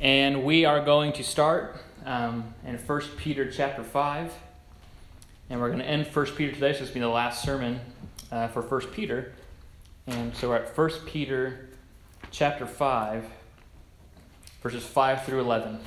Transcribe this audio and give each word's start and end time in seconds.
And 0.00 0.44
we 0.44 0.64
are 0.64 0.80
going 0.80 1.12
to 1.14 1.24
start 1.24 1.76
um, 2.06 2.54
in 2.64 2.78
1 2.78 3.00
Peter 3.16 3.50
chapter 3.50 3.82
5. 3.82 4.32
And 5.50 5.60
we're 5.60 5.68
going 5.68 5.80
to 5.80 5.86
end 5.86 6.06
1 6.06 6.26
Peter 6.36 6.52
today, 6.52 6.72
so 6.72 6.80
this 6.80 6.90
will 6.90 6.94
be 6.94 7.00
the 7.00 7.08
last 7.08 7.42
sermon 7.42 7.80
uh, 8.30 8.46
for 8.46 8.62
1 8.62 8.92
Peter. 8.92 9.32
And 10.06 10.36
so 10.36 10.50
we're 10.50 10.56
at 10.56 10.78
1 10.78 10.90
Peter 11.06 11.68
chapter 12.30 12.64
5, 12.64 13.24
verses 14.62 14.84
5 14.84 15.24
through 15.24 15.40
11. 15.40 15.80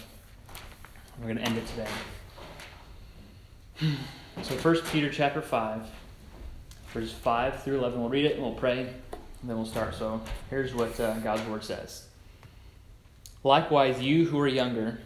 We're 1.19 1.33
going 1.33 1.37
to 1.37 1.43
end 1.43 1.57
it 1.57 1.67
today. 1.67 1.87
So 4.43 4.55
1 4.55 4.77
Peter 4.93 5.09
chapter 5.09 5.41
5, 5.41 5.81
verses 6.93 7.11
5 7.11 7.63
through 7.63 7.79
11. 7.79 7.99
We'll 7.99 8.09
read 8.09 8.23
it 8.23 8.35
and 8.35 8.41
we'll 8.41 8.55
pray, 8.55 8.79
and 8.79 9.49
then 9.49 9.57
we'll 9.57 9.65
start. 9.65 9.93
So 9.93 10.21
here's 10.49 10.73
what 10.73 10.97
uh, 11.01 11.19
God's 11.19 11.45
word 11.47 11.65
says. 11.65 12.07
Likewise, 13.43 14.01
you 14.01 14.27
who 14.27 14.39
are 14.39 14.47
younger, 14.47 14.99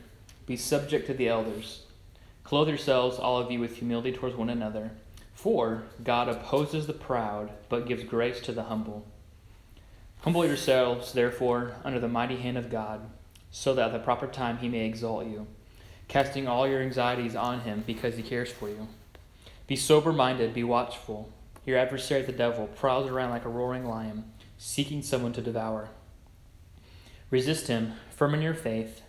be 0.46 0.58
subject 0.58 1.08
to 1.08 1.14
the 1.14 1.30
elders. 1.30 1.84
Clothe 2.44 2.68
yourselves, 2.68 3.18
all 3.18 3.38
of 3.38 3.50
you, 3.50 3.60
with 3.60 3.78
humility 3.78 4.12
towards 4.12 4.36
one 4.36 4.50
another. 4.50 4.92
For 5.34 5.84
God 6.04 6.28
opposes 6.28 6.86
the 6.86 6.94
proud, 6.94 7.52
but 7.70 7.88
gives 7.88 8.04
grace 8.04 8.42
to 8.42 8.52
the 8.52 8.64
humble. 8.64 9.06
Humble 10.22 10.46
yourselves, 10.46 11.14
therefore, 11.14 11.76
under 11.84 12.00
the 12.00 12.08
mighty 12.08 12.38
hand 12.38 12.58
of 12.58 12.70
God, 12.70 13.10
so 13.52 13.74
that 13.74 13.88
at 13.88 13.94
the 13.94 14.00
proper 14.00 14.28
time 14.28 14.58
he 14.58 14.68
may 14.68 14.86
exalt 14.86 15.28
you, 15.28 15.48
casting 16.08 16.48
all 16.48 16.68
your 16.68 16.82
anxieties 16.82 17.36
on 17.36 17.62
him 17.62 17.84
because 17.88 18.18
he 18.18 18.24
cares 18.24 18.52
for 18.52 18.68
you. 18.68 18.88
Be 19.68 19.76
sober 19.76 20.12
minded, 20.12 20.54
be 20.54 20.64
watchful. 20.64 21.32
Your 21.66 21.78
adversary, 21.78 22.22
the 22.22 22.32
devil, 22.32 22.68
prowls 22.68 23.10
around 23.10 23.32
like 23.32 23.46
a 23.46 23.50
roaring 23.50 23.86
lion, 23.86 24.26
seeking 24.58 25.02
someone 25.02 25.34
to 25.34 25.42
devour. 25.42 25.90
Resist 27.32 27.68
him, 27.68 27.94
firm 28.16 28.34
in 28.34 28.42
your 28.42 28.54
faith, 28.54 29.02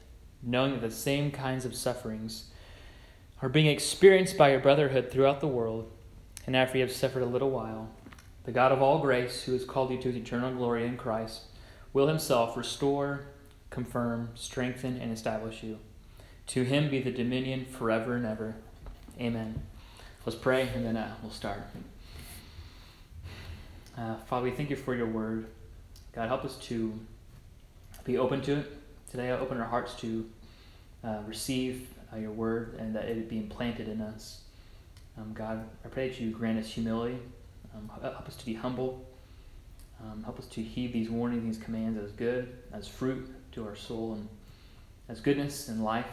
knowing 0.43 0.73
that 0.73 0.81
the 0.81 0.91
same 0.91 1.31
kinds 1.31 1.65
of 1.65 1.75
sufferings 1.75 2.51
are 3.43 3.49
being 3.49 3.67
experienced 3.67 4.37
by 4.37 4.51
your 4.51 4.61
brotherhood 4.61 5.11
throughout 5.11 5.41
the 5.41 5.47
world. 5.47 5.91
And 6.47 6.57
after 6.57 6.79
you 6.79 6.85
have 6.85 6.93
suffered 6.93 7.23
a 7.23 7.27
little 7.27 7.51
while, 7.51 7.91
the 8.45 8.53
God 8.53 8.73
of 8.73 8.81
all 8.81 8.99
grace, 8.99 9.43
who 9.43 9.53
has 9.53 9.65
called 9.65 9.91
you 9.91 9.99
to 9.99 10.09
his 10.09 10.17
eternal 10.17 10.53
glory 10.53 10.87
in 10.87 10.97
Christ, 10.97 11.43
will 11.93 12.07
himself 12.07 12.57
restore, 12.57 13.27
confirm, 13.71 14.31
strengthen, 14.35 14.97
and 14.97 15.13
establish 15.13 15.63
you. 15.63 15.79
To 16.49 16.63
him 16.63 16.89
be 16.89 17.01
the 17.01 17.11
dominion 17.11 17.65
forever 17.65 18.15
and 18.15 18.25
ever. 18.25 18.55
Amen. 19.21 19.63
Let's 20.25 20.39
pray 20.39 20.69
and 20.75 20.85
then 20.85 20.97
uh, 20.97 21.15
we'll 21.23 21.33
start. 21.33 21.61
Uh, 23.99 24.17
Father, 24.27 24.45
we 24.45 24.51
thank 24.51 24.71
you 24.71 24.77
for 24.77 24.95
your 24.95 25.07
word. 25.07 25.47
God, 26.13 26.29
help 26.29 26.45
us 26.45 26.57
to 26.67 26.99
be 28.05 28.19
open 28.19 28.43
to 28.43 28.59
it. 28.59 28.73
Today, 29.11 29.31
I 29.31 29.39
open 29.39 29.61
our 29.61 29.67
hearts 29.67 29.95
to 29.97 30.29
uh, 31.05 31.19
receive 31.27 31.89
uh, 32.13 32.17
your 32.17 32.33
word 32.33 32.77
and 32.79 32.95
that 32.97 33.05
it 33.05 33.29
be 33.29 33.39
implanted 33.39 33.89
in 33.89 34.01
us. 34.01 34.41
Um, 35.17 35.33
God, 35.33 35.65
I 35.85 35.89
pray 35.89 36.09
that 36.09 36.21
you 36.21 36.31
grant 36.31 36.59
us 36.59 36.67
humility. 36.67 37.19
Um, 37.75 37.89
help 38.03 38.27
us 38.27 38.35
to 38.37 38.45
be 38.45 38.55
humble. 38.55 39.07
Um, 40.03 40.25
help 40.25 40.39
us 40.39 40.47
to 40.47 40.63
heed 40.63 40.93
these 40.93 41.09
warnings, 41.09 41.45
these 41.57 41.65
commands 41.65 41.99
as 42.03 42.11
good, 42.13 42.53
as 42.73 42.89
fruit 42.89 43.29
to 43.53 43.65
our 43.65 43.77
soul, 43.77 44.15
and 44.15 44.29
as 45.09 45.21
goodness 45.21 45.69
and 45.69 45.85
life. 45.85 46.07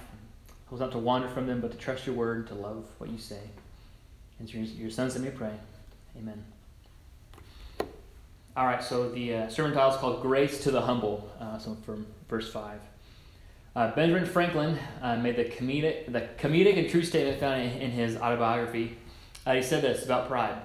Help 0.69 0.73
us 0.73 0.80
not 0.80 0.91
to 0.91 1.00
wander 1.00 1.28
from 1.28 1.47
them, 1.47 1.61
but 1.61 1.72
to 1.72 1.78
trust 1.78 2.05
your 2.05 2.16
word, 2.16 2.38
and 2.38 2.47
to 2.47 2.53
love 2.53 2.85
what 3.00 3.09
you 3.09 3.17
say. 3.17 3.41
And 4.39 4.53
your, 4.53 4.63
your 4.63 4.89
sons 4.89 5.16
that 5.16 5.22
may 5.22 5.31
pray. 5.31 5.53
Amen. 6.17 6.44
All 8.55 8.66
right, 8.67 8.83
so 8.83 9.09
the 9.09 9.33
uh, 9.33 9.50
sermon 9.50 9.73
title 9.73 9.91
is 9.91 9.97
called 9.97 10.22
Grace 10.22 10.63
to 10.63 10.69
the 10.69 10.81
Humble, 10.81 11.30
uh, 11.39 11.57
so 11.57 11.75
from 11.83 12.05
verse 12.34 12.52
5. 12.52 12.80
Uh, 13.76 13.94
Benjamin 13.94 14.26
Franklin 14.26 14.80
uh, 15.03 15.17
made 15.17 15.36
the 15.36 15.45
comedic, 15.45 16.12
the 16.12 16.22
comedic 16.40 16.80
and 16.80 16.90
true 16.90 17.03
statement 17.03 17.40
found 17.40 17.62
in, 17.62 17.70
in 17.80 17.92
his 17.92 18.17
autobiography. 18.17 18.98
Uh, 19.45 19.53
he 19.53 19.62
said 19.62 19.84
this 19.84 20.03
about 20.03 20.28
pride 20.28 20.59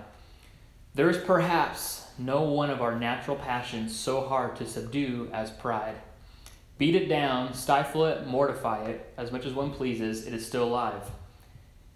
There 0.95 1.11
is 1.11 1.19
perhaps 1.19 2.07
no 2.17 2.41
one 2.41 2.71
of 2.71 2.81
our 2.81 2.99
natural 2.99 3.37
passions 3.37 3.95
so 3.95 4.23
hard 4.23 4.57
to 4.57 4.67
subdue 4.67 5.29
as 5.31 5.51
pride. 5.51 5.97
Beat 6.79 6.95
it 6.95 7.07
down, 7.07 7.53
stifle 7.53 8.07
it, 8.07 8.27
mortify 8.27 8.85
it, 8.87 9.13
as 9.19 9.31
much 9.31 9.45
as 9.45 9.53
one 9.53 9.71
pleases, 9.71 10.27
it 10.27 10.33
is 10.33 10.47
still 10.47 10.65
alive 10.65 11.03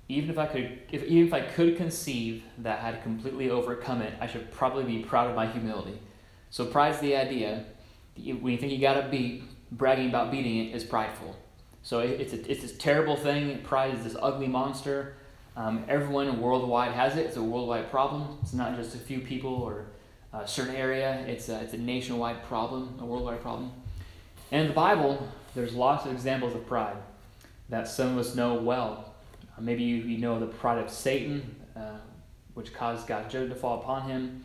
even 0.08 0.28
if 0.28 0.36
I 0.36 0.44
could, 0.44 0.80
if, 0.90 1.04
even 1.04 1.26
if 1.26 1.32
I 1.32 1.40
could 1.40 1.78
conceive 1.78 2.42
that 2.58 2.80
I 2.80 2.82
had 2.90 3.02
completely 3.02 3.48
overcome 3.48 4.02
it, 4.02 4.12
I 4.20 4.26
should 4.26 4.50
probably 4.50 4.84
be 4.84 5.02
proud 5.02 5.30
of 5.30 5.36
my 5.36 5.46
humility. 5.46 5.98
So 6.50 6.66
pride's 6.66 6.98
the 6.98 7.16
idea. 7.16 7.64
When 8.16 8.52
you 8.52 8.58
think 8.58 8.72
you 8.72 8.78
got 8.78 9.00
to 9.00 9.08
beat, 9.08 9.44
bragging 9.72 10.08
about 10.08 10.30
beating 10.30 10.66
it 10.66 10.74
is 10.74 10.84
prideful. 10.84 11.36
So 11.82 11.98
it's 11.98 12.32
a, 12.32 12.50
it's 12.50 12.62
this 12.62 12.76
terrible 12.76 13.16
thing. 13.16 13.60
Pride 13.62 13.94
is 13.94 14.04
this 14.04 14.16
ugly 14.20 14.46
monster. 14.46 15.14
Um, 15.56 15.84
everyone 15.88 16.40
worldwide 16.40 16.92
has 16.92 17.16
it. 17.16 17.26
It's 17.26 17.36
a 17.36 17.42
worldwide 17.42 17.90
problem. 17.90 18.38
It's 18.42 18.52
not 18.52 18.76
just 18.76 18.94
a 18.94 18.98
few 18.98 19.20
people 19.20 19.54
or 19.54 19.86
a 20.32 20.46
certain 20.46 20.76
area. 20.76 21.24
It's 21.26 21.48
a, 21.48 21.60
it's 21.60 21.74
a 21.74 21.78
nationwide 21.78 22.44
problem, 22.44 22.98
a 23.00 23.04
worldwide 23.04 23.42
problem. 23.42 23.72
And 24.50 24.62
in 24.62 24.68
the 24.68 24.74
Bible, 24.74 25.28
there's 25.54 25.74
lots 25.74 26.06
of 26.06 26.12
examples 26.12 26.54
of 26.54 26.66
pride 26.66 26.96
that 27.68 27.88
some 27.88 28.12
of 28.12 28.18
us 28.18 28.34
know 28.34 28.54
well. 28.54 29.14
Uh, 29.56 29.60
maybe 29.60 29.82
you, 29.82 29.96
you 29.96 30.18
know 30.18 30.38
the 30.38 30.46
pride 30.46 30.78
of 30.78 30.90
Satan, 30.90 31.56
uh, 31.76 31.98
which 32.54 32.72
caused 32.72 33.06
God's 33.06 33.32
judgment 33.32 33.50
to 33.50 33.56
fall 33.56 33.80
upon 33.80 34.08
him. 34.08 34.44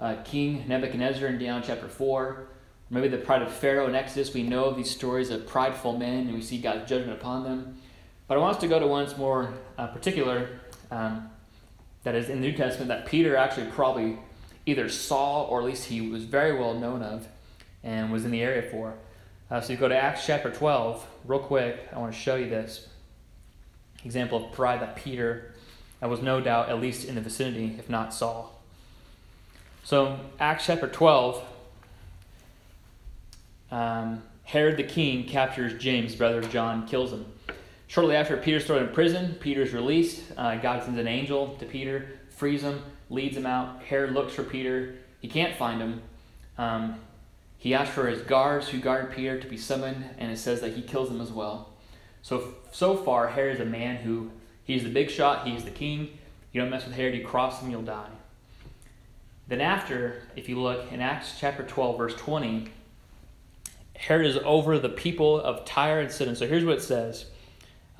Uh, 0.00 0.16
King 0.24 0.64
Nebuchadnezzar 0.66 1.28
in 1.28 1.38
Daniel 1.38 1.62
chapter 1.64 1.88
4. 1.88 2.48
Maybe 2.92 3.08
the 3.08 3.16
pride 3.16 3.40
of 3.40 3.50
Pharaoh 3.50 3.86
in 3.86 3.94
Exodus. 3.94 4.34
We 4.34 4.42
know 4.42 4.66
of 4.66 4.76
these 4.76 4.90
stories 4.90 5.30
of 5.30 5.46
prideful 5.46 5.96
men 5.96 6.26
and 6.26 6.34
we 6.34 6.42
see 6.42 6.58
God's 6.58 6.86
judgment 6.86 7.18
upon 7.18 7.42
them. 7.42 7.78
But 8.28 8.36
I 8.36 8.40
want 8.42 8.56
us 8.56 8.60
to 8.60 8.68
go 8.68 8.78
to 8.78 8.86
one 8.86 9.06
that's 9.06 9.16
more 9.16 9.54
uh, 9.78 9.86
particular, 9.86 10.60
um, 10.90 11.30
that 12.02 12.14
is 12.14 12.28
in 12.28 12.42
the 12.42 12.48
New 12.48 12.54
Testament, 12.54 12.88
that 12.88 13.06
Peter 13.06 13.34
actually 13.34 13.70
probably 13.70 14.18
either 14.66 14.90
saw 14.90 15.44
or 15.44 15.60
at 15.60 15.64
least 15.64 15.86
he 15.86 16.02
was 16.02 16.24
very 16.24 16.52
well 16.58 16.74
known 16.74 17.02
of 17.02 17.26
and 17.82 18.12
was 18.12 18.26
in 18.26 18.30
the 18.30 18.42
area 18.42 18.70
for. 18.70 18.92
Uh, 19.50 19.62
so 19.62 19.72
you 19.72 19.78
go 19.78 19.88
to 19.88 19.96
Acts 19.96 20.26
chapter 20.26 20.50
12, 20.50 21.06
real 21.24 21.40
quick. 21.40 21.88
I 21.94 21.98
want 21.98 22.12
to 22.12 22.18
show 22.18 22.36
you 22.36 22.50
this 22.50 22.88
example 24.04 24.44
of 24.44 24.52
pride 24.52 24.82
that 24.82 24.96
Peter 24.96 25.54
that 26.00 26.10
was 26.10 26.20
no 26.20 26.42
doubt 26.42 26.68
at 26.68 26.78
least 26.78 27.08
in 27.08 27.14
the 27.14 27.22
vicinity, 27.22 27.76
if 27.78 27.88
not 27.88 28.12
saw. 28.12 28.48
So, 29.82 30.20
Acts 30.38 30.66
chapter 30.66 30.88
12, 30.88 31.42
um, 33.72 34.22
Herod 34.44 34.76
the 34.76 34.84
king 34.84 35.24
captures 35.24 35.82
James, 35.82 36.14
brother 36.14 36.38
of 36.38 36.50
John, 36.50 36.86
kills 36.86 37.12
him. 37.12 37.26
Shortly 37.88 38.14
after 38.14 38.36
Peter's 38.36 38.64
thrown 38.64 38.82
in 38.86 38.94
prison, 38.94 39.36
Peter's 39.40 39.72
released. 39.72 40.22
Uh, 40.36 40.56
God 40.56 40.84
sends 40.84 40.98
an 40.98 41.08
angel 41.08 41.56
to 41.58 41.66
Peter, 41.66 42.20
frees 42.30 42.62
him, 42.62 42.82
leads 43.10 43.36
him 43.36 43.46
out. 43.46 43.82
Herod 43.82 44.12
looks 44.12 44.34
for 44.34 44.44
Peter. 44.44 44.94
He 45.20 45.28
can't 45.28 45.56
find 45.56 45.80
him. 45.80 46.02
Um, 46.58 46.96
he 47.58 47.74
asks 47.74 47.94
for 47.94 48.08
his 48.08 48.22
guards 48.22 48.68
who 48.68 48.78
guard 48.78 49.12
Peter 49.14 49.40
to 49.40 49.46
be 49.46 49.56
summoned, 49.56 50.04
and 50.18 50.30
it 50.30 50.38
says 50.38 50.60
that 50.60 50.74
he 50.74 50.82
kills 50.82 51.08
them 51.08 51.20
as 51.20 51.30
well. 51.30 51.70
So 52.22 52.54
so 52.72 52.96
far, 52.96 53.28
Herod 53.28 53.56
is 53.56 53.60
a 53.60 53.66
man 53.66 53.96
who 53.96 54.30
he's 54.64 54.84
the 54.84 54.90
big 54.90 55.10
shot, 55.10 55.46
he's 55.46 55.64
the 55.64 55.70
king. 55.70 56.18
You 56.52 56.60
don't 56.60 56.70
mess 56.70 56.84
with 56.84 56.94
Herod, 56.94 57.14
you 57.14 57.24
cross 57.24 57.60
him, 57.60 57.70
you'll 57.70 57.82
die. 57.82 58.10
Then 59.48 59.60
after, 59.60 60.22
if 60.36 60.48
you 60.48 60.60
look 60.60 60.90
in 60.92 61.00
Acts 61.00 61.34
chapter 61.38 61.62
12, 61.62 61.98
verse 61.98 62.14
20, 62.14 62.68
Herod 64.02 64.26
is 64.26 64.36
over 64.44 64.80
the 64.80 64.88
people 64.88 65.40
of 65.40 65.64
Tyre 65.64 66.00
and 66.00 66.10
Sidon. 66.10 66.34
So 66.34 66.48
here's 66.48 66.64
what 66.64 66.78
it 66.78 66.82
says. 66.82 67.26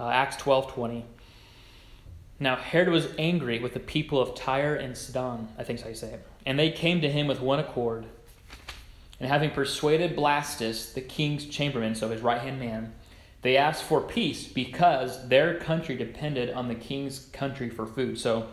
Uh, 0.00 0.08
Acts 0.08 0.36
12, 0.36 0.72
20. 0.72 1.04
Now 2.40 2.56
Herod 2.56 2.88
was 2.88 3.06
angry 3.18 3.60
with 3.60 3.72
the 3.72 3.80
people 3.80 4.20
of 4.20 4.34
Tyre 4.34 4.74
and 4.74 4.96
Sidon, 4.96 5.48
I 5.56 5.62
think 5.62 5.78
so 5.78 5.88
you 5.88 5.94
say 5.94 6.14
it. 6.14 6.26
And 6.44 6.58
they 6.58 6.72
came 6.72 7.00
to 7.02 7.08
him 7.08 7.28
with 7.28 7.40
one 7.40 7.60
accord. 7.60 8.06
And 9.20 9.28
having 9.28 9.50
persuaded 9.50 10.16
Blastus, 10.16 10.92
the 10.92 11.00
king's 11.00 11.46
chamberlain, 11.46 11.94
so 11.94 12.08
his 12.08 12.20
right 12.20 12.40
hand 12.40 12.58
man, 12.58 12.92
they 13.42 13.56
asked 13.56 13.84
for 13.84 14.00
peace 14.00 14.48
because 14.48 15.28
their 15.28 15.60
country 15.60 15.96
depended 15.96 16.52
on 16.52 16.66
the 16.66 16.74
king's 16.74 17.26
country 17.26 17.70
for 17.70 17.86
food. 17.86 18.18
So, 18.18 18.48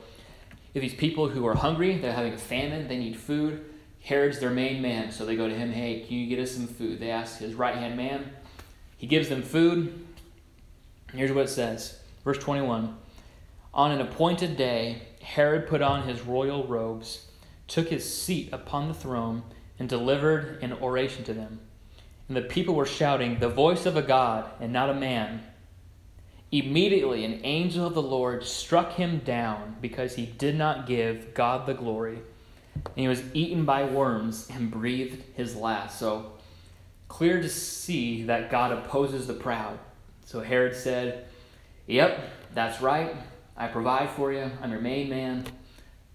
if 0.75 0.83
these 0.83 0.93
people 0.93 1.29
who 1.29 1.47
are 1.47 1.55
hungry, 1.55 1.97
they're 1.97 2.13
having 2.13 2.33
a 2.33 2.37
famine, 2.37 2.87
they 2.87 2.97
need 2.99 3.17
food, 3.17 3.65
Herod's 4.01 4.39
their 4.39 4.49
main 4.49 4.81
man. 4.81 5.11
So 5.11 5.25
they 5.25 5.35
go 5.35 5.47
to 5.47 5.55
him, 5.55 5.71
hey, 5.71 6.01
can 6.01 6.17
you 6.17 6.27
get 6.27 6.39
us 6.39 6.51
some 6.51 6.67
food? 6.67 6.99
They 6.99 7.11
ask 7.11 7.39
his 7.39 7.53
right 7.53 7.75
hand 7.75 7.97
man. 7.97 8.31
He 8.97 9.07
gives 9.07 9.29
them 9.29 9.41
food. 9.41 10.05
Here's 11.13 11.31
what 11.31 11.45
it 11.45 11.49
says 11.49 11.99
Verse 12.23 12.37
21 12.37 12.95
On 13.73 13.91
an 13.91 14.01
appointed 14.01 14.57
day, 14.57 15.01
Herod 15.21 15.67
put 15.67 15.81
on 15.81 16.07
his 16.07 16.21
royal 16.21 16.65
robes, 16.65 17.27
took 17.67 17.89
his 17.89 18.11
seat 18.11 18.49
upon 18.51 18.87
the 18.87 18.93
throne, 18.93 19.43
and 19.77 19.87
delivered 19.87 20.61
an 20.61 20.73
oration 20.73 21.23
to 21.25 21.33
them 21.33 21.59
and 22.29 22.37
the 22.37 22.41
people 22.41 22.75
were 22.75 22.85
shouting, 22.85 23.39
The 23.39 23.49
voice 23.49 23.85
of 23.85 23.97
a 23.97 24.03
God 24.03 24.49
and 24.61 24.71
not 24.71 24.91
a 24.91 24.93
man. 24.93 25.43
Immediately, 26.51 27.25
an 27.25 27.41
angel 27.43 27.85
of 27.85 27.95
the 27.95 28.01
Lord 28.01 28.45
struck 28.45 28.93
him 28.93 29.19
down 29.25 29.77
because 29.81 30.15
he 30.15 30.27
did 30.27 30.55
not 30.55 30.87
give 30.87 31.33
God 31.33 31.65
the 31.65 31.73
glory. 31.73 32.19
And 32.75 32.95
he 32.95 33.07
was 33.07 33.23
eaten 33.33 33.65
by 33.65 33.83
worms 33.83 34.47
and 34.53 34.71
breathed 34.71 35.23
his 35.35 35.55
last. 35.55 35.99
So, 35.99 36.33
clear 37.07 37.41
to 37.41 37.49
see 37.49 38.23
that 38.23 38.49
God 38.49 38.71
opposes 38.71 39.27
the 39.27 39.33
proud. 39.33 39.79
So 40.25 40.41
Herod 40.41 40.75
said, 40.75 41.25
Yep, 41.87 42.19
that's 42.53 42.81
right. 42.81 43.15
I 43.57 43.67
provide 43.67 44.09
for 44.11 44.31
you. 44.31 44.49
I'm 44.61 44.71
your 44.71 44.79
main 44.79 45.09
man. 45.09 45.45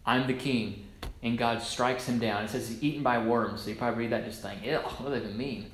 I'm 0.06 0.26
the 0.26 0.34
king. 0.34 0.86
And 1.22 1.36
God 1.36 1.62
strikes 1.62 2.06
him 2.06 2.18
down. 2.18 2.44
It 2.44 2.50
says 2.50 2.68
he's 2.68 2.82
eaten 2.82 3.02
by 3.02 3.18
worms. 3.18 3.62
So 3.62 3.70
you 3.70 3.76
probably 3.76 4.04
read 4.04 4.12
that 4.12 4.24
just 4.24 4.40
think, 4.40 4.64
ew, 4.64 4.76
what 4.76 5.10
does 5.10 5.20
that 5.20 5.24
even 5.24 5.36
mean? 5.36 5.70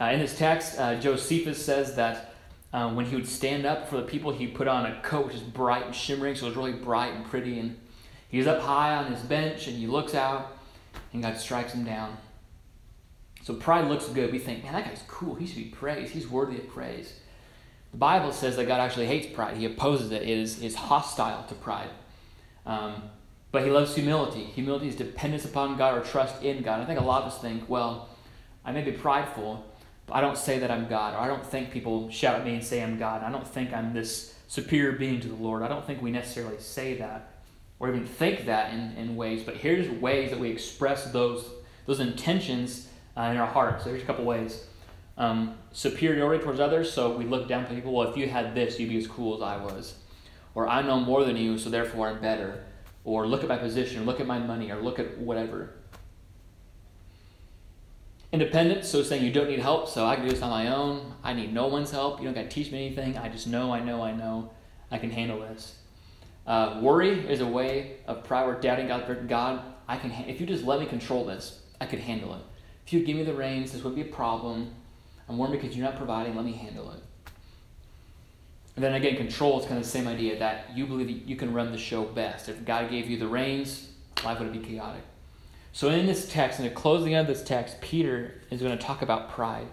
Uh, 0.00 0.06
in 0.06 0.20
this 0.20 0.38
text, 0.38 0.78
uh, 0.78 0.98
Josephus 0.98 1.62
says 1.62 1.94
that 1.96 2.34
uh, 2.72 2.90
when 2.92 3.04
he 3.04 3.16
would 3.16 3.28
stand 3.28 3.66
up 3.66 3.88
for 3.88 3.96
the 3.96 4.02
people, 4.02 4.32
he 4.32 4.46
put 4.46 4.68
on 4.68 4.86
a 4.86 5.00
coat 5.02 5.32
just 5.32 5.52
bright 5.52 5.86
and 5.86 5.94
shimmering, 5.94 6.34
so 6.34 6.46
it 6.46 6.50
was 6.50 6.56
really 6.56 6.72
bright 6.72 7.14
and 7.14 7.24
pretty. 7.24 7.58
And 7.58 7.78
he's 8.28 8.46
up 8.46 8.60
high 8.60 8.94
on 8.96 9.12
his 9.12 9.22
bench 9.22 9.66
and 9.66 9.76
he 9.76 9.86
looks 9.86 10.14
out, 10.14 10.56
and 11.12 11.22
God 11.22 11.36
strikes 11.36 11.72
him 11.72 11.84
down. 11.84 12.16
So 13.42 13.54
pride 13.54 13.88
looks 13.88 14.06
good. 14.08 14.30
We 14.30 14.38
think, 14.38 14.62
man, 14.62 14.74
that 14.74 14.84
guy's 14.84 15.02
cool. 15.08 15.34
He 15.34 15.46
should 15.46 15.56
be 15.56 15.64
praised. 15.64 16.12
He's 16.12 16.28
worthy 16.28 16.58
of 16.58 16.68
praise. 16.68 17.14
The 17.92 17.96
Bible 17.96 18.32
says 18.32 18.56
that 18.56 18.66
God 18.66 18.80
actually 18.80 19.06
hates 19.06 19.26
pride. 19.34 19.56
He 19.56 19.64
opposes 19.64 20.10
it. 20.12 20.22
It 20.22 20.28
is, 20.28 20.62
is 20.62 20.74
hostile 20.74 21.44
to 21.44 21.54
pride. 21.54 21.88
Um, 22.66 23.04
but 23.50 23.64
he 23.64 23.70
loves 23.70 23.94
humility. 23.94 24.44
Humility 24.44 24.88
is 24.88 24.96
dependence 24.96 25.46
upon 25.46 25.78
God 25.78 25.96
or 25.96 26.02
trust 26.02 26.42
in 26.42 26.62
God. 26.62 26.80
I 26.80 26.84
think 26.84 27.00
a 27.00 27.02
lot 27.02 27.22
of 27.22 27.32
us 27.32 27.40
think, 27.40 27.66
well, 27.68 28.10
I 28.64 28.72
may 28.72 28.82
be 28.82 28.92
prideful, 28.92 29.64
but 30.06 30.16
I 30.16 30.20
don't 30.20 30.36
say 30.36 30.58
that 30.58 30.70
I'm 30.70 30.86
God. 30.86 31.14
Or 31.14 31.18
I 31.20 31.26
don't 31.26 31.46
think 31.46 31.70
people 31.70 32.10
shout 32.10 32.34
at 32.34 32.44
me 32.44 32.54
and 32.54 32.62
say 32.62 32.82
I'm 32.82 32.98
God. 32.98 33.22
I 33.22 33.30
don't 33.30 33.48
think 33.48 33.72
I'm 33.72 33.94
this 33.94 34.34
superior 34.48 34.92
being 34.92 35.20
to 35.20 35.28
the 35.28 35.34
Lord. 35.34 35.62
I 35.62 35.68
don't 35.68 35.86
think 35.86 36.02
we 36.02 36.10
necessarily 36.10 36.58
say 36.58 36.98
that 36.98 37.30
or 37.80 37.88
even 37.88 38.06
think 38.06 38.46
that 38.46 38.72
in, 38.72 38.94
in 38.96 39.16
ways. 39.16 39.42
But 39.42 39.56
here's 39.56 39.88
ways 39.88 40.30
that 40.30 40.38
we 40.38 40.50
express 40.50 41.10
those, 41.12 41.44
those 41.86 42.00
intentions 42.00 42.88
uh, 43.16 43.22
in 43.22 43.36
our 43.36 43.46
hearts. 43.46 43.84
So 43.84 43.90
here's 43.90 44.02
a 44.02 44.06
couple 44.06 44.24
ways. 44.24 44.64
Um, 45.16 45.56
superiority 45.72 46.44
towards 46.44 46.60
others, 46.60 46.92
so 46.92 47.16
we 47.16 47.24
look 47.24 47.48
down 47.48 47.66
people. 47.66 47.92
Well, 47.92 48.08
if 48.08 48.16
you 48.16 48.28
had 48.28 48.54
this, 48.54 48.78
you'd 48.78 48.88
be 48.88 48.98
as 48.98 49.06
cool 49.06 49.36
as 49.36 49.42
I 49.42 49.56
was. 49.56 49.96
Or 50.54 50.68
I 50.68 50.82
know 50.82 51.00
more 51.00 51.24
than 51.24 51.36
you, 51.36 51.58
so 51.58 51.70
therefore 51.70 52.08
I'm 52.08 52.20
better. 52.20 52.64
Or 53.04 53.26
look 53.26 53.42
at 53.42 53.48
my 53.48 53.58
position, 53.58 54.04
look 54.06 54.20
at 54.20 54.26
my 54.26 54.38
money, 54.38 54.70
or 54.70 54.80
look 54.80 54.98
at 54.98 55.18
whatever. 55.18 55.74
Independence, 58.30 58.88
so 58.88 59.02
saying 59.02 59.24
you 59.24 59.32
don't 59.32 59.48
need 59.48 59.60
help, 59.60 59.88
so 59.88 60.04
I 60.04 60.14
can 60.14 60.24
do 60.24 60.30
this 60.30 60.42
on 60.42 60.50
my 60.50 60.68
own. 60.68 61.14
I 61.24 61.32
need 61.32 61.52
no 61.54 61.66
one's 61.66 61.90
help. 61.90 62.18
You 62.20 62.26
don't 62.26 62.34
got 62.34 62.42
to 62.42 62.48
teach 62.48 62.70
me 62.70 62.86
anything. 62.86 63.16
I 63.16 63.28
just 63.28 63.46
know, 63.46 63.72
I 63.72 63.80
know, 63.80 64.02
I 64.02 64.12
know. 64.12 64.50
I 64.90 64.98
can 64.98 65.10
handle 65.10 65.40
this. 65.40 65.77
Uh, 66.48 66.78
worry 66.80 67.10
is 67.28 67.42
a 67.42 67.46
way 67.46 67.96
of 68.06 68.24
pride 68.24 68.44
or 68.44 68.54
doubting 68.54 68.88
God. 68.88 69.28
God, 69.28 69.62
I 69.86 69.98
can. 69.98 70.10
Ha- 70.10 70.24
if 70.26 70.40
you 70.40 70.46
just 70.46 70.64
let 70.64 70.80
me 70.80 70.86
control 70.86 71.26
this, 71.26 71.60
I 71.78 71.84
could 71.84 71.98
handle 71.98 72.34
it. 72.34 72.40
If 72.86 72.94
you 72.94 73.04
give 73.04 73.18
me 73.18 73.22
the 73.22 73.34
reins, 73.34 73.72
this 73.72 73.84
would 73.84 73.94
be 73.94 74.00
a 74.00 74.06
problem. 74.06 74.74
I'm 75.28 75.36
worried 75.36 75.60
because 75.60 75.76
you're 75.76 75.84
not 75.84 75.96
providing. 75.96 76.34
Let 76.34 76.46
me 76.46 76.52
handle 76.52 76.90
it. 76.92 77.02
And 78.76 78.84
then 78.84 78.94
again, 78.94 79.16
control 79.16 79.60
is 79.60 79.66
kind 79.66 79.76
of 79.76 79.84
the 79.84 79.90
same 79.90 80.08
idea 80.08 80.38
that 80.38 80.70
you 80.74 80.86
believe 80.86 81.08
that 81.08 81.28
you 81.28 81.36
can 81.36 81.52
run 81.52 81.70
the 81.70 81.76
show 81.76 82.04
best. 82.04 82.48
If 82.48 82.64
God 82.64 82.88
gave 82.88 83.10
you 83.10 83.18
the 83.18 83.28
reins, 83.28 83.90
life 84.24 84.38
would 84.40 84.50
be 84.50 84.60
chaotic. 84.60 85.02
So 85.72 85.90
in 85.90 86.06
this 86.06 86.32
text, 86.32 86.60
in 86.60 86.64
the 86.64 86.70
closing 86.70 87.14
of 87.14 87.26
this 87.26 87.42
text, 87.42 87.78
Peter 87.82 88.40
is 88.50 88.62
going 88.62 88.76
to 88.76 88.82
talk 88.82 89.02
about 89.02 89.32
pride. 89.32 89.66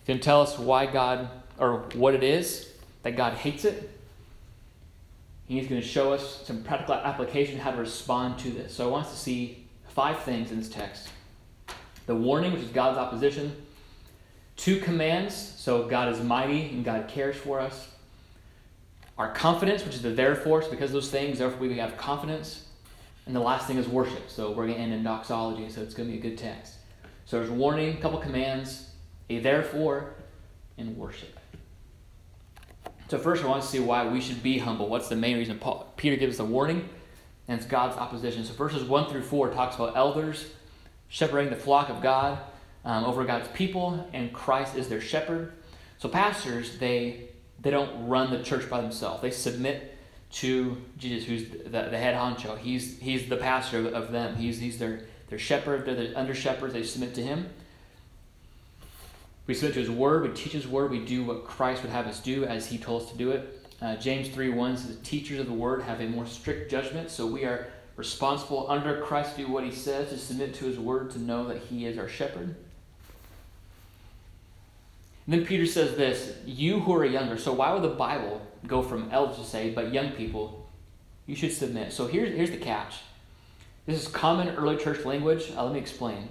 He's 0.00 0.06
going 0.06 0.18
to 0.18 0.24
tell 0.24 0.42
us 0.42 0.58
why 0.58 0.84
God, 0.84 1.30
or 1.58 1.84
what 1.94 2.14
it 2.14 2.22
is 2.22 2.68
that 3.04 3.16
God 3.16 3.34
hates 3.34 3.64
it. 3.64 3.88
He's 5.46 5.68
going 5.68 5.80
to 5.80 5.86
show 5.86 6.12
us 6.12 6.42
some 6.46 6.62
practical 6.62 6.94
application 6.94 7.58
how 7.58 7.72
to 7.72 7.76
respond 7.76 8.38
to 8.40 8.50
this. 8.50 8.74
So 8.74 8.86
I 8.86 8.90
want 8.90 9.06
us 9.06 9.12
to 9.12 9.18
see 9.18 9.66
five 9.88 10.20
things 10.22 10.50
in 10.50 10.58
this 10.58 10.68
text 10.68 11.10
the 12.06 12.14
warning, 12.14 12.52
which 12.52 12.62
is 12.62 12.68
God's 12.68 12.98
opposition, 12.98 13.54
two 14.56 14.80
commands, 14.80 15.34
so 15.34 15.86
God 15.86 16.12
is 16.12 16.20
mighty 16.20 16.68
and 16.70 16.84
God 16.84 17.06
cares 17.06 17.36
for 17.36 17.60
us, 17.60 17.88
our 19.18 19.32
confidence, 19.32 19.84
which 19.84 19.94
is 19.94 20.02
the 20.02 20.10
therefore, 20.10 20.62
so 20.62 20.70
because 20.70 20.90
of 20.90 20.94
those 20.94 21.10
things, 21.10 21.38
therefore 21.38 21.60
we 21.60 21.78
have 21.78 21.96
confidence, 21.96 22.66
and 23.26 23.36
the 23.36 23.40
last 23.40 23.68
thing 23.68 23.78
is 23.78 23.86
worship. 23.86 24.28
So 24.28 24.50
we're 24.50 24.66
going 24.66 24.74
to 24.74 24.80
end 24.80 24.92
in 24.92 25.04
doxology, 25.04 25.68
so 25.68 25.80
it's 25.80 25.94
going 25.94 26.08
to 26.08 26.12
be 26.12 26.18
a 26.18 26.22
good 26.22 26.38
text. 26.38 26.74
So 27.24 27.38
there's 27.38 27.50
warning, 27.50 27.96
a 27.96 28.00
couple 28.00 28.18
commands, 28.18 28.90
a 29.30 29.38
therefore, 29.38 30.14
and 30.76 30.96
worship. 30.96 31.38
So 33.12 33.18
first, 33.18 33.44
I 33.44 33.46
want 33.46 33.62
to 33.62 33.68
see 33.68 33.78
why 33.78 34.08
we 34.08 34.22
should 34.22 34.42
be 34.42 34.56
humble. 34.56 34.88
What's 34.88 35.10
the 35.10 35.16
main 35.16 35.36
reason? 35.36 35.58
Paul, 35.58 35.92
Peter 35.98 36.16
gives 36.16 36.36
us 36.36 36.40
a 36.40 36.46
warning, 36.46 36.88
and 37.46 37.60
it's 37.60 37.68
God's 37.68 37.98
opposition. 37.98 38.42
So 38.42 38.54
verses 38.54 38.84
one 38.84 39.10
through 39.10 39.20
four 39.20 39.50
talks 39.50 39.76
about 39.76 39.98
elders 39.98 40.46
shepherding 41.10 41.50
the 41.50 41.56
flock 41.56 41.90
of 41.90 42.00
God 42.00 42.38
um, 42.86 43.04
over 43.04 43.22
God's 43.26 43.48
people, 43.48 44.08
and 44.14 44.32
Christ 44.32 44.76
is 44.76 44.88
their 44.88 45.02
shepherd. 45.02 45.52
So 45.98 46.08
pastors, 46.08 46.78
they 46.78 47.28
they 47.60 47.70
don't 47.70 48.08
run 48.08 48.30
the 48.30 48.42
church 48.42 48.70
by 48.70 48.80
themselves. 48.80 49.20
They 49.20 49.30
submit 49.30 49.94
to 50.36 50.78
Jesus, 50.96 51.28
who's 51.28 51.50
the, 51.64 51.68
the 51.90 51.98
head 51.98 52.14
honcho. 52.14 52.56
He's 52.56 52.98
he's 52.98 53.28
the 53.28 53.36
pastor 53.36 53.88
of, 53.88 54.10
them. 54.10 54.36
He's 54.36 54.58
he's 54.58 54.78
their 54.78 55.02
their 55.28 55.38
shepherd. 55.38 55.84
They're 55.84 55.96
the 55.96 56.18
under 56.18 56.34
shepherds. 56.34 56.72
They 56.72 56.82
submit 56.82 57.14
to 57.16 57.22
him. 57.22 57.50
We 59.46 59.54
submit 59.54 59.74
to 59.74 59.80
his 59.80 59.90
word. 59.90 60.22
We 60.22 60.28
teach 60.30 60.52
his 60.52 60.68
word. 60.68 60.90
We 60.90 61.04
do 61.04 61.24
what 61.24 61.44
Christ 61.44 61.82
would 61.82 61.90
have 61.90 62.06
us 62.06 62.20
do 62.20 62.44
as 62.44 62.66
he 62.66 62.78
told 62.78 63.02
us 63.02 63.10
to 63.10 63.18
do 63.18 63.30
it. 63.30 63.58
Uh, 63.80 63.96
James 63.96 64.28
3 64.28 64.50
1 64.50 64.76
says, 64.76 64.96
The 64.96 65.04
teachers 65.04 65.40
of 65.40 65.46
the 65.46 65.52
word 65.52 65.82
have 65.82 66.00
a 66.00 66.06
more 66.06 66.26
strict 66.26 66.70
judgment, 66.70 67.10
so 67.10 67.26
we 67.26 67.44
are 67.44 67.68
responsible 67.96 68.70
under 68.70 69.00
Christ 69.02 69.36
to 69.36 69.44
do 69.44 69.52
what 69.52 69.64
he 69.64 69.72
says, 69.72 70.10
to 70.10 70.18
submit 70.18 70.54
to 70.54 70.66
his 70.66 70.78
word, 70.78 71.10
to 71.10 71.18
know 71.18 71.46
that 71.48 71.58
he 71.58 71.86
is 71.86 71.98
our 71.98 72.08
shepherd. 72.08 72.54
And 75.26 75.34
then 75.34 75.46
Peter 75.46 75.66
says 75.66 75.96
this 75.96 76.36
You 76.44 76.80
who 76.80 76.94
are 76.94 77.04
younger, 77.04 77.36
so 77.36 77.52
why 77.52 77.72
would 77.72 77.82
the 77.82 77.88
Bible 77.88 78.40
go 78.66 78.82
from 78.82 79.10
elders 79.10 79.38
to 79.38 79.44
say, 79.44 79.70
but 79.70 79.92
young 79.92 80.12
people, 80.12 80.68
you 81.26 81.34
should 81.34 81.52
submit? 81.52 81.92
So 81.92 82.06
here's, 82.06 82.34
here's 82.34 82.50
the 82.50 82.56
catch. 82.56 83.00
This 83.86 84.00
is 84.00 84.08
common 84.08 84.54
early 84.54 84.76
church 84.76 85.04
language. 85.04 85.52
Uh, 85.56 85.64
let 85.64 85.74
me 85.74 85.80
explain. 85.80 86.28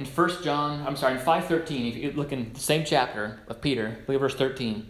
In 0.00 0.06
1 0.06 0.42
John, 0.42 0.86
I'm 0.86 0.96
sorry, 0.96 1.18
in 1.18 1.20
5.13, 1.20 1.90
if 1.90 1.94
you 1.94 2.12
look 2.12 2.32
in 2.32 2.54
the 2.54 2.58
same 2.58 2.86
chapter 2.86 3.38
of 3.48 3.60
Peter, 3.60 3.98
look 4.08 4.14
at 4.14 4.20
verse 4.20 4.34
13. 4.34 4.88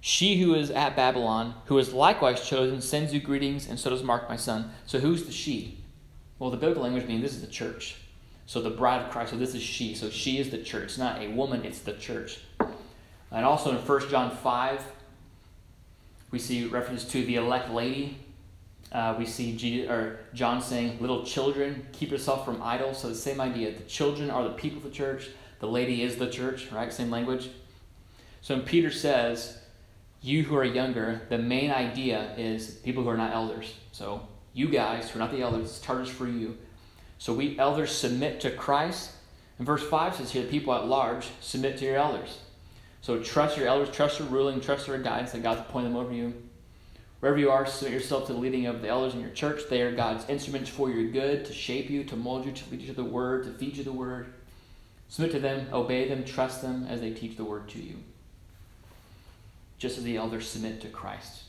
She 0.00 0.40
who 0.42 0.56
is 0.56 0.72
at 0.72 0.96
Babylon, 0.96 1.54
who 1.66 1.78
is 1.78 1.92
likewise 1.92 2.44
chosen, 2.44 2.80
sends 2.80 3.14
you 3.14 3.20
greetings, 3.20 3.68
and 3.68 3.78
so 3.78 3.90
does 3.90 4.02
Mark, 4.02 4.28
my 4.28 4.34
son. 4.34 4.72
So 4.86 4.98
who's 4.98 5.24
the 5.26 5.30
she? 5.30 5.78
Well, 6.40 6.50
the 6.50 6.56
biblical 6.56 6.82
language 6.82 7.06
means 7.06 7.22
this 7.22 7.34
is 7.34 7.42
the 7.42 7.46
church. 7.46 7.98
So 8.46 8.60
the 8.60 8.70
bride 8.70 9.02
of 9.02 9.12
Christ, 9.12 9.30
so 9.30 9.36
this 9.36 9.54
is 9.54 9.62
she. 9.62 9.94
So 9.94 10.10
she 10.10 10.40
is 10.40 10.50
the 10.50 10.58
church. 10.58 10.86
It's 10.86 10.98
not 10.98 11.22
a 11.22 11.28
woman, 11.28 11.64
it's 11.64 11.78
the 11.78 11.92
church. 11.92 12.40
And 13.30 13.44
also 13.44 13.70
in 13.70 13.76
1 13.76 14.08
John 14.08 14.36
5, 14.36 14.82
we 16.32 16.40
see 16.40 16.66
reference 16.66 17.04
to 17.04 17.24
the 17.24 17.36
elect 17.36 17.70
lady. 17.70 18.18
Uh, 18.94 19.12
we 19.18 19.26
see 19.26 19.56
Jesus, 19.56 19.90
or 19.90 20.20
John 20.32 20.62
saying, 20.62 20.98
Little 21.00 21.24
children, 21.24 21.84
keep 21.92 22.12
yourself 22.12 22.44
from 22.44 22.62
idols. 22.62 23.00
So 23.00 23.08
the 23.08 23.14
same 23.16 23.40
idea. 23.40 23.72
The 23.72 23.82
children 23.84 24.30
are 24.30 24.44
the 24.44 24.50
people 24.50 24.78
of 24.78 24.84
the 24.84 24.90
church. 24.90 25.30
The 25.58 25.66
lady 25.66 26.02
is 26.02 26.16
the 26.16 26.30
church, 26.30 26.70
right? 26.70 26.92
Same 26.92 27.10
language. 27.10 27.50
So 28.40 28.54
when 28.54 28.64
Peter 28.64 28.92
says, 28.92 29.58
you 30.22 30.44
who 30.44 30.56
are 30.56 30.64
younger, 30.64 31.22
the 31.28 31.38
main 31.38 31.70
idea 31.70 32.34
is 32.38 32.70
people 32.84 33.02
who 33.02 33.08
are 33.08 33.16
not 33.16 33.34
elders. 33.34 33.74
So 33.90 34.26
you 34.52 34.68
guys 34.68 35.10
who 35.10 35.18
are 35.18 35.22
not 35.22 35.32
the 35.32 35.42
elders, 35.42 35.70
it's 35.70 35.80
charges 35.80 36.08
for 36.08 36.28
you. 36.28 36.56
So 37.18 37.34
we 37.34 37.58
elders 37.58 37.90
submit 37.90 38.40
to 38.40 38.50
Christ. 38.50 39.10
And 39.58 39.66
verse 39.66 39.82
5 39.82 40.16
says 40.16 40.30
here, 40.30 40.44
people 40.44 40.72
at 40.72 40.86
large 40.86 41.28
submit 41.40 41.78
to 41.78 41.84
your 41.84 41.96
elders. 41.96 42.38
So 43.00 43.22
trust 43.22 43.58
your 43.58 43.66
elders, 43.66 43.90
trust 43.90 44.18
their 44.18 44.28
ruling, 44.28 44.60
trust 44.60 44.86
their 44.86 44.98
guidance 44.98 45.32
that 45.32 45.42
God's 45.42 45.60
appointed 45.60 45.90
them 45.90 45.96
over 45.96 46.12
you. 46.12 46.32
Wherever 47.24 47.40
you 47.40 47.50
are, 47.50 47.64
submit 47.64 47.94
yourself 47.94 48.26
to 48.26 48.34
the 48.34 48.38
leading 48.38 48.66
of 48.66 48.82
the 48.82 48.88
elders 48.88 49.14
in 49.14 49.20
your 49.20 49.30
church. 49.30 49.62
They 49.70 49.80
are 49.80 49.90
God's 49.90 50.28
instruments 50.28 50.68
for 50.68 50.90
your 50.90 51.10
good, 51.10 51.46
to 51.46 51.54
shape 51.54 51.88
you, 51.88 52.04
to 52.04 52.16
mold 52.16 52.44
you, 52.44 52.52
to 52.52 52.70
lead 52.70 52.82
you 52.82 52.88
to 52.88 52.92
the 52.92 53.02
word, 53.02 53.44
to 53.44 53.52
feed 53.52 53.78
you 53.78 53.82
the 53.82 53.92
word. 53.92 54.26
Submit 55.08 55.32
to 55.32 55.38
them, 55.38 55.66
obey 55.72 56.06
them, 56.06 56.24
trust 56.24 56.60
them 56.60 56.86
as 56.86 57.00
they 57.00 57.12
teach 57.12 57.38
the 57.38 57.44
word 57.44 57.66
to 57.70 57.78
you 57.78 57.96
just 59.78 59.96
as 59.96 60.04
the 60.04 60.18
elders 60.18 60.46
submit 60.46 60.82
to 60.82 60.88
Christ. 60.88 61.44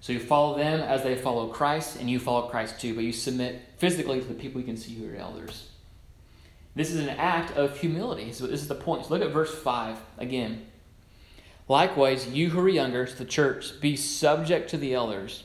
So 0.00 0.12
you 0.14 0.18
follow 0.20 0.56
them 0.56 0.80
as 0.80 1.02
they 1.02 1.14
follow 1.14 1.48
Christ, 1.48 1.98
and 1.98 2.08
you 2.08 2.18
follow 2.18 2.48
Christ 2.48 2.80
too, 2.80 2.94
but 2.94 3.04
you 3.04 3.12
submit 3.12 3.62
physically 3.76 4.20
to 4.20 4.26
the 4.26 4.34
people 4.34 4.62
you 4.62 4.66
can 4.66 4.76
see 4.78 4.94
who 4.94 5.12
are 5.12 5.16
elders. 5.16 5.70
This 6.74 6.90
is 6.90 7.00
an 7.00 7.10
act 7.10 7.56
of 7.56 7.78
humility. 7.78 8.32
So 8.32 8.46
this 8.46 8.62
is 8.62 8.68
the 8.68 8.74
point. 8.74 9.06
So 9.06 9.14
look 9.14 9.22
at 9.22 9.32
verse 9.32 9.54
5 9.54 9.98
again. 10.18 10.66
Likewise, 11.68 12.28
you 12.28 12.50
who 12.50 12.60
are 12.60 12.68
younger, 12.68 13.06
to 13.06 13.16
the 13.16 13.24
church, 13.24 13.80
be 13.80 13.96
subject 13.96 14.70
to 14.70 14.76
the 14.76 14.94
elders. 14.94 15.42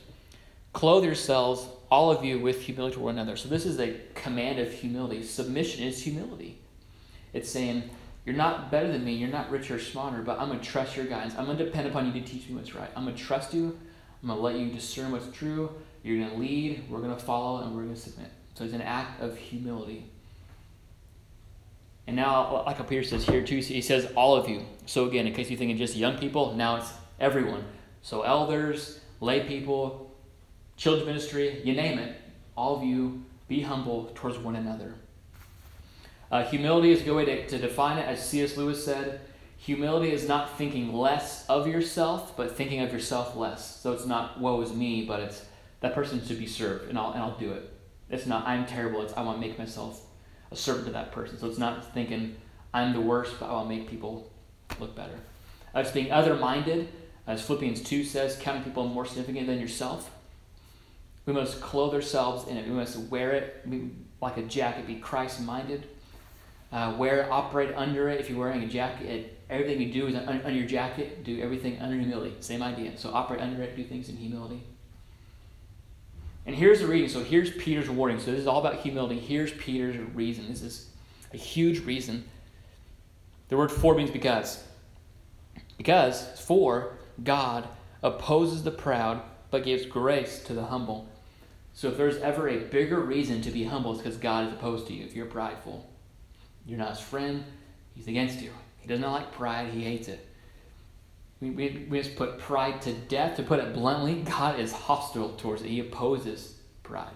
Clothe 0.72 1.04
yourselves, 1.04 1.66
all 1.90 2.10
of 2.10 2.24
you, 2.24 2.38
with 2.38 2.62
humility 2.62 2.94
to 2.94 3.00
one 3.00 3.14
another. 3.14 3.36
So 3.36 3.48
this 3.48 3.66
is 3.66 3.80
a 3.80 4.00
command 4.14 4.58
of 4.58 4.72
humility. 4.72 5.22
Submission 5.24 5.84
is 5.84 6.02
humility. 6.02 6.58
It's 7.32 7.50
saying, 7.50 7.90
you're 8.24 8.36
not 8.36 8.70
better 8.70 8.90
than 8.90 9.04
me. 9.04 9.14
You're 9.14 9.30
not 9.30 9.50
richer 9.50 9.74
or 9.74 9.78
smarter, 9.80 10.22
but 10.22 10.38
I'm 10.38 10.46
going 10.46 10.60
to 10.60 10.64
trust 10.64 10.96
your 10.96 11.06
guidance. 11.06 11.34
I'm 11.36 11.46
going 11.46 11.58
to 11.58 11.64
depend 11.64 11.88
upon 11.88 12.06
you 12.06 12.12
to 12.12 12.26
teach 12.26 12.48
me 12.48 12.54
what's 12.54 12.74
right. 12.74 12.88
I'm 12.94 13.04
going 13.04 13.16
to 13.16 13.22
trust 13.22 13.52
you. 13.52 13.76
I'm 14.22 14.28
going 14.28 14.38
to 14.38 14.44
let 14.44 14.56
you 14.56 14.70
discern 14.70 15.10
what's 15.10 15.28
true. 15.36 15.72
You're 16.04 16.18
going 16.18 16.30
to 16.30 16.36
lead. 16.36 16.84
We're 16.88 17.00
going 17.00 17.14
to 17.14 17.20
follow, 17.20 17.62
and 17.62 17.74
we're 17.74 17.82
going 17.82 17.94
to 17.94 18.00
submit. 18.00 18.30
So 18.54 18.64
it's 18.64 18.74
an 18.74 18.82
act 18.82 19.20
of 19.20 19.36
humility. 19.36 20.11
And 22.06 22.16
now, 22.16 22.64
like 22.66 22.80
a 22.80 22.84
Peter 22.84 23.04
says 23.04 23.26
here 23.26 23.44
too, 23.44 23.58
he 23.58 23.80
says 23.80 24.10
all 24.16 24.34
of 24.34 24.48
you. 24.48 24.64
So 24.86 25.06
again, 25.06 25.26
in 25.26 25.34
case 25.34 25.50
you're 25.50 25.58
thinking 25.58 25.76
just 25.76 25.96
young 25.96 26.18
people, 26.18 26.54
now 26.54 26.76
it's 26.76 26.92
everyone. 27.20 27.64
So 28.02 28.22
elders, 28.22 29.00
lay 29.20 29.46
people, 29.46 30.12
children's 30.76 31.06
ministry, 31.06 31.62
you 31.64 31.74
name 31.74 31.98
it. 31.98 32.16
All 32.56 32.76
of 32.76 32.82
you 32.82 33.24
be 33.48 33.60
humble 33.60 34.10
towards 34.14 34.38
one 34.38 34.56
another. 34.56 34.94
Uh, 36.30 36.44
humility 36.44 36.90
is 36.90 37.02
a 37.02 37.04
good 37.04 37.14
way 37.14 37.24
to, 37.26 37.46
to 37.46 37.58
define 37.58 37.98
it, 37.98 38.08
as 38.08 38.26
C.S. 38.26 38.56
Lewis 38.56 38.84
said. 38.84 39.20
Humility 39.58 40.12
is 40.12 40.26
not 40.26 40.56
thinking 40.58 40.92
less 40.92 41.46
of 41.46 41.68
yourself, 41.68 42.36
but 42.36 42.56
thinking 42.56 42.80
of 42.80 42.92
yourself 42.92 43.36
less. 43.36 43.80
So 43.80 43.92
it's 43.92 44.06
not 44.06 44.40
woe 44.40 44.60
is 44.62 44.72
me, 44.72 45.04
but 45.04 45.20
it's 45.20 45.44
that 45.80 45.94
person 45.94 46.24
should 46.24 46.38
be 46.38 46.46
served, 46.46 46.88
and 46.88 46.98
I'll, 46.98 47.12
and 47.12 47.22
I'll 47.22 47.38
do 47.38 47.52
it. 47.52 47.70
It's 48.10 48.26
not 48.26 48.46
I'm 48.46 48.66
terrible, 48.66 49.02
it's 49.02 49.12
I 49.12 49.22
want 49.22 49.40
to 49.40 49.46
make 49.46 49.58
myself 49.58 50.04
a 50.52 50.56
servant 50.56 50.86
to 50.86 50.92
that 50.92 51.12
person. 51.12 51.38
So 51.38 51.46
it's 51.48 51.58
not 51.58 51.92
thinking 51.94 52.36
I'm 52.74 52.92
the 52.92 53.00
worst, 53.00 53.36
but 53.40 53.46
I'll 53.46 53.64
make 53.64 53.88
people 53.88 54.30
look 54.78 54.94
better. 54.94 55.18
Uh, 55.74 55.80
it's 55.80 55.90
being 55.90 56.12
other 56.12 56.34
minded, 56.34 56.88
as 57.26 57.42
Philippians 57.42 57.82
2 57.82 58.04
says, 58.04 58.36
counting 58.40 58.64
people 58.64 58.86
more 58.86 59.06
significant 59.06 59.46
than 59.46 59.60
yourself. 59.60 60.10
We 61.24 61.32
must 61.32 61.60
clothe 61.60 61.94
ourselves 61.94 62.48
in 62.48 62.56
it, 62.56 62.66
we 62.66 62.74
must 62.74 62.98
wear 62.98 63.32
it 63.32 63.66
like 64.20 64.36
a 64.36 64.42
jacket, 64.42 64.86
be 64.86 64.96
Christ 64.96 65.40
minded. 65.40 65.86
Uh, 66.72 66.94
wear, 66.96 67.30
operate 67.30 67.74
under 67.76 68.08
it. 68.08 68.18
If 68.18 68.30
you're 68.30 68.38
wearing 68.38 68.62
a 68.62 68.66
jacket, 68.66 69.38
everything 69.50 69.78
you 69.82 69.92
do 69.92 70.06
is 70.06 70.14
under 70.14 70.50
your 70.50 70.66
jacket. 70.66 71.22
Do 71.22 71.38
everything 71.42 71.78
under 71.80 71.96
humility. 71.96 72.34
Same 72.40 72.62
idea. 72.62 72.96
So 72.96 73.10
operate 73.12 73.42
under 73.42 73.62
it. 73.62 73.76
Do 73.76 73.84
things 73.84 74.08
in 74.08 74.16
humility. 74.16 74.62
And 76.46 76.56
here's 76.56 76.80
the 76.80 76.86
reading. 76.86 77.08
So 77.08 77.22
here's 77.22 77.50
Peter's 77.50 77.88
warning. 77.88 78.18
So 78.18 78.30
this 78.30 78.40
is 78.40 78.46
all 78.46 78.60
about 78.60 78.80
humility. 78.80 79.18
Here's 79.18 79.52
Peter's 79.52 79.96
reason. 80.14 80.48
This 80.48 80.62
is 80.62 80.88
a 81.32 81.36
huge 81.36 81.84
reason. 81.84 82.24
The 83.48 83.56
word 83.56 83.70
for 83.70 83.94
means 83.94 84.10
because. 84.10 84.64
Because, 85.76 86.40
for, 86.40 86.94
God 87.22 87.68
opposes 88.02 88.62
the 88.62 88.70
proud, 88.70 89.22
but 89.50 89.64
gives 89.64 89.86
grace 89.86 90.42
to 90.44 90.54
the 90.54 90.64
humble. 90.64 91.08
So 91.74 91.88
if 91.88 91.96
there's 91.96 92.18
ever 92.18 92.48
a 92.48 92.58
bigger 92.58 93.00
reason 93.00 93.40
to 93.42 93.50
be 93.50 93.64
humble, 93.64 93.92
it's 93.92 94.02
because 94.02 94.18
God 94.18 94.46
is 94.46 94.52
opposed 94.52 94.86
to 94.88 94.92
you 94.92 95.04
if 95.04 95.14
you're 95.14 95.26
prideful. 95.26 95.88
You're 96.66 96.78
not 96.78 96.90
his 96.90 97.00
friend. 97.00 97.44
He's 97.94 98.08
against 98.08 98.40
you. 98.40 98.50
He 98.78 98.88
does 98.88 99.00
not 99.00 99.12
like 99.12 99.32
pride. 99.32 99.68
He 99.68 99.82
hates 99.84 100.08
it. 100.08 100.26
We, 101.42 101.50
we, 101.50 101.86
we 101.90 102.00
just 102.00 102.14
put 102.14 102.38
pride 102.38 102.80
to 102.82 102.92
death. 102.92 103.36
To 103.36 103.42
put 103.42 103.58
it 103.58 103.74
bluntly, 103.74 104.22
God 104.22 104.60
is 104.60 104.72
hostile 104.72 105.30
towards 105.30 105.62
it. 105.62 105.68
He 105.68 105.80
opposes 105.80 106.54
pride. 106.84 107.10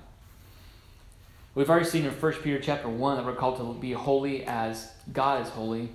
We've 1.54 1.70
already 1.70 1.86
seen 1.86 2.04
in 2.04 2.10
1 2.10 2.32
Peter 2.42 2.58
chapter 2.58 2.88
1 2.88 3.16
that 3.16 3.24
we're 3.24 3.36
called 3.36 3.58
to 3.58 3.80
be 3.80 3.92
holy 3.92 4.44
as 4.44 4.90
God 5.12 5.46
is 5.46 5.48
holy. 5.50 5.90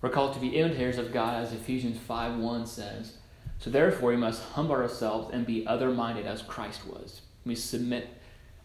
We're 0.00 0.08
called 0.08 0.32
to 0.32 0.40
be 0.40 0.56
imitators 0.56 0.96
of 0.96 1.12
God, 1.12 1.44
as 1.44 1.52
Ephesians 1.52 1.98
5 1.98 2.38
1 2.38 2.66
says. 2.66 3.18
So 3.58 3.68
therefore, 3.68 4.08
we 4.08 4.16
must 4.16 4.42
humble 4.42 4.74
ourselves 4.74 5.30
and 5.34 5.44
be 5.44 5.66
other 5.66 5.90
minded 5.90 6.24
as 6.24 6.40
Christ 6.40 6.86
was. 6.86 7.20
We 7.44 7.54
submit 7.54 8.08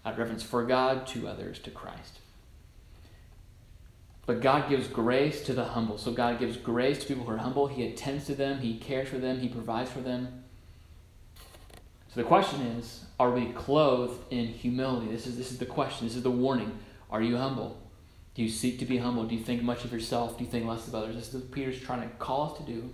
out 0.06 0.18
reverence 0.18 0.42
for 0.42 0.64
God 0.64 1.06
to 1.08 1.28
others, 1.28 1.60
to 1.60 1.70
Christ. 1.70 2.20
But 4.26 4.42
God 4.42 4.70
gives 4.70 4.88
grace 4.88 5.44
to 5.46 5.54
the 5.54 5.66
humble. 5.66 5.98
So 5.98 6.12
God 6.12 6.40
gives 6.40 6.58
grace 6.58 7.00
to 7.00 7.06
people 7.06 7.26
who 7.26 7.32
are 7.32 7.38
humble. 7.38 7.68
He 7.68 7.86
attends 7.86 8.26
to 8.26 8.36
them, 8.36 8.60
He 8.60 8.78
cares 8.78 9.10
for 9.10 9.20
them, 9.20 9.40
He 9.40 9.48
provides 9.48 9.92
for 9.92 10.02
them. 10.02 10.44
So 12.10 12.22
the 12.22 12.28
question 12.28 12.62
is 12.62 13.06
are 13.20 13.32
we 13.32 13.48
clothed 13.48 14.22
in 14.32 14.48
humility? 14.48 15.12
This 15.12 15.28
is, 15.28 15.38
this 15.38 15.52
is 15.52 15.58
the 15.58 15.66
question. 15.66 16.08
This 16.08 16.16
is 16.16 16.24
the 16.24 16.32
warning. 16.32 16.80
Are 17.12 17.22
you 17.22 17.38
humble? 17.38 17.78
Do 18.34 18.42
you 18.42 18.50
seek 18.50 18.80
to 18.80 18.86
be 18.86 18.98
humble? 18.98 19.26
Do 19.26 19.36
you 19.36 19.44
think 19.44 19.64
much 19.64 19.86
of 19.86 19.94
yourself? 19.94 20.38
Do 20.38 20.44
you 20.44 20.50
think 20.50 20.66
less 20.66 20.88
of 20.88 20.96
others? 20.96 21.16
This 21.16 21.34
is 21.34 21.36
what 21.36 21.52
Peter's 21.52 21.80
trying 21.80 22.02
to 22.02 22.14
call 22.16 22.52
us 22.52 22.58
to 22.58 22.64
do. 22.64 22.90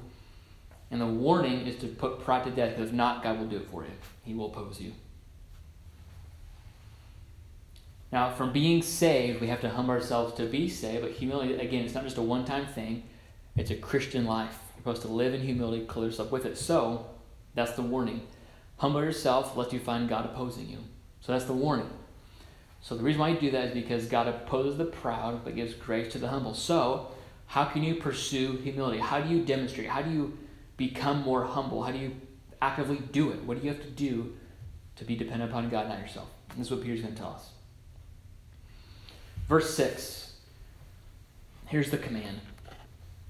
And 0.92 1.02
the 1.02 1.08
warning 1.08 1.66
is 1.66 1.78
to 1.78 1.88
put 1.88 2.20
pride 2.20 2.44
to 2.44 2.52
death, 2.52 2.76
because 2.76 2.90
if 2.90 2.94
not, 2.94 3.24
God 3.24 3.40
will 3.40 3.48
do 3.48 3.56
it 3.56 3.68
for 3.72 3.84
you. 3.84 3.92
He 4.24 4.34
will 4.34 4.48
oppose 4.48 4.80
you. 4.80 4.94
Now, 8.12 8.30
from 8.30 8.52
being 8.52 8.82
saved, 8.82 9.40
we 9.40 9.48
have 9.48 9.62
to 9.62 9.70
humble 9.70 9.94
ourselves 9.94 10.34
to 10.34 10.46
be 10.46 10.68
saved. 10.68 11.02
But 11.02 11.12
humility, 11.12 11.54
again, 11.54 11.86
it's 11.86 11.94
not 11.94 12.04
just 12.04 12.18
a 12.18 12.22
one 12.22 12.44
time 12.44 12.66
thing, 12.66 13.04
it's 13.56 13.72
a 13.72 13.76
Christian 13.76 14.26
life. 14.26 14.58
You're 14.76 14.96
supposed 14.96 15.02
to 15.04 15.08
live 15.08 15.34
in 15.34 15.42
humility, 15.42 15.86
clothe 15.86 16.08
yourself 16.08 16.32
with 16.32 16.46
it. 16.46 16.58
So, 16.58 17.06
that's 17.54 17.74
the 17.74 17.82
warning. 17.82 18.28
Humble 18.78 19.04
yourself, 19.04 19.56
lest 19.56 19.72
you 19.72 19.80
find 19.80 20.10
God 20.10 20.26
opposing 20.26 20.68
you. 20.68 20.80
So, 21.22 21.32
that's 21.32 21.46
the 21.46 21.54
warning. 21.54 21.90
So, 22.82 22.98
the 22.98 23.04
reason 23.04 23.22
why 23.22 23.30
you 23.30 23.40
do 23.40 23.52
that 23.52 23.70
is 23.70 23.74
because 23.74 24.08
God 24.08 24.28
opposes 24.28 24.78
the 24.78 24.86
proud, 24.86 25.46
but 25.46 25.56
gives 25.56 25.74
grace 25.74 26.12
to 26.14 26.18
the 26.18 26.28
humble. 26.28 26.54
So, 26.54 27.12
how 27.48 27.66
can 27.66 27.84
you 27.84 27.96
pursue 27.96 28.58
humility? 28.58 28.98
How 29.00 29.22
do 29.22 29.34
you 29.34 29.46
demonstrate? 29.46 29.88
How 29.88 30.02
do 30.02 30.10
you 30.10 30.38
become 30.78 31.22
more 31.22 31.46
humble? 31.46 31.84
How 31.84 31.92
do 31.92 32.00
you 32.00 32.16
actively 32.62 33.02
do 33.12 33.32
it? 33.32 33.44
What 33.44 33.58
do 33.58 33.66
you 33.66 33.74
have 33.74 33.84
to 33.84 33.90
do 33.90 34.34
to 34.96 35.06
be 35.06 35.16
dependent 35.16 35.52
upon 35.52 35.70
God, 35.70 35.88
not 35.88 36.00
yourself? 36.00 36.28
This 36.58 36.68
is 36.68 36.72
what 36.72 36.82
Peter's 36.82 37.02
going 37.02 37.14
to 37.14 37.20
tell 37.20 37.34
us. 37.34 37.51
Verse 39.52 39.74
6. 39.74 40.32
Here's 41.66 41.92
the 41.92 41.98
command 41.98 42.40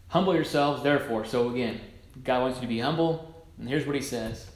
Humble 0.09 0.35
yourselves, 0.35 0.83
therefore. 0.83 1.25
So 1.25 1.49
again, 1.49 1.81
God 2.23 2.41
wants 2.43 2.57
you 2.57 2.61
to 2.61 2.67
be 2.67 2.77
humble. 2.77 3.43
And 3.57 3.67
here's 3.67 3.87
what 3.87 3.95
he 3.95 4.03
says 4.03 4.51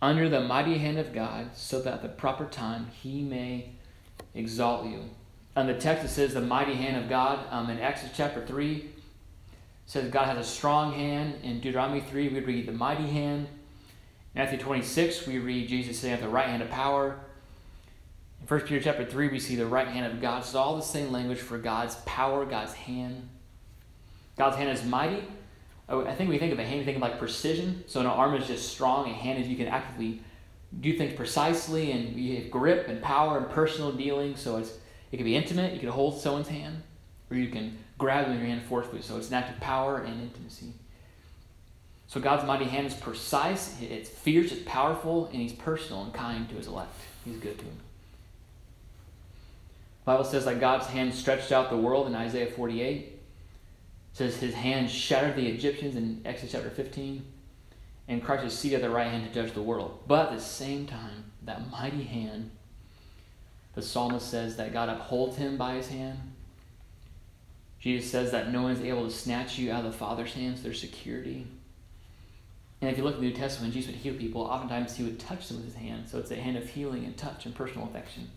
Under 0.00 0.30
the 0.30 0.40
mighty 0.40 0.78
hand 0.78 0.98
of 0.98 1.12
God, 1.12 1.54
so 1.54 1.82
that 1.82 1.92
at 1.92 2.02
the 2.02 2.08
proper 2.08 2.46
time 2.46 2.86
he 3.02 3.20
may 3.20 3.72
exalt 4.34 4.86
you. 4.86 5.02
And 5.54 5.68
the 5.68 5.74
text 5.74 6.02
it 6.06 6.08
says 6.08 6.32
the 6.32 6.40
mighty 6.40 6.76
hand 6.76 6.96
of 6.96 7.10
God. 7.10 7.40
Um, 7.50 7.68
in 7.68 7.78
Exodus 7.78 8.16
chapter 8.16 8.42
3, 8.46 8.88
says 9.84 10.10
God 10.10 10.24
has 10.24 10.38
a 10.38 10.50
strong 10.50 10.94
hand. 10.94 11.34
In 11.42 11.60
Deuteronomy 11.60 12.00
3, 12.00 12.30
we 12.30 12.40
read 12.40 12.66
the 12.66 12.72
mighty 12.72 13.10
hand. 13.10 13.48
Matthew 14.34 14.60
26, 14.60 15.26
we 15.26 15.38
read 15.38 15.68
Jesus 15.68 15.98
saying 15.98 16.14
at 16.14 16.22
the 16.22 16.28
right 16.30 16.48
hand 16.48 16.62
of 16.62 16.70
power. 16.70 17.20
In 18.40 18.46
1 18.46 18.60
Peter 18.62 18.80
chapter 18.80 19.04
3, 19.04 19.28
we 19.28 19.38
see 19.38 19.56
the 19.56 19.66
right 19.66 19.88
hand 19.88 20.12
of 20.12 20.20
God. 20.20 20.42
It's 20.42 20.54
all 20.54 20.76
the 20.76 20.82
same 20.82 21.12
language 21.12 21.38
for 21.38 21.58
God's 21.58 21.96
power, 22.06 22.44
God's 22.44 22.72
hand. 22.72 23.28
God's 24.36 24.56
hand 24.56 24.70
is 24.70 24.84
mighty. 24.84 25.22
Oh, 25.88 26.06
I 26.06 26.14
think 26.14 26.30
we 26.30 26.38
think 26.38 26.52
of 26.52 26.58
a 26.58 26.64
hand, 26.64 26.78
we 26.78 26.84
think 26.84 26.96
of 26.96 27.02
like 27.02 27.18
precision. 27.18 27.84
So 27.86 28.00
an 28.00 28.06
arm 28.06 28.34
is 28.34 28.46
just 28.46 28.68
strong, 28.68 29.10
a 29.10 29.12
hand 29.12 29.40
is 29.40 29.48
you 29.48 29.56
can 29.56 29.66
actively 29.66 30.22
do 30.80 30.96
things 30.96 31.14
precisely, 31.14 31.90
and 31.90 32.16
you 32.16 32.36
have 32.36 32.50
grip 32.50 32.88
and 32.88 33.02
power 33.02 33.38
and 33.38 33.50
personal 33.50 33.92
dealing. 33.92 34.36
So 34.36 34.56
it's 34.56 34.72
it 35.12 35.16
can 35.16 35.24
be 35.24 35.36
intimate. 35.36 35.74
You 35.74 35.80
can 35.80 35.88
hold 35.88 36.20
someone's 36.20 36.48
hand, 36.48 36.82
or 37.30 37.36
you 37.36 37.48
can 37.48 37.76
grab 37.98 38.26
them 38.26 38.34
in 38.34 38.38
your 38.38 38.48
hand 38.48 38.62
forcefully. 38.62 39.02
So 39.02 39.16
it's 39.16 39.28
an 39.28 39.34
act 39.34 39.52
of 39.52 39.60
power 39.60 39.98
and 39.98 40.22
intimacy. 40.22 40.72
So 42.06 42.20
God's 42.20 42.44
mighty 42.44 42.64
hand 42.64 42.86
is 42.86 42.94
precise, 42.94 43.76
it's 43.80 44.08
fierce, 44.08 44.50
it's 44.50 44.62
powerful, 44.64 45.26
and 45.26 45.36
He's 45.36 45.52
personal 45.52 46.02
and 46.02 46.12
kind 46.12 46.48
to 46.48 46.56
His 46.56 46.66
elect. 46.66 46.92
He's 47.24 47.36
good 47.36 47.58
to 47.58 47.64
them. 47.64 47.76
Bible 50.04 50.24
says 50.24 50.44
that 50.46 50.60
God's 50.60 50.86
hand 50.86 51.14
stretched 51.14 51.52
out 51.52 51.70
the 51.70 51.76
world 51.76 52.06
in 52.06 52.14
Isaiah 52.14 52.50
48. 52.50 52.96
It 52.96 53.20
says 54.12 54.36
his 54.36 54.54
hand 54.54 54.90
shattered 54.90 55.36
the 55.36 55.46
Egyptians 55.46 55.96
in 55.96 56.22
Exodus 56.24 56.52
chapter 56.52 56.70
15. 56.70 57.24
And 58.08 58.24
Christ 58.24 58.44
is 58.44 58.58
seated 58.58 58.76
at 58.76 58.82
the 58.82 58.90
right 58.90 59.08
hand 59.08 59.26
to 59.26 59.32
judge 59.32 59.54
the 59.54 59.62
world. 59.62 60.00
But 60.08 60.30
at 60.30 60.36
the 60.36 60.42
same 60.42 60.86
time, 60.86 61.32
that 61.42 61.70
mighty 61.70 62.02
hand, 62.02 62.50
the 63.74 63.82
psalmist 63.82 64.28
says 64.28 64.56
that 64.56 64.72
God 64.72 64.88
upholds 64.88 65.36
him 65.36 65.56
by 65.56 65.74
his 65.74 65.88
hand. 65.88 66.18
Jesus 67.78 68.10
says 68.10 68.32
that 68.32 68.52
no 68.52 68.62
one 68.62 68.72
is 68.72 68.82
able 68.82 69.04
to 69.04 69.10
snatch 69.10 69.58
you 69.58 69.70
out 69.72 69.84
of 69.84 69.92
the 69.92 69.98
Father's 69.98 70.34
hands, 70.34 70.62
their 70.62 70.74
security. 70.74 71.46
And 72.80 72.90
if 72.90 72.98
you 72.98 73.04
look 73.04 73.14
at 73.14 73.20
the 73.20 73.26
New 73.26 73.34
Testament, 73.34 73.74
Jesus 73.74 73.92
would 73.92 74.00
heal 74.00 74.14
people, 74.14 74.42
oftentimes 74.42 74.96
he 74.96 75.04
would 75.04 75.18
touch 75.20 75.48
them 75.48 75.58
with 75.58 75.66
his 75.66 75.74
hand. 75.76 76.08
So 76.08 76.18
it's 76.18 76.30
a 76.30 76.36
hand 76.36 76.56
of 76.56 76.68
healing 76.68 77.04
and 77.04 77.16
touch 77.16 77.46
and 77.46 77.54
personal 77.54 77.86
affection. 77.86 78.30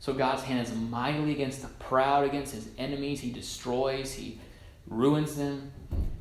So 0.00 0.12
God's 0.12 0.44
hand 0.44 0.66
is 0.66 0.74
mightily 0.74 1.32
against 1.32 1.62
the 1.62 1.68
proud, 1.68 2.24
against 2.24 2.54
his 2.54 2.68
enemies. 2.78 3.20
He 3.20 3.30
destroys, 3.30 4.12
he 4.12 4.38
ruins 4.86 5.36
them, 5.36 5.72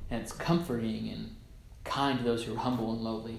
and 0.09 0.21
it's 0.21 0.31
comforting 0.31 1.09
and 1.09 1.35
kind 1.83 2.17
to 2.19 2.23
those 2.23 2.43
who 2.43 2.53
are 2.53 2.57
humble 2.57 2.91
and 2.91 3.01
lowly. 3.01 3.37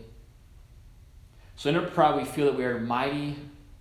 So 1.57 1.69
in 1.71 1.77
our 1.77 1.87
pride, 1.87 2.17
we 2.17 2.25
feel 2.25 2.47
that 2.47 2.57
we 2.57 2.65
are 2.65 2.79
mighty 2.79 3.37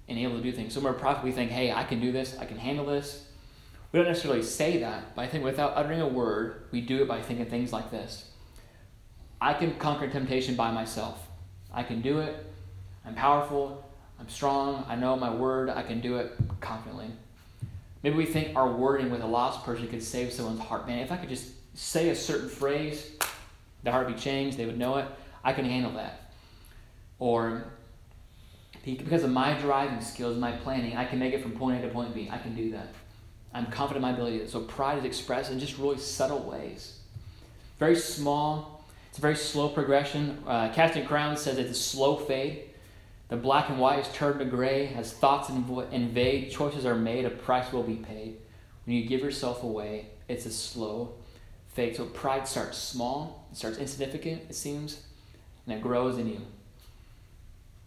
and 0.07 0.17
able 0.17 0.37
to 0.37 0.41
do 0.41 0.51
things. 0.51 0.73
So 0.73 0.79
in 0.79 0.85
our 0.87 0.93
pride, 0.93 1.23
we 1.23 1.31
think, 1.31 1.51
hey, 1.51 1.71
I 1.71 1.83
can 1.83 1.99
do 1.99 2.11
this, 2.11 2.37
I 2.39 2.45
can 2.45 2.57
handle 2.57 2.85
this. 2.85 3.25
We 3.91 3.99
don't 3.99 4.07
necessarily 4.07 4.43
say 4.43 4.79
that, 4.79 5.15
but 5.15 5.21
I 5.21 5.27
think 5.27 5.43
without 5.43 5.73
uttering 5.75 6.01
a 6.01 6.07
word, 6.07 6.63
we 6.71 6.81
do 6.81 7.01
it 7.01 7.07
by 7.07 7.21
thinking 7.21 7.45
things 7.45 7.71
like 7.71 7.91
this 7.91 8.25
I 9.39 9.53
can 9.53 9.75
conquer 9.75 10.07
temptation 10.07 10.55
by 10.55 10.71
myself. 10.71 11.27
I 11.71 11.83
can 11.83 12.01
do 12.01 12.19
it. 12.19 12.45
I'm 13.05 13.13
powerful. 13.13 13.86
I'm 14.19 14.29
strong. 14.29 14.85
I 14.87 14.95
know 14.95 15.15
my 15.15 15.33
word. 15.33 15.69
I 15.69 15.83
can 15.83 16.01
do 16.01 16.17
it 16.17 16.33
confidently. 16.59 17.07
Maybe 18.03 18.15
we 18.15 18.25
think 18.25 18.55
our 18.55 18.71
wording 18.71 19.09
with 19.09 19.21
a 19.21 19.27
lost 19.27 19.63
person 19.63 19.87
could 19.87 20.03
save 20.03 20.31
someone's 20.31 20.59
heart. 20.59 20.87
Man, 20.87 20.99
if 20.99 21.11
I 21.11 21.17
could 21.17 21.29
just 21.29 21.49
say 21.75 22.09
a 22.09 22.15
certain 22.15 22.49
phrase, 22.49 23.11
the 23.83 23.91
heart 23.91 24.07
would 24.07 24.15
be 24.15 24.21
changed. 24.21 24.57
They 24.57 24.65
would 24.65 24.77
know 24.77 24.97
it. 24.97 25.07
I 25.43 25.53
can 25.53 25.65
handle 25.65 25.91
that. 25.93 26.31
Or 27.19 27.65
because 28.83 29.23
of 29.23 29.31
my 29.31 29.53
driving 29.53 30.01
skills, 30.01 30.37
my 30.37 30.51
planning, 30.51 30.95
I 30.95 31.05
can 31.05 31.19
make 31.19 31.33
it 31.33 31.41
from 31.41 31.51
point 31.51 31.83
A 31.83 31.87
to 31.87 31.93
point 31.93 32.13
B. 32.13 32.29
I 32.31 32.37
can 32.37 32.55
do 32.55 32.71
that. 32.71 32.87
I'm 33.53 33.65
confident 33.67 34.05
in 34.05 34.11
my 34.11 34.11
ability. 34.11 34.47
So 34.47 34.61
pride 34.61 34.99
is 34.99 35.03
expressed 35.03 35.51
in 35.51 35.59
just 35.59 35.77
really 35.77 35.97
subtle 35.97 36.39
ways. 36.39 36.99
Very 37.79 37.95
small. 37.95 38.85
It's 39.09 39.17
a 39.17 39.21
very 39.21 39.35
slow 39.35 39.69
progression. 39.69 40.43
Uh, 40.45 40.71
Casting 40.73 41.05
Crowns 41.05 41.41
says 41.41 41.57
it's 41.57 41.71
a 41.71 41.73
slow 41.73 42.17
fade. 42.17 42.66
The 43.29 43.35
black 43.35 43.69
and 43.69 43.79
white 43.79 43.99
is 43.99 44.13
turned 44.13 44.39
to 44.39 44.45
gray. 44.45 44.93
As 44.95 45.11
thoughts 45.11 45.49
invade, 45.49 46.51
choices 46.51 46.85
are 46.85 46.95
made, 46.95 47.25
a 47.25 47.29
price 47.29 47.71
will 47.73 47.83
be 47.83 47.95
paid. 47.95 48.37
When 48.85 48.95
you 48.95 49.05
give 49.05 49.21
yourself 49.21 49.63
away, 49.63 50.07
it's 50.29 50.45
a 50.45 50.51
slow 50.51 51.15
fade. 51.67 51.95
So 51.95 52.05
pride 52.05 52.47
starts 52.47 52.77
small, 52.77 53.47
it 53.51 53.57
starts 53.57 53.77
insignificant, 53.77 54.43
it 54.49 54.55
seems, 54.55 55.03
and 55.65 55.75
it 55.75 55.81
grows 55.81 56.17
in 56.17 56.27
you. 56.27 56.41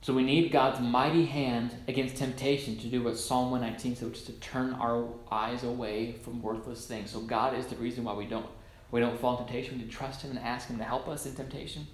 So 0.02 0.14
we 0.14 0.22
need 0.22 0.50
God's 0.50 0.80
mighty 0.80 1.26
hand 1.26 1.74
against 1.86 2.16
temptation 2.16 2.76
to 2.78 2.86
do 2.86 3.02
what 3.02 3.18
Psalm 3.18 3.50
119 3.50 3.96
says, 3.96 4.08
which 4.08 4.18
is 4.18 4.24
to 4.24 4.32
turn 4.32 4.72
our 4.74 5.08
eyes 5.30 5.62
away 5.62 6.12
from 6.12 6.40
worthless 6.40 6.86
things. 6.86 7.10
So 7.10 7.20
God 7.20 7.54
is 7.54 7.66
the 7.66 7.76
reason 7.76 8.04
why 8.04 8.14
we 8.14 8.26
don't 8.26 8.46
we 8.90 9.00
don't 9.00 9.18
fall 9.20 9.32
in 9.32 9.44
temptation. 9.44 9.74
We 9.74 9.84
need 9.84 9.90
to 9.90 9.96
trust 9.96 10.22
Him 10.22 10.30
and 10.30 10.40
ask 10.40 10.68
Him 10.68 10.78
to 10.78 10.84
help 10.84 11.06
us 11.06 11.26
in 11.26 11.34
temptation. 11.34 11.86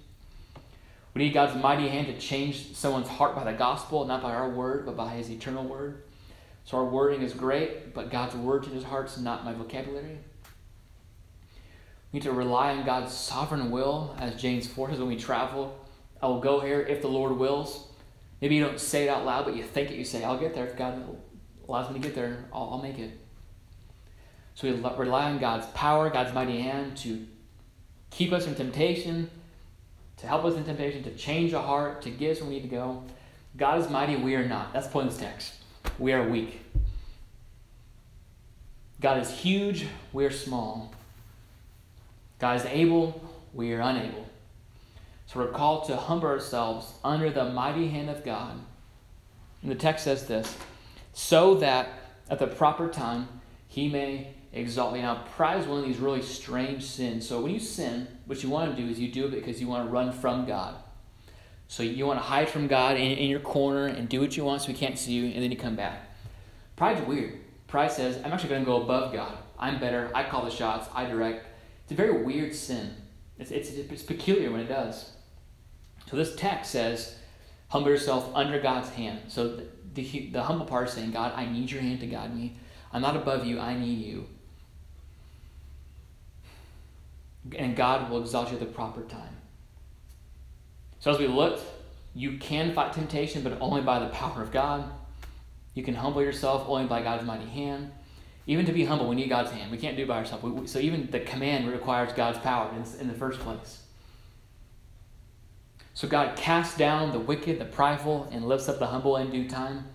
We 1.17 1.23
need 1.23 1.33
God's 1.33 1.59
mighty 1.59 1.87
hand 1.87 2.05
to 2.05 2.17
change 2.19 2.75
someone's 2.75 3.07
heart 3.07 3.35
by 3.35 3.43
the 3.43 3.57
gospel, 3.57 4.05
not 4.05 4.21
by 4.21 4.35
our 4.35 4.51
word, 4.51 4.85
but 4.85 4.95
by 4.95 5.15
His 5.15 5.31
eternal 5.31 5.63
word. 5.63 6.03
So 6.63 6.77
our 6.77 6.85
wording 6.85 7.23
is 7.23 7.33
great, 7.33 7.95
but 7.95 8.11
God's 8.11 8.35
word 8.35 8.61
to 8.65 8.69
His 8.69 8.83
heart 8.83 9.07
is 9.07 9.17
not 9.17 9.43
my 9.43 9.51
vocabulary. 9.51 10.19
We 12.13 12.19
need 12.19 12.21
to 12.21 12.31
rely 12.31 12.69
on 12.69 12.85
God's 12.85 13.13
sovereign 13.13 13.71
will, 13.71 14.15
as 14.19 14.39
James 14.39 14.67
4 14.67 14.91
says 14.91 14.99
when 14.99 15.07
we 15.07 15.17
travel. 15.17 15.83
I 16.21 16.27
will 16.27 16.39
go 16.39 16.59
here 16.59 16.81
if 16.81 17.01
the 17.01 17.07
Lord 17.07 17.35
wills. 17.35 17.87
Maybe 18.39 18.53
you 18.53 18.63
don't 18.63 18.79
say 18.79 19.05
it 19.05 19.09
out 19.09 19.25
loud, 19.25 19.45
but 19.45 19.55
you 19.55 19.63
think 19.63 19.89
it. 19.89 19.97
You 19.97 20.05
say, 20.05 20.23
I'll 20.23 20.37
get 20.37 20.53
there. 20.53 20.67
If 20.67 20.77
God 20.77 21.17
allows 21.67 21.89
me 21.89 21.99
to 21.99 22.07
get 22.07 22.13
there, 22.13 22.45
I'll, 22.53 22.73
I'll 22.73 22.81
make 22.83 22.99
it. 22.99 23.19
So 24.53 24.67
we 24.67 24.79
rely 24.79 25.31
on 25.31 25.39
God's 25.39 25.65
power, 25.73 26.11
God's 26.11 26.35
mighty 26.35 26.61
hand 26.61 26.95
to 26.97 27.25
keep 28.11 28.31
us 28.31 28.45
from 28.45 28.53
temptation, 28.53 29.31
to 30.17 30.27
help 30.27 30.45
us 30.45 30.55
in 30.55 30.63
temptation, 30.63 31.03
to 31.03 31.15
change 31.15 31.51
the 31.51 31.61
heart, 31.61 32.01
to 32.01 32.09
get 32.09 32.31
us 32.31 32.41
where 32.41 32.49
we 32.49 32.55
need 32.55 32.63
to 32.63 32.67
go. 32.67 33.03
God 33.55 33.79
is 33.79 33.89
mighty, 33.89 34.15
we 34.15 34.35
are 34.35 34.47
not. 34.47 34.73
That's 34.73 34.87
the 34.87 34.93
point 34.93 35.07
of 35.07 35.13
this 35.13 35.21
text. 35.21 35.53
We 35.99 36.13
are 36.13 36.27
weak. 36.27 36.61
God 38.99 39.21
is 39.21 39.29
huge, 39.29 39.85
we 40.11 40.25
are 40.25 40.31
small. 40.31 40.91
God 42.39 42.59
is 42.59 42.65
able, 42.65 43.21
we 43.53 43.73
are 43.73 43.81
unable. 43.81 44.27
So 45.27 45.39
we're 45.39 45.51
called 45.51 45.87
to 45.87 45.97
humble 45.97 46.27
ourselves 46.27 46.93
under 47.03 47.29
the 47.29 47.45
mighty 47.45 47.89
hand 47.89 48.09
of 48.09 48.23
God. 48.23 48.59
And 49.61 49.71
the 49.71 49.75
text 49.75 50.05
says 50.05 50.27
this 50.27 50.55
so 51.13 51.55
that 51.55 51.89
at 52.29 52.39
the 52.39 52.47
proper 52.47 52.87
time 52.87 53.27
he 53.67 53.89
may 53.89 54.33
exalt 54.53 54.95
you. 54.95 55.01
Now, 55.01 55.23
pride 55.35 55.59
is 55.59 55.67
one 55.67 55.79
of 55.79 55.85
these 55.85 55.97
really 55.97 56.21
strange 56.21 56.83
sins. 56.83 57.27
So 57.27 57.41
when 57.41 57.51
you 57.51 57.59
sin, 57.59 58.07
what 58.25 58.43
you 58.43 58.49
want 58.49 58.75
to 58.75 58.81
do 58.81 58.89
is 58.89 58.99
you 58.99 59.11
do 59.11 59.25
it 59.25 59.31
because 59.31 59.59
you 59.61 59.67
want 59.67 59.85
to 59.85 59.91
run 59.91 60.11
from 60.11 60.45
God. 60.45 60.75
So 61.67 61.83
you 61.83 62.05
want 62.05 62.19
to 62.19 62.23
hide 62.23 62.49
from 62.49 62.67
God 62.67 62.95
in, 62.95 63.11
in 63.17 63.29
your 63.29 63.41
corner 63.41 63.87
and 63.87 64.07
do 64.07 64.21
what 64.21 64.37
you 64.37 64.45
want 64.45 64.61
so 64.61 64.69
he 64.69 64.73
can't 64.73 64.97
see 64.97 65.13
you, 65.13 65.25
and 65.33 65.43
then 65.43 65.51
you 65.51 65.57
come 65.57 65.75
back. 65.75 66.09
Pride's 66.75 67.05
weird. 67.05 67.39
Pride 67.67 67.91
says, 67.91 68.17
I'm 68.23 68.31
actually 68.31 68.49
going 68.49 68.61
to 68.61 68.65
go 68.65 68.81
above 68.81 69.11
God. 69.11 69.37
I'm 69.59 69.79
better. 69.79 70.09
I 70.15 70.23
call 70.23 70.45
the 70.45 70.51
shots. 70.51 70.87
I 70.93 71.05
direct. 71.05 71.45
It's 71.83 71.91
a 71.91 71.95
very 71.95 72.23
weird 72.23 72.55
sin. 72.55 72.93
It's, 73.37 73.51
it's, 73.51 73.71
it's 73.71 74.03
peculiar 74.03 74.51
when 74.51 74.61
it 74.61 74.69
does. 74.69 75.11
So 76.09 76.15
this 76.15 76.35
text 76.35 76.71
says, 76.71 77.17
humble 77.67 77.89
yourself 77.89 78.31
under 78.33 78.59
God's 78.61 78.89
hand. 78.89 79.19
So 79.27 79.57
the, 79.57 79.67
the, 79.93 80.29
the 80.31 80.43
humble 80.43 80.65
part 80.65 80.87
is 80.87 80.93
saying, 80.93 81.11
God, 81.11 81.33
I 81.35 81.45
need 81.45 81.69
your 81.69 81.81
hand 81.81 81.99
to 81.99 82.07
guide 82.07 82.33
me. 82.35 82.57
I'm 82.93 83.01
not 83.01 83.17
above 83.17 83.45
you, 83.45 83.59
I 83.59 83.77
need 83.77 84.05
you. 84.05 84.27
And 87.55 87.75
God 87.75 88.09
will 88.09 88.21
exalt 88.21 88.49
you 88.49 88.55
at 88.55 88.59
the 88.59 88.65
proper 88.65 89.01
time. 89.03 89.35
So 90.99 91.11
as 91.11 91.19
we 91.19 91.27
looked, 91.27 91.63
you 92.15 92.37
can 92.37 92.73
fight 92.73 92.93
temptation, 92.93 93.43
but 93.43 93.57
only 93.61 93.81
by 93.81 93.99
the 93.99 94.07
power 94.07 94.41
of 94.41 94.51
God. 94.51 94.89
You 95.75 95.83
can 95.83 95.93
humble 95.93 96.23
yourself 96.23 96.65
only 96.67 96.85
by 96.85 97.03
God's 97.03 97.23
mighty 97.23 97.45
hand. 97.45 97.91
Even 98.47 98.65
to 98.65 98.71
be 98.71 98.85
humble, 98.85 99.07
we 99.07 99.15
need 99.15 99.29
God's 99.29 99.51
hand. 99.51 99.71
We 99.71 99.77
can't 99.77 99.95
do 99.95 100.03
it 100.03 100.07
by 100.07 100.17
ourselves. 100.17 100.43
We, 100.43 100.65
so 100.67 100.79
even 100.79 101.11
the 101.11 101.19
command 101.19 101.69
requires 101.69 102.13
God's 102.13 102.39
power 102.39 102.71
in, 102.73 102.83
in 102.99 103.07
the 103.07 103.13
first 103.13 103.39
place. 103.39 103.83
So 105.93 106.07
God 106.07 106.35
casts 106.35 106.77
down 106.77 107.11
the 107.11 107.19
wicked, 107.19 107.59
the 107.59 107.65
prideful, 107.65 108.29
and 108.31 108.47
lifts 108.47 108.69
up 108.69 108.79
the 108.79 108.87
humble 108.87 109.17
in 109.17 109.29
due 109.29 109.49
time. 109.49 109.85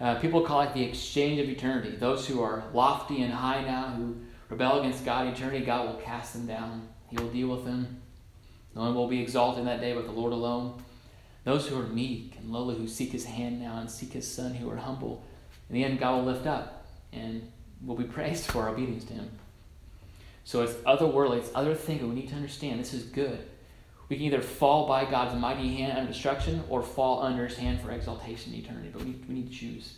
Uh, 0.00 0.16
people 0.16 0.42
call 0.42 0.62
it 0.62 0.74
the 0.74 0.82
exchange 0.82 1.40
of 1.40 1.48
eternity. 1.48 1.94
Those 1.96 2.26
who 2.26 2.42
are 2.42 2.64
lofty 2.72 3.22
and 3.22 3.32
high 3.32 3.62
now, 3.62 3.88
who 3.88 4.16
rebel 4.54 4.80
against 4.80 5.04
God 5.04 5.26
eternity, 5.26 5.64
God 5.64 5.86
will 5.86 6.00
cast 6.00 6.32
them 6.32 6.46
down. 6.46 6.88
He 7.10 7.16
will 7.16 7.30
deal 7.30 7.48
with 7.48 7.64
them. 7.64 8.00
No 8.74 8.82
one 8.82 8.94
will 8.94 9.08
be 9.08 9.20
exalted 9.20 9.60
in 9.60 9.66
that 9.66 9.80
day 9.80 9.92
but 9.94 10.06
the 10.06 10.12
Lord 10.12 10.32
alone. 10.32 10.82
Those 11.44 11.68
who 11.68 11.78
are 11.78 11.84
meek 11.84 12.36
and 12.38 12.50
lowly, 12.50 12.76
who 12.76 12.88
seek 12.88 13.12
his 13.12 13.24
hand 13.24 13.60
now 13.60 13.78
and 13.78 13.90
seek 13.90 14.12
his 14.12 14.30
son, 14.30 14.54
who 14.54 14.70
are 14.70 14.76
humble, 14.76 15.24
in 15.68 15.74
the 15.74 15.84
end, 15.84 15.98
God 15.98 16.16
will 16.16 16.32
lift 16.32 16.46
up 16.46 16.86
and 17.12 17.50
will 17.84 17.96
be 17.96 18.04
praised 18.16 18.46
for 18.46 18.62
our 18.62 18.70
obedience 18.70 19.04
to 19.04 19.14
him. 19.14 19.30
So 20.44 20.62
it's 20.62 20.74
otherworldly, 20.74 21.38
it's 21.38 21.50
other 21.54 21.74
thinking. 21.74 22.08
We 22.08 22.14
need 22.14 22.28
to 22.28 22.36
understand 22.36 22.80
this 22.80 22.94
is 22.94 23.04
good. 23.04 23.46
We 24.08 24.16
can 24.16 24.26
either 24.26 24.42
fall 24.42 24.86
by 24.86 25.06
God's 25.06 25.38
mighty 25.38 25.76
hand 25.76 25.98
under 25.98 26.12
destruction 26.12 26.62
or 26.68 26.82
fall 26.82 27.22
under 27.22 27.46
his 27.46 27.56
hand 27.56 27.80
for 27.80 27.90
exaltation 27.90 28.52
in 28.52 28.60
eternity. 28.60 28.90
But 28.92 29.04
we, 29.04 29.12
we 29.28 29.34
need 29.34 29.48
to 29.48 29.54
choose. 29.54 29.94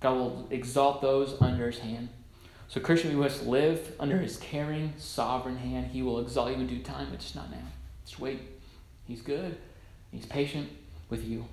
God 0.00 0.16
will 0.16 0.48
exalt 0.50 1.02
those 1.02 1.40
under 1.40 1.66
his 1.70 1.78
hand. 1.78 2.08
So, 2.68 2.80
Christian, 2.80 3.10
we 3.10 3.22
must 3.22 3.44
live 3.44 3.92
under 4.00 4.18
his 4.18 4.36
caring, 4.36 4.94
sovereign 4.96 5.56
hand. 5.56 5.88
He 5.88 6.02
will 6.02 6.18
exalt 6.20 6.50
you 6.50 6.56
in 6.56 6.66
due 6.66 6.82
time, 6.82 7.08
but 7.10 7.20
just 7.20 7.36
not 7.36 7.50
now. 7.50 7.58
Just 8.04 8.18
wait. 8.18 8.40
He's 9.06 9.20
good. 9.20 9.56
He's 10.10 10.26
patient 10.26 10.70
with 11.10 11.24
you. 11.24 11.46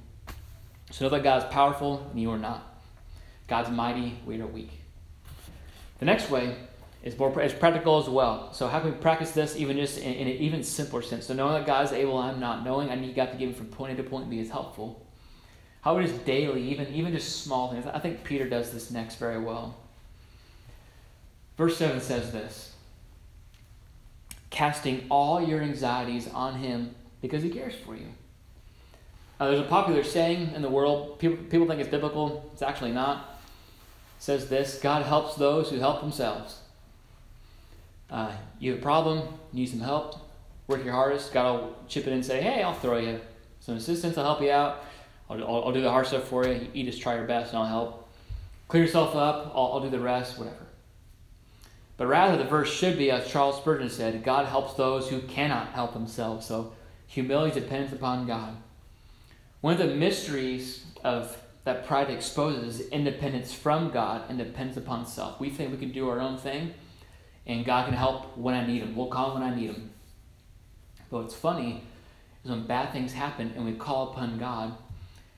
So 0.91 1.05
know 1.05 1.09
that 1.09 1.23
God 1.23 1.43
is 1.43 1.49
powerful 1.51 2.05
and 2.11 2.21
you 2.21 2.29
are 2.31 2.37
not. 2.37 2.67
God's 3.47 3.69
mighty, 3.69 4.19
we 4.25 4.39
are 4.41 4.47
weak. 4.47 4.71
The 5.99 6.05
next 6.05 6.29
way 6.29 6.55
is 7.03 7.17
more 7.17 7.41
is 7.41 7.53
practical 7.53 7.99
as 7.99 8.09
well. 8.09 8.53
So 8.53 8.67
how 8.67 8.79
can 8.79 8.91
we 8.91 8.97
practice 8.97 9.31
this 9.31 9.55
even 9.55 9.77
just 9.77 9.97
in, 9.97 10.13
in, 10.13 10.27
an 10.27 10.33
even 10.33 10.63
simpler 10.63 11.01
sense? 11.01 11.25
So 11.25 11.33
knowing 11.33 11.53
that 11.53 11.65
God 11.65 11.85
is 11.85 11.91
able, 11.91 12.17
I'm 12.17 12.39
not. 12.39 12.63
Knowing 12.63 12.89
I 12.89 12.95
need 12.95 13.15
God 13.15 13.31
to 13.31 13.37
get 13.37 13.47
me 13.47 13.53
from 13.53 13.67
point 13.67 13.93
A 13.93 13.95
to 13.95 14.03
point 14.03 14.29
B 14.29 14.39
is 14.39 14.49
helpful. 14.49 15.05
How 15.81 15.97
about 15.97 16.07
just 16.07 16.25
daily, 16.25 16.69
even 16.69 16.93
even 16.93 17.11
just 17.13 17.43
small 17.43 17.71
things. 17.71 17.85
I 17.87 17.99
think 17.99 18.23
Peter 18.23 18.47
does 18.47 18.71
this 18.71 18.91
next 18.91 19.15
very 19.15 19.39
well. 19.39 19.75
Verse 21.61 21.77
7 21.77 22.01
says 22.01 22.31
this 22.31 22.73
casting 24.49 25.05
all 25.11 25.39
your 25.39 25.61
anxieties 25.61 26.27
on 26.27 26.55
him 26.55 26.95
because 27.21 27.43
he 27.43 27.51
cares 27.51 27.75
for 27.75 27.95
you. 27.95 28.07
Uh, 29.39 29.51
there's 29.51 29.59
a 29.59 29.69
popular 29.69 30.03
saying 30.03 30.53
in 30.55 30.63
the 30.63 30.69
world, 30.71 31.19
people, 31.19 31.37
people 31.51 31.67
think 31.67 31.79
it's 31.79 31.87
biblical, 31.87 32.49
it's 32.51 32.63
actually 32.63 32.91
not. 32.91 33.39
It 34.17 34.23
says 34.23 34.49
this 34.49 34.79
God 34.81 35.05
helps 35.05 35.35
those 35.35 35.69
who 35.69 35.77
help 35.77 36.01
themselves. 36.01 36.61
Uh, 38.09 38.31
you 38.57 38.71
have 38.71 38.79
a 38.79 38.81
problem, 38.81 39.27
need 39.53 39.67
some 39.67 39.81
help, 39.81 40.15
work 40.65 40.83
your 40.83 40.95
hardest. 40.95 41.31
God 41.31 41.61
will 41.61 41.75
chip 41.87 42.07
in 42.07 42.13
and 42.13 42.25
say, 42.25 42.41
hey, 42.41 42.63
I'll 42.63 42.73
throw 42.73 42.97
you 42.97 43.21
some 43.59 43.75
assistance, 43.75 44.17
I'll 44.17 44.25
help 44.25 44.41
you 44.41 44.49
out. 44.49 44.83
I'll, 45.29 45.37
I'll, 45.43 45.63
I'll 45.65 45.73
do 45.73 45.81
the 45.81 45.91
hard 45.91 46.07
stuff 46.07 46.27
for 46.27 46.43
you. 46.47 46.69
You 46.73 46.85
just 46.85 47.03
try 47.03 47.13
your 47.13 47.25
best 47.25 47.53
and 47.53 47.59
I'll 47.59 47.67
help. 47.67 48.09
Clear 48.67 48.85
yourself 48.85 49.15
up, 49.15 49.51
I'll, 49.53 49.73
I'll 49.73 49.81
do 49.81 49.91
the 49.91 49.99
rest, 49.99 50.39
whatever. 50.39 50.65
But 52.01 52.07
rather, 52.07 52.35
the 52.35 52.49
verse 52.49 52.73
should 52.73 52.97
be, 52.97 53.11
as 53.11 53.27
Charles 53.27 53.57
Spurgeon 53.57 53.87
said, 53.87 54.23
God 54.23 54.47
helps 54.47 54.73
those 54.73 55.07
who 55.07 55.21
cannot 55.21 55.73
help 55.73 55.93
themselves. 55.93 56.47
So 56.47 56.73
humility 57.05 57.59
depends 57.59 57.93
upon 57.93 58.25
God. 58.25 58.57
One 59.61 59.79
of 59.79 59.87
the 59.87 59.93
mysteries 59.93 60.83
of 61.03 61.37
that 61.63 61.85
pride 61.85 62.09
exposes 62.09 62.79
is 62.79 62.89
independence 62.89 63.53
from 63.53 63.91
God 63.91 64.23
and 64.29 64.39
depends 64.39 64.77
upon 64.77 65.05
self. 65.05 65.39
We 65.39 65.51
think 65.51 65.71
we 65.71 65.77
can 65.77 65.91
do 65.91 66.09
our 66.09 66.19
own 66.19 66.39
thing, 66.39 66.73
and 67.45 67.63
God 67.63 67.85
can 67.85 67.93
help 67.93 68.35
when 68.35 68.55
I 68.55 68.65
need 68.65 68.81
Him. 68.81 68.95
We'll 68.95 69.05
call 69.05 69.35
when 69.35 69.43
I 69.43 69.53
need 69.53 69.69
Him. 69.69 69.91
But 71.11 71.21
what's 71.21 71.35
funny 71.35 71.83
is 72.43 72.49
when 72.49 72.65
bad 72.65 72.91
things 72.91 73.13
happen 73.13 73.53
and 73.55 73.63
we 73.63 73.73
call 73.73 74.09
upon 74.09 74.39
God, 74.39 74.73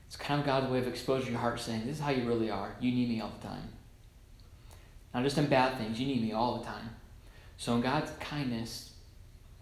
it's 0.06 0.16
kind 0.16 0.40
of 0.40 0.46
God's 0.46 0.70
way 0.70 0.78
of 0.78 0.88
exposing 0.88 1.32
your 1.32 1.40
heart, 1.40 1.60
saying, 1.60 1.84
This 1.84 1.96
is 1.96 2.00
how 2.00 2.08
you 2.08 2.26
really 2.26 2.50
are. 2.50 2.74
You 2.80 2.90
need 2.90 3.10
me 3.10 3.20
all 3.20 3.34
the 3.38 3.48
time. 3.48 3.68
Not 5.14 5.22
just 5.22 5.38
in 5.38 5.46
bad 5.46 5.78
things, 5.78 6.00
you 6.00 6.06
need 6.06 6.20
me 6.20 6.32
all 6.32 6.58
the 6.58 6.64
time. 6.64 6.90
So 7.56 7.74
in 7.76 7.80
God's 7.80 8.10
kindness, 8.18 8.92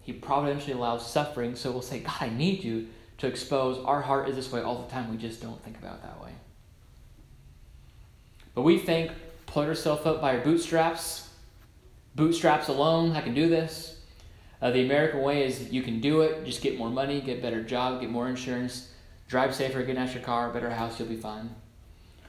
He 0.01 0.13
providentially 0.13 0.73
allows 0.73 1.09
suffering, 1.09 1.55
so 1.55 1.71
we'll 1.71 1.83
say, 1.83 2.01
God, 2.01 2.17
I 2.21 2.31
need 2.31 2.65
you 2.65 2.89
to 3.19 3.27
expose 3.27 3.79
our 3.85 4.01
heart 4.01 4.29
is 4.29 4.35
this 4.35 4.51
way 4.51 4.63
all 4.63 4.83
the 4.83 4.91
time. 4.91 5.11
We 5.11 5.19
just 5.19 5.43
don't 5.43 5.63
think 5.63 5.79
about 5.79 5.97
it 5.97 6.03
that 6.03 6.21
way. 6.21 6.33
But 8.55 8.63
we 8.63 8.79
think, 8.79 9.13
pull 9.47 9.65
yourself 9.65 10.07
up 10.07 10.21
by 10.21 10.33
your 10.33 10.43
bootstraps, 10.43 11.29
bootstraps 12.15 12.69
alone, 12.69 13.13
I 13.13 13.21
can 13.21 13.35
do 13.35 13.49
this. 13.49 14.01
Uh, 14.61 14.71
the 14.71 14.85
American 14.85 15.23
way 15.23 15.45
is 15.45 15.73
you 15.73 15.83
can 15.83 16.01
do 16.01 16.23
it, 16.23 16.45
just 16.45 16.63
get 16.63 16.79
more 16.79 16.91
money, 16.91 17.21
get 17.21 17.39
a 17.39 17.43
better 17.43 17.63
job, 17.63 18.01
get 18.01 18.11
more 18.11 18.29
insurance, 18.29 18.91
drive 19.29 19.55
safer, 19.55 19.83
get 19.83 19.97
an 19.97 20.03
extra 20.03 20.21
car, 20.21 20.51
better 20.51 20.71
house, 20.71 20.99
you'll 20.99 21.09
be 21.09 21.17
fine. 21.17 21.51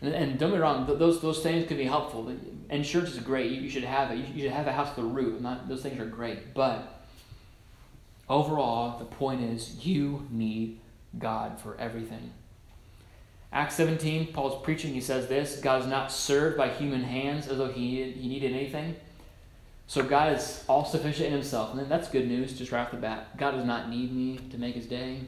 And, 0.03 0.13
and 0.13 0.37
don't 0.37 0.51
be 0.51 0.57
wrong, 0.57 0.85
those, 0.85 1.21
those 1.21 1.41
things 1.41 1.67
can 1.67 1.77
be 1.77 1.85
helpful. 1.85 2.31
Insurance 2.69 3.13
is 3.13 3.19
great. 3.19 3.51
You, 3.51 3.61
you 3.61 3.69
should 3.69 3.85
have 3.85 4.11
it. 4.11 4.17
You, 4.17 4.25
you 4.35 4.41
should 4.43 4.51
have 4.51 4.67
a 4.67 4.73
house 4.73 4.95
with 4.95 5.05
a 5.05 5.07
roof. 5.07 5.41
Not, 5.41 5.67
those 5.69 5.81
things 5.81 5.99
are 5.99 6.05
great. 6.05 6.53
But 6.53 7.01
overall, 8.29 8.99
the 8.99 9.05
point 9.05 9.41
is 9.41 9.85
you 9.85 10.27
need 10.29 10.79
God 11.17 11.59
for 11.59 11.77
everything. 11.79 12.33
Acts 13.53 13.75
17, 13.75 14.33
Paul's 14.33 14.61
preaching. 14.63 14.93
He 14.93 15.01
says 15.01 15.27
this 15.27 15.61
God 15.61 15.81
is 15.81 15.87
not 15.87 16.11
served 16.11 16.57
by 16.57 16.67
human 16.69 17.03
hands 17.03 17.47
as 17.47 17.57
though 17.57 17.71
he 17.71 17.81
needed, 17.81 18.15
he 18.17 18.27
needed 18.27 18.51
anything. 18.51 18.95
So 19.87 20.03
God 20.03 20.35
is 20.35 20.63
all 20.67 20.85
sufficient 20.85 21.27
in 21.27 21.33
himself. 21.33 21.77
And 21.77 21.89
that's 21.89 22.09
good 22.09 22.27
news 22.27 22.57
just 22.57 22.71
right 22.71 22.81
off 22.81 22.91
the 22.91 22.97
bat. 22.97 23.37
God 23.37 23.51
does 23.51 23.65
not 23.65 23.89
need 23.89 24.13
me 24.13 24.39
to 24.49 24.57
make 24.57 24.75
his 24.75 24.87
day. 24.87 25.19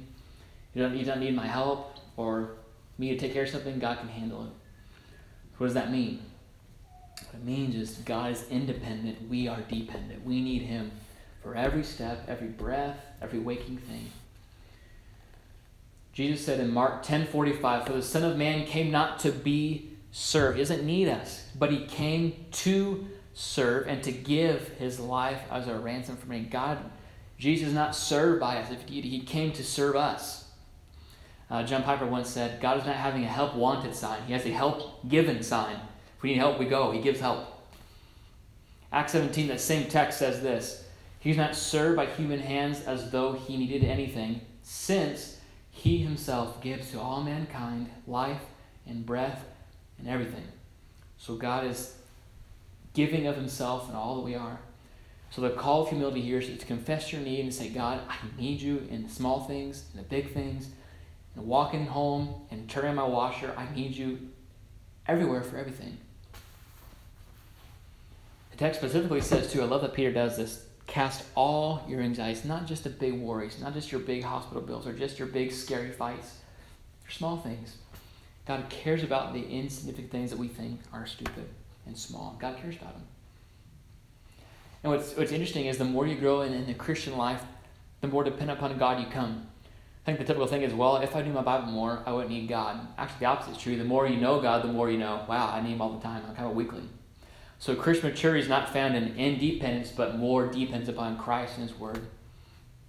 He 0.74 0.80
doesn't, 0.80 0.98
he 0.98 1.04
doesn't 1.04 1.22
need 1.22 1.36
my 1.36 1.48
help 1.48 1.98
or 2.18 2.56
me 2.98 3.10
to 3.10 3.18
take 3.18 3.32
care 3.32 3.44
of 3.44 3.50
something. 3.50 3.80
God 3.80 4.00
can 4.00 4.10
handle 4.10 4.46
it. 4.46 4.52
What 5.58 5.68
does 5.68 5.74
that 5.74 5.92
mean? 5.92 6.22
What 7.18 7.36
it 7.36 7.44
means 7.44 7.76
is 7.76 7.98
God 8.00 8.32
is 8.32 8.46
independent. 8.50 9.30
We 9.30 9.48
are 9.48 9.62
dependent. 9.62 10.26
We 10.26 10.42
need 10.42 10.64
him 10.64 10.92
for 11.42 11.56
every 11.56 11.84
step, 11.84 12.26
every 12.28 12.48
breath, 12.48 12.98
every 13.22 13.40
waking 13.40 13.78
thing. 13.78 14.12
Jesus 16.14 16.46
said 16.46 16.60
in 16.60 16.72
Mark 16.72 17.04
10:45, 17.04 17.86
"For 17.86 17.94
the 17.94 18.02
Son 18.02 18.24
of 18.24 18.38
Man 18.38 18.66
came 18.66 18.90
not 18.90 19.20
to 19.20 19.32
be 19.32 19.96
served. 20.12 20.58
He 20.58 20.64
doesn't 20.64 20.86
need 20.86 21.10
us, 21.10 21.46
but 21.60 21.72
he 21.72 21.86
came 21.86 22.46
to 22.52 23.06
serve 23.34 23.86
and 23.88 24.02
to 24.02 24.14
give 24.14 24.70
his 24.80 24.98
life 24.98 25.42
as 25.52 25.68
a 25.68 25.78
ransom 25.78 26.16
for 26.16 26.28
many. 26.28 26.46
God, 26.46 26.80
Jesus 27.38 27.68
is 27.68 27.74
not 27.74 27.94
served 27.94 28.40
by 28.40 28.58
us. 28.58 28.72
If 28.72 28.88
he 28.88 29.20
came 29.20 29.52
to 29.52 29.64
serve 29.64 29.98
us. 29.98 30.45
Uh, 31.50 31.64
John 31.64 31.84
Piper 31.84 32.06
once 32.06 32.30
said, 32.30 32.60
God 32.60 32.80
is 32.80 32.86
not 32.86 32.96
having 32.96 33.24
a 33.24 33.28
help 33.28 33.56
wanted 33.56 33.96
sign. 33.96 34.22
He 34.26 34.34
has 34.34 34.46
a 34.46 34.52
help 34.52 35.08
given 35.08 35.44
sign. 35.44 35.76
If 36.18 36.24
we 36.24 36.30
need 36.32 36.38
help, 36.40 36.60
we 36.60 36.66
go. 36.66 36.92
He 36.92 37.02
gives 37.02 37.20
help. 37.20 37.46
Acts 38.92 39.12
17, 39.12 39.48
that 39.48 39.60
same 39.60 39.88
text 39.88 40.20
says 40.20 40.42
this 40.42 40.86
He's 41.20 41.38
not 41.38 41.56
served 41.56 41.98
by 41.98 42.06
human 42.06 42.40
hands 42.40 42.82
as 42.82 43.12
though 43.12 43.34
he 43.34 43.58
needed 43.58 43.84
anything, 43.84 44.42
since 44.64 45.40
he 45.72 45.98
himself 45.98 46.62
gives 46.62 46.92
to 46.92 47.00
all 47.00 47.22
mankind 47.22 47.90
life 48.08 48.42
and 48.88 49.06
breath 49.06 49.44
and 50.00 50.08
everything. 50.08 50.48
So 51.18 51.36
God 51.36 51.66
is 51.66 51.96
giving 52.94 53.28
of 53.28 53.36
himself 53.36 53.88
and 53.88 53.98
all 53.98 54.16
that 54.16 54.22
we 54.22 54.36
are. 54.36 54.60
So 55.32 55.42
the 55.42 55.50
call 55.50 55.84
of 55.84 55.90
humility 55.90 56.22
here 56.22 56.40
is 56.40 56.58
to 56.58 56.66
confess 56.66 57.12
your 57.12 57.22
need 57.22 57.42
and 57.42 57.54
say, 57.54 57.70
God, 57.70 58.02
I 58.08 58.16
need 58.40 58.62
you 58.62 58.88
in 58.90 59.04
the 59.04 59.10
small 59.10 59.44
things, 59.44 59.84
in 59.94 59.98
the 59.98 60.08
big 60.08 60.34
things, 60.34 60.70
and 61.36 61.46
walking 61.46 61.86
home 61.86 62.48
and 62.52 62.70
turning 62.70 62.96
my 62.96 63.04
washer. 63.04 63.54
I 63.58 63.74
need 63.74 63.96
you 63.96 64.20
everywhere 65.08 65.44
for 65.44 65.58
everything. 65.58 65.98
The 68.52 68.58
text 68.58 68.80
specifically 68.80 69.22
says, 69.22 69.52
too, 69.52 69.62
I 69.62 69.66
love 69.66 69.82
that 69.82 69.94
Peter 69.94 70.12
does 70.12 70.38
this 70.38 70.66
cast 70.88 71.26
all 71.36 71.84
your 71.90 72.02
anxieties, 72.02 72.46
not 72.46 72.66
just 72.66 72.84
the 72.84 72.90
big 72.90 73.14
worries, 73.14 73.60
not 73.60 73.74
just 73.74 73.92
your 73.92 74.02
big 74.02 74.24
hospital 74.24 74.62
bills 74.62 74.88
or 74.88 74.94
just 74.94 75.20
your 75.20 75.28
big 75.28 75.52
scary 75.52 75.92
fights, 75.92 76.40
your 77.04 77.12
small 77.12 77.38
things. 77.38 77.76
God 78.46 78.70
cares 78.70 79.04
about 79.04 79.34
the 79.34 79.44
insignificant 79.46 80.12
things 80.12 80.30
that 80.30 80.40
we 80.40 80.48
think 80.48 80.80
are 80.94 81.06
stupid 81.06 81.50
and 81.86 81.98
small. 81.98 82.38
God 82.40 82.58
cares 82.58 82.76
about 82.76 82.94
them. 82.94 83.08
And 84.84 84.94
what's, 84.94 85.18
what's 85.18 85.32
interesting 85.32 85.66
is 85.66 85.80
the 85.80 85.86
more 85.86 86.06
you 86.06 86.16
grow 86.16 86.42
in, 86.42 86.54
in 86.54 86.68
the 86.68 86.76
Christian 86.76 87.18
life, 87.18 87.42
the 88.02 88.08
more 88.08 88.24
dependent 88.24 88.60
upon 88.60 88.78
God 88.78 89.00
you 89.00 89.08
come. 89.08 89.48
I 90.06 90.14
think 90.14 90.20
the 90.20 90.26
typical 90.26 90.46
thing 90.46 90.62
is, 90.62 90.72
well, 90.72 90.98
if 90.98 91.16
I 91.16 91.24
knew 91.24 91.34
my 91.34 91.42
Bible 91.42 91.72
more, 91.72 92.04
I 92.06 92.12
wouldn't 92.12 92.30
need 92.30 92.48
God. 92.48 92.80
Actually, 92.96 93.20
the 93.22 93.26
opposite 93.26 93.52
is 93.54 93.58
true. 93.58 93.76
The 93.76 93.84
more 93.84 94.08
you 94.08 94.18
know 94.18 94.40
God, 94.40 94.64
the 94.64 94.68
more 94.68 94.92
you 94.92 95.00
know, 95.00 95.26
wow, 95.28 95.52
I 95.52 95.62
need 95.62 95.72
Him 95.72 95.82
all 95.82 95.98
the 95.98 96.04
time. 96.04 96.22
I'm 96.30 96.36
kind 96.36 96.48
of 96.48 96.56
weakly. 96.56 96.84
So 97.58 97.74
Christian 97.76 98.12
maturity 98.12 98.42
is 98.42 98.48
not 98.48 98.72
found 98.72 98.96
in 98.96 99.16
independence, 99.16 99.92
but 99.92 100.20
more 100.20 100.46
depends 100.46 100.90
upon 100.90 101.18
Christ 101.18 101.58
and 101.58 101.68
His 101.68 101.80
Word. 101.80 102.06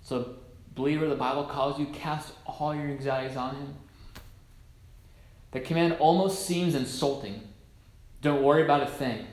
So, 0.02 0.35
believer, 0.74 1.09
the 1.09 1.14
Bible 1.14 1.44
calls 1.44 1.79
you 1.79 1.87
cast 1.87 2.35
all 2.44 2.74
your 2.74 2.85
anxieties 2.85 3.35
on 3.35 3.57
Him. 3.57 3.74
The 5.52 5.61
command 5.61 5.96
almost 5.98 6.44
seems 6.44 6.74
insulting. 6.74 7.40
Don't 8.20 8.42
worry 8.42 8.62
about 8.62 8.83
a 8.83 8.87
thing. 8.87 9.26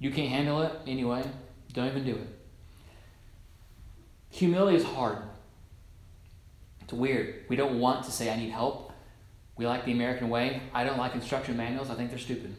You 0.00 0.10
can't 0.10 0.30
handle 0.30 0.62
it 0.62 0.72
anyway. 0.84 1.22
Don't 1.74 1.86
even 1.86 2.04
do 2.04 2.16
it. 2.16 2.38
Humility 4.30 4.78
is 4.78 4.84
hard. 4.84 5.18
It's 6.92 6.98
weird. 6.98 7.46
We 7.48 7.56
don't 7.56 7.80
want 7.80 8.04
to 8.04 8.10
say, 8.10 8.30
I 8.30 8.36
need 8.36 8.50
help. 8.50 8.92
We 9.56 9.66
like 9.66 9.86
the 9.86 9.92
American 9.92 10.28
way. 10.28 10.60
I 10.74 10.84
don't 10.84 10.98
like 10.98 11.14
instruction 11.14 11.56
manuals. 11.56 11.88
I 11.88 11.94
think 11.94 12.10
they're 12.10 12.18
stupid. 12.18 12.54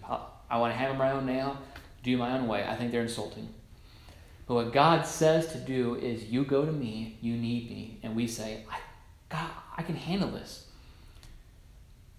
I 0.50 0.58
want 0.58 0.74
to 0.74 0.78
hammer 0.78 0.98
my 0.98 1.12
own 1.12 1.28
nail, 1.28 1.60
do 2.02 2.17
my 2.17 2.36
own 2.36 2.48
way. 2.48 2.65
I 2.67 2.76
think 2.76 2.91
they're 2.91 3.04
insulting. 3.04 3.54
But 4.48 4.56
what 4.56 4.74
God 4.74 5.06
says 5.06 5.52
to 5.52 5.60
do 5.60 5.96
is, 5.96 6.26
you 6.26 6.46
go 6.46 6.65
to 6.65 6.72
me, 6.72 7.19
you 7.22 7.38
need 7.38 7.69
me, 7.69 8.00
and 8.02 8.15
we 8.15 8.26
say, 8.26 8.65
God, 9.30 9.52
I 9.78 9.84
can 9.84 9.96
handle 9.96 10.32
this. 10.32 10.65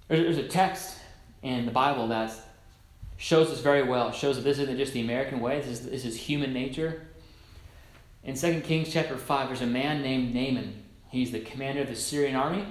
There's, 0.07 0.39
a 0.39 0.47
text 0.47 0.99
in 1.43 1.67
the 1.67 1.73
Bible 1.73 2.07
that 2.09 2.33
shows 3.17 3.51
us 3.51 3.61
very 3.61 3.83
well. 3.83 4.11
It 4.11 4.15
shows 4.15 4.37
that 4.37 4.43
this 4.43 4.61
isn't 4.61 4.79
just 4.79 4.93
the 4.93 5.01
American 5.01 5.41
way, 5.41 5.61
this 5.61 5.81
is, 5.81 5.91
this 5.91 6.05
is 6.05 6.17
human 6.17 6.53
nature. 6.53 7.09
In 8.23 8.37
2 8.37 8.61
Kings 8.61 8.93
chapter 8.93 9.17
5, 9.17 9.49
there's 9.49 9.63
a 9.63 9.67
man 9.67 10.01
named 10.01 10.33
Naaman. 10.33 10.84
He's 11.15 11.31
the 11.31 11.39
commander 11.39 11.83
of 11.83 11.87
the 11.87 11.95
Syrian 11.95 12.35
army, 12.35 12.67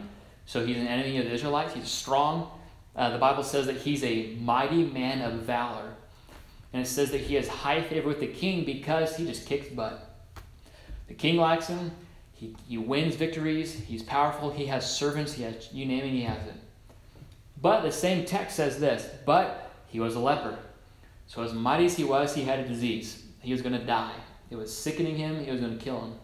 so 0.46 0.66
he's 0.66 0.76
an 0.76 0.86
enemy 0.86 1.18
of 1.18 1.24
the 1.24 1.32
Israelites. 1.32 1.74
He's 1.74 1.88
strong. 1.88 2.52
Uh, 2.94 3.10
the 3.12 3.18
Bible 3.18 3.42
says 3.42 3.68
that 3.68 3.78
he's 3.78 4.04
a 4.04 4.36
mighty 4.42 4.84
man 4.84 5.22
of 5.22 5.44
valor. 5.44 5.94
And 6.74 6.82
it 6.82 6.86
says 6.86 7.10
that 7.12 7.22
he 7.22 7.36
has 7.36 7.48
high 7.48 7.82
favor 7.82 8.10
with 8.10 8.20
the 8.20 8.28
king 8.28 8.66
because 8.66 9.16
he 9.16 9.26
just 9.26 9.46
kicks 9.46 9.70
butt. 9.70 10.14
The 11.08 11.14
king 11.14 11.38
likes 11.38 11.68
him. 11.68 11.92
He, 12.34 12.54
he 12.68 12.78
wins 12.78 13.16
victories. 13.16 13.76
He's 13.76 14.04
powerful. 14.04 14.52
He 14.52 14.66
has 14.66 14.94
servants. 14.94 15.32
He 15.32 15.44
has, 15.44 15.70
you 15.72 15.86
name 15.86 16.04
it, 16.04 16.10
he 16.10 16.24
has 16.24 16.46
it. 16.46 16.56
But 17.62 17.84
the 17.84 17.94
same 17.94 18.26
text 18.26 18.58
says 18.58 18.78
this 18.78 19.10
But 19.26 19.72
he 19.88 20.02
was 20.02 20.16
a 20.16 20.20
leper. 20.20 20.60
So, 21.28 21.44
as 21.44 21.54
mighty 21.54 21.86
as 21.86 21.96
he 21.96 22.04
was, 22.04 22.36
he 22.36 22.44
had 22.44 22.60
a 22.60 22.68
disease. 22.68 23.24
He 23.40 23.54
was 23.54 23.62
going 23.62 23.80
to 23.80 23.86
die. 23.86 24.16
It 24.50 24.58
was 24.58 24.78
sickening 24.78 25.16
him. 25.16 25.38
It 25.38 25.50
was 25.50 25.62
going 25.62 25.78
to 25.78 25.82
kill 25.82 26.02
him. 26.02 26.16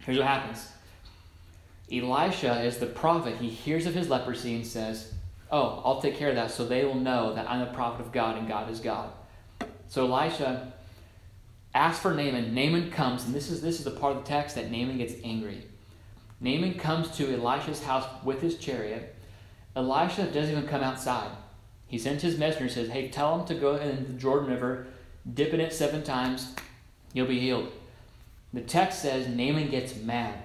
Here's 0.00 0.18
what 0.18 0.26
happens 0.26 0.72
Elisha 1.90 2.62
is 2.62 2.78
the 2.78 2.86
prophet. 2.86 3.36
He 3.36 3.48
hears 3.48 3.86
of 3.86 3.94
his 3.94 4.08
leprosy 4.08 4.54
and 4.54 4.66
says, 4.66 5.12
Oh, 5.50 5.80
I'll 5.84 6.02
take 6.02 6.16
care 6.16 6.28
of 6.28 6.34
that 6.34 6.50
so 6.50 6.64
they 6.64 6.84
will 6.84 6.94
know 6.94 7.34
that 7.34 7.48
I'm 7.48 7.62
a 7.62 7.72
prophet 7.72 8.04
of 8.04 8.12
God 8.12 8.36
and 8.36 8.46
God 8.46 8.70
is 8.70 8.80
God. 8.80 9.10
So 9.88 10.04
Elisha 10.04 10.72
asks 11.74 12.02
for 12.02 12.12
Naaman. 12.12 12.54
Naaman 12.54 12.90
comes, 12.90 13.24
and 13.24 13.34
this 13.34 13.50
is, 13.50 13.62
this 13.62 13.78
is 13.78 13.84
the 13.84 13.90
part 13.90 14.16
of 14.16 14.24
the 14.24 14.28
text 14.28 14.56
that 14.56 14.70
Naaman 14.70 14.98
gets 14.98 15.14
angry. 15.24 15.62
Naaman 16.40 16.74
comes 16.74 17.16
to 17.16 17.34
Elisha's 17.34 17.82
house 17.82 18.06
with 18.22 18.42
his 18.42 18.58
chariot. 18.58 19.14
Elisha 19.74 20.26
doesn't 20.26 20.50
even 20.50 20.68
come 20.68 20.82
outside. 20.82 21.30
He 21.86 21.98
sends 21.98 22.22
his 22.22 22.38
messenger 22.38 22.64
and 22.64 22.72
says, 22.72 22.90
Hey, 22.90 23.08
tell 23.08 23.38
him 23.38 23.46
to 23.46 23.54
go 23.54 23.76
in 23.76 24.06
the 24.06 24.12
Jordan 24.12 24.50
River, 24.50 24.86
dip 25.32 25.54
in 25.54 25.60
it 25.60 25.72
seven 25.72 26.02
times, 26.02 26.54
you'll 27.14 27.26
be 27.26 27.40
healed. 27.40 27.72
The 28.52 28.60
text 28.60 29.02
says 29.02 29.26
Naaman 29.26 29.70
gets 29.70 29.96
mad. 29.96 30.38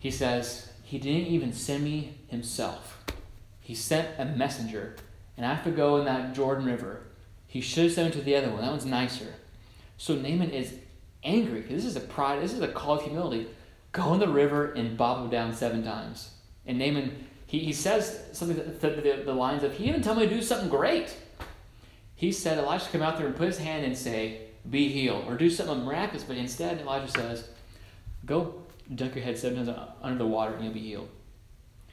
He 0.00 0.10
says, 0.10 0.72
He 0.82 0.98
didn't 0.98 1.28
even 1.28 1.52
send 1.52 1.84
me 1.84 2.16
himself. 2.26 3.04
He 3.60 3.76
sent 3.76 4.08
a 4.18 4.24
messenger, 4.24 4.96
and 5.36 5.46
I 5.46 5.54
have 5.54 5.62
to 5.64 5.70
go 5.70 5.98
in 5.98 6.06
that 6.06 6.34
Jordan 6.34 6.66
River. 6.66 7.02
He 7.46 7.60
should 7.60 7.84
have 7.84 7.92
sent 7.92 8.14
it 8.14 8.18
to 8.18 8.24
the 8.24 8.34
other 8.34 8.50
one. 8.50 8.62
That 8.62 8.70
one's 8.70 8.86
nicer. 8.86 9.34
So 9.96 10.16
Naaman 10.16 10.50
is 10.50 10.74
angry 11.22 11.60
because 11.60 11.84
this 11.84 11.84
is 11.84 11.96
a 11.96 12.06
pride, 12.06 12.42
this 12.42 12.52
is 12.52 12.62
a 12.62 12.68
call 12.68 12.96
of 12.96 13.02
humility. 13.02 13.46
Go 13.92 14.14
in 14.14 14.20
the 14.20 14.28
river 14.28 14.72
and 14.72 14.96
bob 14.96 15.30
down 15.30 15.52
seven 15.52 15.84
times. 15.84 16.30
And 16.64 16.78
Naaman, 16.78 17.26
he, 17.46 17.58
he 17.58 17.72
says 17.72 18.24
something 18.32 18.56
that 18.56 18.80
the, 18.80 18.88
the, 18.88 19.22
the 19.26 19.34
lines 19.34 19.62
of, 19.62 19.74
he 19.74 19.84
even 19.84 20.00
tell 20.00 20.14
me 20.14 20.26
to 20.26 20.34
do 20.34 20.42
something 20.42 20.68
great. 20.68 21.14
He 22.14 22.32
said 22.32 22.58
Elijah 22.58 22.86
come 22.90 23.02
out 23.02 23.18
there 23.18 23.26
and 23.26 23.36
put 23.36 23.46
his 23.46 23.58
hand 23.58 23.84
and 23.84 23.96
say, 23.96 24.42
be 24.68 24.88
healed, 24.88 25.24
or 25.26 25.36
do 25.36 25.50
something 25.50 25.84
miraculous. 25.84 26.22
But 26.22 26.36
instead, 26.36 26.80
Elijah 26.80 27.10
says, 27.10 27.48
go 28.26 28.62
dunk 28.94 29.14
your 29.14 29.24
head 29.24 29.38
seven 29.38 29.66
times 29.66 29.78
under 30.02 30.18
the 30.18 30.26
water 30.26 30.54
and 30.54 30.64
you'll 30.64 30.74
be 30.74 30.80
healed. 30.80 31.08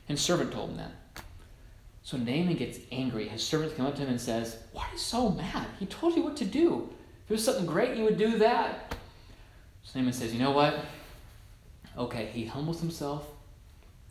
And 0.09 0.17
servant 0.17 0.51
told 0.51 0.71
him 0.71 0.77
that. 0.77 1.23
So 2.03 2.17
Naaman 2.17 2.55
gets 2.55 2.79
angry. 2.91 3.27
His 3.27 3.43
servants 3.43 3.75
come 3.75 3.85
up 3.85 3.95
to 3.95 4.01
him 4.01 4.09
and 4.09 4.21
says, 4.21 4.57
Why 4.71 4.83
are 4.83 4.93
you 4.93 4.97
so 4.97 5.29
mad? 5.29 5.67
He 5.79 5.85
told 5.85 6.15
you 6.15 6.23
what 6.23 6.37
to 6.37 6.45
do. 6.45 6.89
If 7.25 7.31
it 7.31 7.33
was 7.33 7.43
something 7.43 7.65
great, 7.65 7.97
you 7.97 8.05
would 8.05 8.17
do 8.17 8.37
that. 8.37 8.95
So 9.83 9.99
Naaman 9.99 10.13
says, 10.13 10.33
You 10.33 10.39
know 10.39 10.51
what? 10.51 10.85
Okay, 11.97 12.27
he 12.27 12.45
humbles 12.45 12.79
himself. 12.79 13.27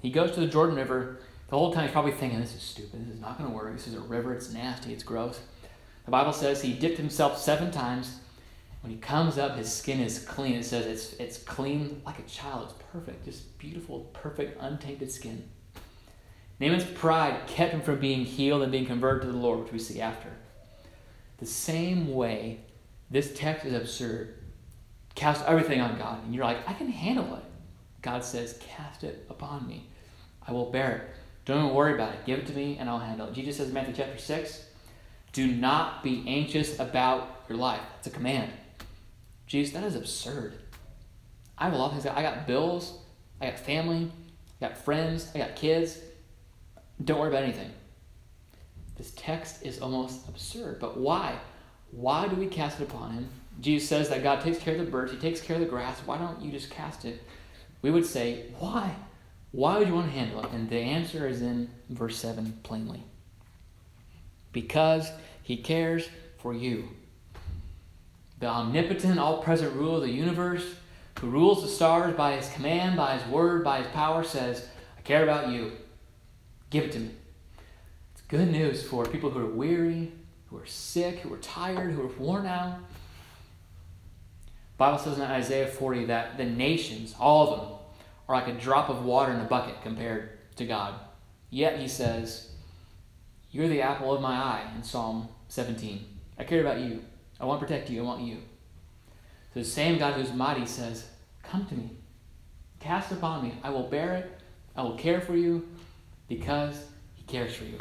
He 0.03 0.11
goes 0.11 0.33
to 0.33 0.41
the 0.41 0.47
Jordan 0.47 0.77
River. 0.77 1.21
The 1.49 1.57
whole 1.57 1.73
time 1.73 1.85
he's 1.85 1.93
probably 1.93 2.13
thinking, 2.13 2.39
This 2.39 2.55
is 2.55 2.61
stupid. 2.61 3.07
This 3.07 3.15
is 3.15 3.21
not 3.21 3.39
going 3.39 3.49
to 3.49 3.57
work. 3.57 3.73
This 3.73 3.89
is 3.89 3.95
a 3.95 4.01
river. 4.01 4.35
It's 4.35 4.53
nasty. 4.53 4.93
It's 4.93 5.03
gross. 5.03 5.41
The 6.05 6.11
Bible 6.11 6.35
says 6.35 6.61
he 6.61 6.75
dipped 6.75 6.99
himself 6.99 7.39
seven 7.39 7.71
times. 7.71 8.21
When 8.87 8.95
he 8.95 9.01
comes 9.01 9.37
up, 9.37 9.57
his 9.57 9.73
skin 9.73 9.99
is 9.99 10.21
clean. 10.21 10.55
It 10.55 10.65
says 10.65 10.87
it's, 10.87 11.15
it's 11.15 11.39
clean 11.39 12.03
like 12.07 12.21
a 12.21 12.23
child. 12.23 12.69
It's 12.71 12.85
perfect. 12.93 13.25
Just 13.25 13.59
beautiful, 13.59 14.09
perfect, 14.13 14.63
untainted 14.63 15.11
skin. 15.11 15.49
Naaman's 16.61 16.85
pride 16.85 17.49
kept 17.49 17.73
him 17.73 17.81
from 17.81 17.99
being 17.99 18.25
healed 18.25 18.63
and 18.63 18.71
being 18.71 18.87
converted 18.87 19.23
to 19.23 19.33
the 19.33 19.39
Lord, 19.39 19.59
which 19.59 19.73
we 19.73 19.81
see 19.81 20.01
after. 20.01 20.29
The 21.39 21.47
same 21.47 22.15
way, 22.15 22.61
this 23.11 23.33
text 23.35 23.67
is 23.67 23.75
absurd. 23.75 24.39
Cast 25.17 25.45
everything 25.47 25.81
on 25.81 25.99
God. 25.99 26.23
And 26.23 26.33
you're 26.33 26.45
like, 26.45 26.69
I 26.69 26.73
can 26.73 26.89
handle 26.89 27.35
it. 27.35 27.45
God 28.03 28.25
says, 28.25 28.57
Cast 28.61 29.03
it 29.03 29.27
upon 29.29 29.67
me. 29.67 29.89
I 30.47 30.53
will 30.53 30.71
bear 30.71 30.97
it. 30.97 31.17
Don't 31.45 31.75
worry 31.75 31.95
about 31.95 32.13
it. 32.13 32.25
Give 32.25 32.39
it 32.39 32.47
to 32.47 32.53
me 32.53 32.77
and 32.79 32.89
I'll 32.89 33.01
handle 33.01 33.27
it. 33.27 33.33
Jesus 33.33 33.57
says 33.57 33.67
in 33.67 33.75
Matthew 33.75 33.95
chapter 33.97 34.17
6, 34.17 34.65
Do 35.33 35.49
not 35.49 36.05
be 36.05 36.23
anxious 36.29 36.79
about 36.79 37.43
your 37.49 37.59
life. 37.59 37.83
It's 37.99 38.07
a 38.07 38.11
command. 38.11 38.53
Jesus, 39.47 39.75
that 39.75 39.85
is 39.85 39.95
absurd. 39.95 40.55
I 41.59 41.65
have 41.65 41.73
a 41.73 41.77
lot 41.77 41.93
of 41.93 42.03
things. 42.03 42.07
I 42.07 42.23
got 42.23 42.47
bills. 42.47 42.99
I 43.41 43.47
got 43.47 43.59
family. 43.59 44.11
I 44.61 44.69
got 44.69 44.79
friends. 44.79 45.31
I 45.35 45.39
got 45.39 45.57
kids. 45.57 45.99
Don't 47.03 47.19
worry 47.19 47.29
about 47.29 47.45
anything. 47.45 47.71
This 48.97 49.13
text 49.17 49.63
is 49.63 49.81
almost 49.81 50.29
absurd. 50.29 50.79
But 50.81 50.97
why? 50.97 51.39
Why 51.91 52.29
do 52.29 52.37
we 52.37 52.47
cast 52.47 52.81
it 52.81 52.85
upon 52.85 53.13
him? 53.13 53.29
Jesus 53.61 53.89
says 53.89 54.09
that 54.09 54.23
God 54.23 54.41
takes 54.41 54.59
care 54.59 54.77
of 54.77 54.85
the 54.85 54.91
birds, 54.91 55.13
He 55.13 55.19
takes 55.19 55.41
care 55.41 55.57
of 55.57 55.61
the 55.61 55.69
grass. 55.69 55.99
Why 56.05 56.19
don't 56.19 56.41
you 56.43 56.51
just 56.51 56.71
cast 56.71 57.05
it? 57.05 57.23
We 57.83 57.91
would 57.91 58.07
say, 58.07 58.47
Why? 58.59 58.95
Why 59.53 59.79
would 59.79 59.89
you 59.89 59.95
want 59.95 60.07
to 60.07 60.19
handle 60.19 60.45
it? 60.45 60.51
And 60.53 60.69
the 60.69 60.77
answer 60.77 61.27
is 61.27 61.41
in 61.41 61.71
verse 61.89 62.19
7 62.19 62.61
plainly. 62.63 63.03
Because 64.53 65.11
He 65.43 65.57
cares 65.57 66.09
for 66.39 66.53
you. 66.53 66.89
The 68.39 68.47
omnipotent, 68.47 69.19
all 69.19 69.43
present 69.43 69.75
ruler 69.75 69.97
of 69.97 70.03
the 70.03 70.11
universe, 70.11 70.75
who 71.21 71.31
rules 71.31 71.63
the 71.63 71.69
stars 71.69 72.15
by 72.15 72.37
His 72.37 72.51
command, 72.51 72.97
by 72.97 73.17
His 73.17 73.27
word, 73.29 73.65
by 73.65 73.79
His 73.79 73.87
power, 73.89 74.23
says, 74.23 74.69
I 74.99 75.01
care 75.03 75.23
about 75.23 75.49
you. 75.49 75.73
Give 76.71 76.85
it 76.85 76.93
to 76.93 76.99
me. 77.01 77.11
It's 78.13 78.23
good 78.29 78.51
news 78.51 78.83
for 78.83 79.07
people 79.07 79.31
who 79.31 79.41
are 79.41 79.51
weary, 79.51 80.13
who 80.51 80.59
are 80.59 80.67
sick, 80.67 81.21
who 81.21 81.33
are 81.33 81.39
tired, 81.39 81.93
who 81.93 82.03
are 82.03 82.19
worn 82.19 82.47
out. 82.47 82.79
Bible 84.77 84.99
says 84.99 85.17
in 85.17 85.23
Isaiah 85.23 85.67
40 85.67 86.05
that 86.07 86.37
the 86.37 86.45
nations, 86.45 87.15
all 87.19 87.49
of 87.49 87.61
them, 87.61 87.79
are 88.29 88.37
like 88.37 88.49
a 88.49 88.61
drop 88.61 88.91
of 88.91 89.05
water 89.05 89.33
in 89.33 89.41
a 89.41 89.45
bucket 89.45 89.81
compared 89.83 90.31
to 90.57 90.67
God. 90.67 90.95
Yet 91.49 91.79
he 91.79 91.89
says, 91.89 92.51
You're 93.51 93.69
the 93.69 93.83
apple 93.83 94.15
of 94.15 94.21
my 94.21 94.35
eye 94.35 94.71
in 94.75 94.83
Psalm 94.83 95.29
17. 95.49 96.05
I 96.39 96.45
care 96.45 96.61
about 96.61 96.81
you. 96.81 97.03
I 97.41 97.45
want 97.45 97.61
to 97.61 97.67
protect 97.67 97.91
you. 97.91 98.03
I 98.03 98.05
want 98.05 98.23
you. 98.23 98.39
So 99.53 99.61
the 99.61 99.65
same 99.65 99.99
God 99.99 100.15
who's 100.15 100.33
mighty 100.33 100.67
says, 100.67 101.07
Come 101.43 101.67
to 101.67 101.75
me. 101.75 101.91
Cast 102.81 103.13
upon 103.13 103.43
me. 103.43 103.55
I 103.63 103.71
will 103.71 103.85
bear 103.89 104.15
it. 104.15 104.41
I 104.77 104.83
will 104.83 104.97
care 104.97 105.21
for 105.21 105.37
you 105.37 105.67
because 106.29 106.85
he 107.15 107.23
cares 107.25 107.55
for 107.55 107.65
you. 107.65 107.79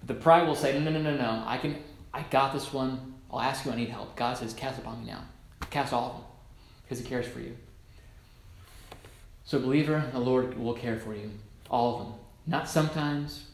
But 0.00 0.08
the 0.08 0.14
pride 0.14 0.46
will 0.46 0.56
say, 0.56 0.78
no, 0.78 0.90
no, 0.90 1.00
no, 1.00 1.16
no. 1.16 1.44
I 1.46 1.58
can 1.58 1.76
I 2.12 2.22
got 2.22 2.52
this 2.52 2.72
one. 2.72 3.14
I'll 3.30 3.40
ask 3.40 3.64
you 3.64 3.72
I 3.72 3.76
need 3.76 3.90
help. 3.90 4.16
God 4.16 4.36
says, 4.36 4.54
cast 4.54 4.78
upon 4.78 5.00
me 5.00 5.06
now. 5.06 5.22
Cast 5.70 5.92
all 5.92 6.06
of 6.06 6.12
them. 6.14 6.24
Because 6.82 6.98
he 6.98 7.04
cares 7.04 7.26
for 7.26 7.40
you. 7.40 7.56
So 9.44 9.58
believer, 9.58 10.08
the 10.12 10.18
Lord 10.18 10.58
will 10.58 10.74
care 10.74 10.98
for 10.98 11.14
you. 11.14 11.30
All 11.70 12.00
of 12.00 12.06
them. 12.06 12.14
Not 12.46 12.68
sometimes, 12.68 13.44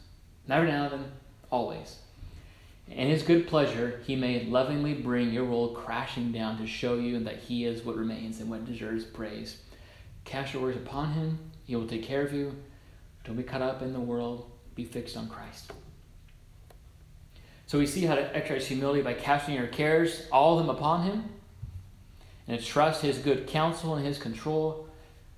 never 0.47 0.65
now 0.65 0.83
and 0.85 0.93
then, 0.93 1.11
always. 1.51 1.97
In 2.87 3.07
his 3.07 3.23
good 3.23 3.47
pleasure, 3.47 3.99
he 4.05 4.15
may 4.15 4.45
lovingly 4.45 4.93
bring 4.93 5.31
your 5.31 5.45
world 5.45 5.75
crashing 5.75 6.31
down 6.31 6.57
to 6.59 6.67
show 6.67 6.95
you 6.95 7.19
that 7.23 7.37
he 7.37 7.65
is 7.65 7.83
what 7.83 7.95
remains 7.95 8.39
and 8.39 8.49
what 8.49 8.65
deserves 8.65 9.03
praise. 9.03 9.57
Cast 10.23 10.53
your 10.53 10.61
worries 10.61 10.77
upon 10.77 11.13
him. 11.13 11.39
He 11.65 11.75
will 11.75 11.87
take 11.87 12.03
care 12.03 12.21
of 12.21 12.33
you. 12.33 12.55
Don't 13.23 13.35
be 13.35 13.43
caught 13.43 13.61
up 13.61 13.81
in 13.81 13.93
the 13.93 13.99
world. 13.99 14.51
Be 14.75 14.83
fixed 14.83 15.17
on 15.17 15.27
Christ. 15.27 15.71
So 17.67 17.79
we 17.79 17.87
see 17.87 18.05
how 18.05 18.15
to 18.15 18.35
exercise 18.35 18.67
humility 18.67 19.01
by 19.01 19.15
casting 19.15 19.55
your 19.55 19.67
cares, 19.67 20.27
all 20.31 20.59
of 20.59 20.65
them 20.65 20.75
upon 20.75 21.03
him, 21.03 21.29
and 22.47 22.59
to 22.59 22.65
trust 22.65 23.01
his 23.01 23.17
good 23.17 23.47
counsel 23.47 23.95
and 23.95 24.05
his 24.05 24.19
control. 24.19 24.87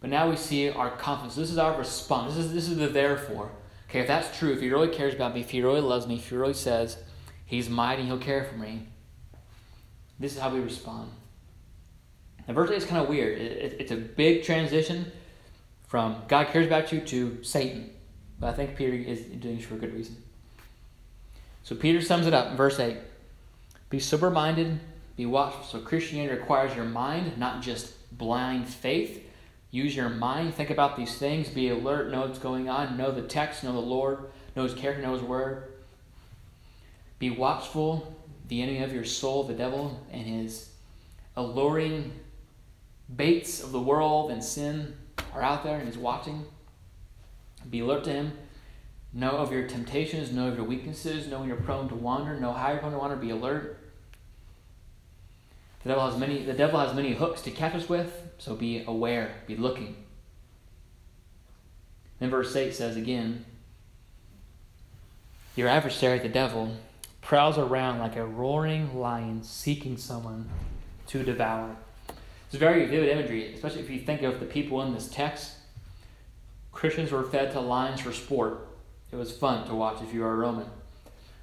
But 0.01 0.10
now 0.10 0.29
we 0.29 0.36
see 0.36 0.69
our 0.69 0.91
confidence. 0.91 1.36
This 1.36 1.49
is 1.49 1.57
our 1.57 1.77
response. 1.77 2.36
This 2.36 2.45
is, 2.45 2.53
this 2.53 2.69
is 2.69 2.77
the 2.77 2.88
therefore. 2.88 3.51
Okay, 3.89 4.01
if 4.01 4.07
that's 4.07 4.38
true, 4.38 4.51
if 4.51 4.60
he 4.60 4.69
really 4.69 4.89
cares 4.89 5.13
about 5.13 5.33
me, 5.33 5.39
if 5.39 5.49
he 5.49 5.62
really 5.62 5.79
loves 5.79 6.05
me, 6.05 6.15
if 6.15 6.29
he 6.29 6.36
really 6.36 6.53
says 6.53 6.97
he's 7.47 7.67
mighty, 7.67 8.03
he'll 8.03 8.19
care 8.19 8.43
for 8.43 8.55
me, 8.55 8.83
this 10.19 10.36
is 10.36 10.39
how 10.39 10.49
we 10.49 10.60
respond. 10.60 11.10
Now, 12.47 12.53
verse 12.53 12.69
8 12.69 12.75
is 12.75 12.86
kind 12.86 13.01
of 13.01 13.10
weird. 13.10 13.39
It, 13.39 13.51
it, 13.51 13.75
it's 13.79 13.91
a 13.91 13.97
big 13.97 14.43
transition 14.43 15.12
from 15.88 16.21
God 16.27 16.47
cares 16.47 16.67
about 16.67 16.91
you 16.91 17.01
to 17.01 17.43
Satan. 17.43 17.89
But 18.39 18.47
I 18.47 18.53
think 18.53 18.75
Peter 18.75 18.93
is 18.93 19.21
doing 19.21 19.57
this 19.57 19.65
for 19.65 19.75
a 19.75 19.77
good 19.77 19.93
reason. 19.93 20.15
So 21.63 21.75
Peter 21.75 22.01
sums 22.01 22.27
it 22.27 22.33
up 22.33 22.51
in 22.51 22.57
verse 22.57 22.79
8 22.79 22.97
Be 23.89 23.99
sober 23.99 24.29
minded, 24.29 24.79
be 25.15 25.25
watchful. 25.25 25.63
So 25.63 25.79
Christianity 25.79 26.33
requires 26.33 26.75
your 26.75 26.86
mind, 26.86 27.38
not 27.38 27.62
just 27.62 27.93
blind 28.17 28.67
faith. 28.67 29.23
Use 29.69 29.95
your 29.95 30.10
mind, 30.10 30.53
think 30.53 30.69
about 30.69 30.95
these 30.95 31.17
things, 31.17 31.49
be 31.49 31.69
alert, 31.69 32.10
know 32.10 32.21
what's 32.21 32.39
going 32.39 32.69
on, 32.69 32.95
know 32.95 33.12
the 33.12 33.21
text, 33.21 33.65
know 33.65 33.73
the 33.73 33.79
Lord, 33.79 34.19
know 34.55 34.63
his 34.63 34.73
character, 34.73 35.01
know 35.03 35.12
his 35.12 35.21
word. 35.21 35.73
Be 37.19 37.30
watchful, 37.30 38.15
the 38.47 38.62
enemy 38.62 38.84
of 38.84 38.93
your 38.93 39.06
soul, 39.06 39.43
the 39.43 39.53
devil, 39.53 39.99
and 40.12 40.25
his 40.25 40.69
alluring 41.36 42.13
baits 43.15 43.63
of 43.63 43.71
the 43.71 43.80
world 43.80 44.32
and 44.32 44.43
sin 44.43 44.95
are 45.34 45.41
out 45.41 45.63
there 45.63 45.77
and 45.77 45.88
he's 45.88 45.97
watching. 45.97 46.45
Be 47.69 47.80
alert 47.80 48.03
to 48.06 48.12
him. 48.12 48.34
Know 49.13 49.32
of 49.32 49.51
your 49.51 49.67
temptations, 49.67 50.32
know 50.32 50.47
of 50.47 50.58
your 50.58 50.65
weaknesses, 50.65 51.27
know 51.27 51.39
when 51.39 51.47
you're 51.47 51.58
prone 51.58 51.89
to 51.89 51.95
wander, 51.95 52.39
know 52.39 52.53
how 52.53 52.71
you're 52.71 52.80
prone 52.80 52.91
to 52.91 52.97
wander, 52.97 53.15
be 53.15 53.30
alert. 53.30 53.80
The 55.84 55.89
devil 55.89 56.10
has 56.10 56.19
many 56.19 56.43
the 56.43 56.53
devil 56.53 56.80
has 56.80 56.93
many 56.93 57.13
hooks 57.13 57.41
to 57.43 57.51
catch 57.51 57.73
us 57.73 57.88
with, 57.88 58.21
so 58.38 58.56
be 58.56 58.84
aware, 58.86 59.36
be 59.47 59.56
looking. 59.56 59.95
Then 62.19 62.30
verse 62.30 62.56
8 62.56 62.73
says 62.73 62.97
again, 62.97 63.45
Your 65.56 65.67
adversary, 65.67 66.19
the 66.19 66.30
devil, 66.30 66.75
prowls 67.27 67.57
around 67.57 67.99
like 67.99 68.15
a 68.15 68.25
roaring 68.25 68.97
lion 68.97 69.43
seeking 69.43 69.97
someone 69.97 70.49
to 71.05 71.23
devour. 71.23 71.75
It's 72.47 72.55
very 72.55 72.85
vivid 72.85 73.09
imagery, 73.09 73.53
especially 73.53 73.81
if 73.81 73.89
you 73.89 73.99
think 73.99 74.21
of 74.21 74.39
the 74.39 74.45
people 74.45 74.81
in 74.83 74.93
this 74.93 75.09
text. 75.09 75.51
Christians 76.71 77.11
were 77.11 77.23
fed 77.23 77.51
to 77.51 77.59
lions 77.59 77.99
for 77.99 78.13
sport. 78.13 78.69
It 79.11 79.17
was 79.17 79.33
fun 79.33 79.67
to 79.67 79.75
watch 79.75 80.01
if 80.01 80.13
you 80.13 80.21
were 80.21 80.31
a 80.31 80.35
Roman. 80.35 80.67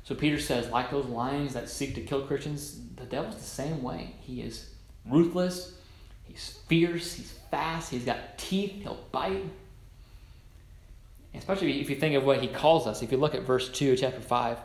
So 0.04 0.14
Peter 0.14 0.40
says, 0.40 0.70
like 0.70 0.90
those 0.90 1.04
lions 1.04 1.52
that 1.52 1.68
seek 1.68 1.94
to 1.96 2.00
kill 2.00 2.22
Christians, 2.22 2.80
the 2.96 3.04
devil's 3.04 3.36
the 3.36 3.42
same 3.42 3.82
way. 3.82 4.14
He 4.20 4.40
is 4.40 4.70
ruthless, 5.04 5.74
he's 6.22 6.60
fierce, 6.66 7.12
he's 7.12 7.32
fast, 7.50 7.90
he's 7.90 8.06
got 8.06 8.38
teeth, 8.38 8.72
he'll 8.80 9.04
bite. 9.12 9.44
Especially 11.34 11.82
if 11.82 11.90
you 11.90 11.96
think 11.96 12.14
of 12.14 12.24
what 12.24 12.40
he 12.40 12.48
calls 12.48 12.86
us. 12.86 13.02
If 13.02 13.12
you 13.12 13.18
look 13.18 13.34
at 13.34 13.42
verse 13.42 13.68
2, 13.68 13.96
chapter 13.96 14.20
5, 14.22 14.58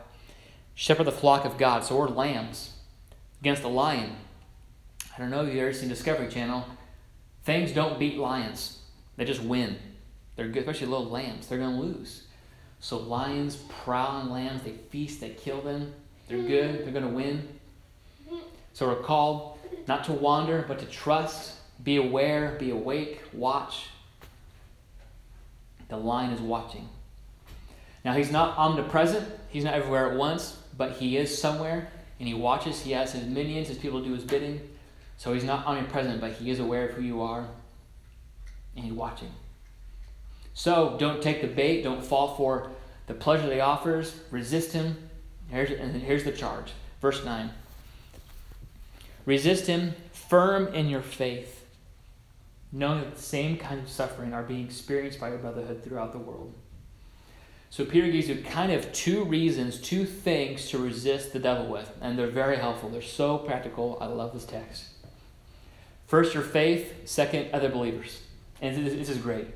shepherd 0.80 1.04
the 1.04 1.12
flock 1.12 1.44
of 1.44 1.58
God. 1.58 1.84
So 1.84 1.94
we're 1.94 2.08
lambs 2.08 2.70
against 3.42 3.64
a 3.64 3.68
lion. 3.68 4.16
I 5.14 5.20
don't 5.20 5.28
know 5.28 5.44
if 5.44 5.52
you've 5.52 5.62
ever 5.62 5.74
seen 5.74 5.90
Discovery 5.90 6.28
Channel. 6.28 6.64
Things 7.44 7.72
don't 7.72 7.98
beat 7.98 8.16
lions, 8.16 8.78
they 9.18 9.26
just 9.26 9.42
win. 9.42 9.76
They're 10.36 10.48
good, 10.48 10.60
especially 10.60 10.86
little 10.86 11.10
lambs. 11.10 11.48
They're 11.48 11.58
going 11.58 11.76
to 11.76 11.82
lose. 11.82 12.22
So 12.78 12.96
lions 12.96 13.56
prowl 13.56 14.22
on 14.22 14.30
lambs. 14.30 14.62
They 14.62 14.72
feast. 14.88 15.20
They 15.20 15.30
kill 15.30 15.60
them. 15.60 15.92
They're 16.28 16.38
good. 16.38 16.86
They're 16.86 16.92
going 16.92 17.06
to 17.06 17.14
win. 17.14 17.46
So 18.72 18.88
we're 18.88 19.02
called 19.02 19.58
not 19.86 20.04
to 20.04 20.12
wander, 20.12 20.64
but 20.66 20.78
to 20.78 20.86
trust. 20.86 21.56
Be 21.84 21.96
aware. 21.96 22.56
Be 22.58 22.70
awake. 22.70 23.20
Watch. 23.34 23.88
The 25.88 25.98
lion 25.98 26.30
is 26.30 26.40
watching. 26.40 26.88
Now 28.02 28.14
he's 28.14 28.30
not 28.30 28.56
omnipresent. 28.56 29.28
He's 29.50 29.64
not 29.64 29.74
everywhere 29.74 30.10
at 30.10 30.16
once, 30.16 30.56
but 30.80 30.92
he 30.92 31.18
is 31.18 31.36
somewhere, 31.36 31.90
and 32.18 32.26
he 32.26 32.32
watches. 32.32 32.80
He 32.80 32.92
has 32.92 33.12
his 33.12 33.26
minions. 33.26 33.68
His 33.68 33.76
people 33.76 34.02
do 34.02 34.14
his 34.14 34.24
bidding. 34.24 34.66
So 35.18 35.34
he's 35.34 35.44
not 35.44 35.66
omnipresent, 35.66 36.22
but 36.22 36.32
he 36.32 36.50
is 36.50 36.58
aware 36.58 36.88
of 36.88 36.94
who 36.94 37.02
you 37.02 37.20
are, 37.20 37.46
and 38.74 38.86
he's 38.86 38.94
watching. 38.94 39.28
So 40.54 40.96
don't 40.98 41.22
take 41.22 41.42
the 41.42 41.48
bait, 41.48 41.82
don't 41.82 42.02
fall 42.02 42.34
for 42.34 42.70
the 43.08 43.12
pleasure 43.12 43.46
that 43.46 43.54
he 43.54 43.60
offers, 43.60 44.18
resist 44.30 44.72
him. 44.72 44.96
Here's, 45.50 45.70
and 45.70 45.94
here's 46.00 46.24
the 46.24 46.32
charge. 46.32 46.72
Verse 47.02 47.22
9 47.22 47.50
Resist 49.26 49.66
him 49.66 49.92
firm 50.12 50.68
in 50.68 50.88
your 50.88 51.02
faith, 51.02 51.66
knowing 52.72 53.00
that 53.00 53.16
the 53.16 53.22
same 53.22 53.58
kind 53.58 53.82
of 53.82 53.90
suffering 53.90 54.32
are 54.32 54.42
being 54.42 54.64
experienced 54.64 55.20
by 55.20 55.28
your 55.28 55.38
brotherhood 55.38 55.84
throughout 55.84 56.12
the 56.12 56.18
world. 56.18 56.54
So 57.70 57.84
Peter 57.84 58.10
gives 58.10 58.28
you 58.28 58.42
kind 58.42 58.72
of 58.72 58.92
two 58.92 59.24
reasons, 59.24 59.80
two 59.80 60.04
things 60.04 60.68
to 60.70 60.78
resist 60.78 61.32
the 61.32 61.38
devil 61.38 61.66
with, 61.66 61.90
and 62.00 62.18
they're 62.18 62.26
very 62.26 62.56
helpful. 62.56 62.88
They're 62.88 63.00
so 63.00 63.38
practical. 63.38 63.96
I 64.00 64.06
love 64.06 64.32
this 64.32 64.44
text. 64.44 64.86
First, 66.08 66.34
your 66.34 66.42
faith. 66.42 67.08
Second, 67.08 67.48
other 67.52 67.68
believers. 67.68 68.22
And 68.60 68.84
this 68.84 69.08
is 69.08 69.18
great. 69.18 69.46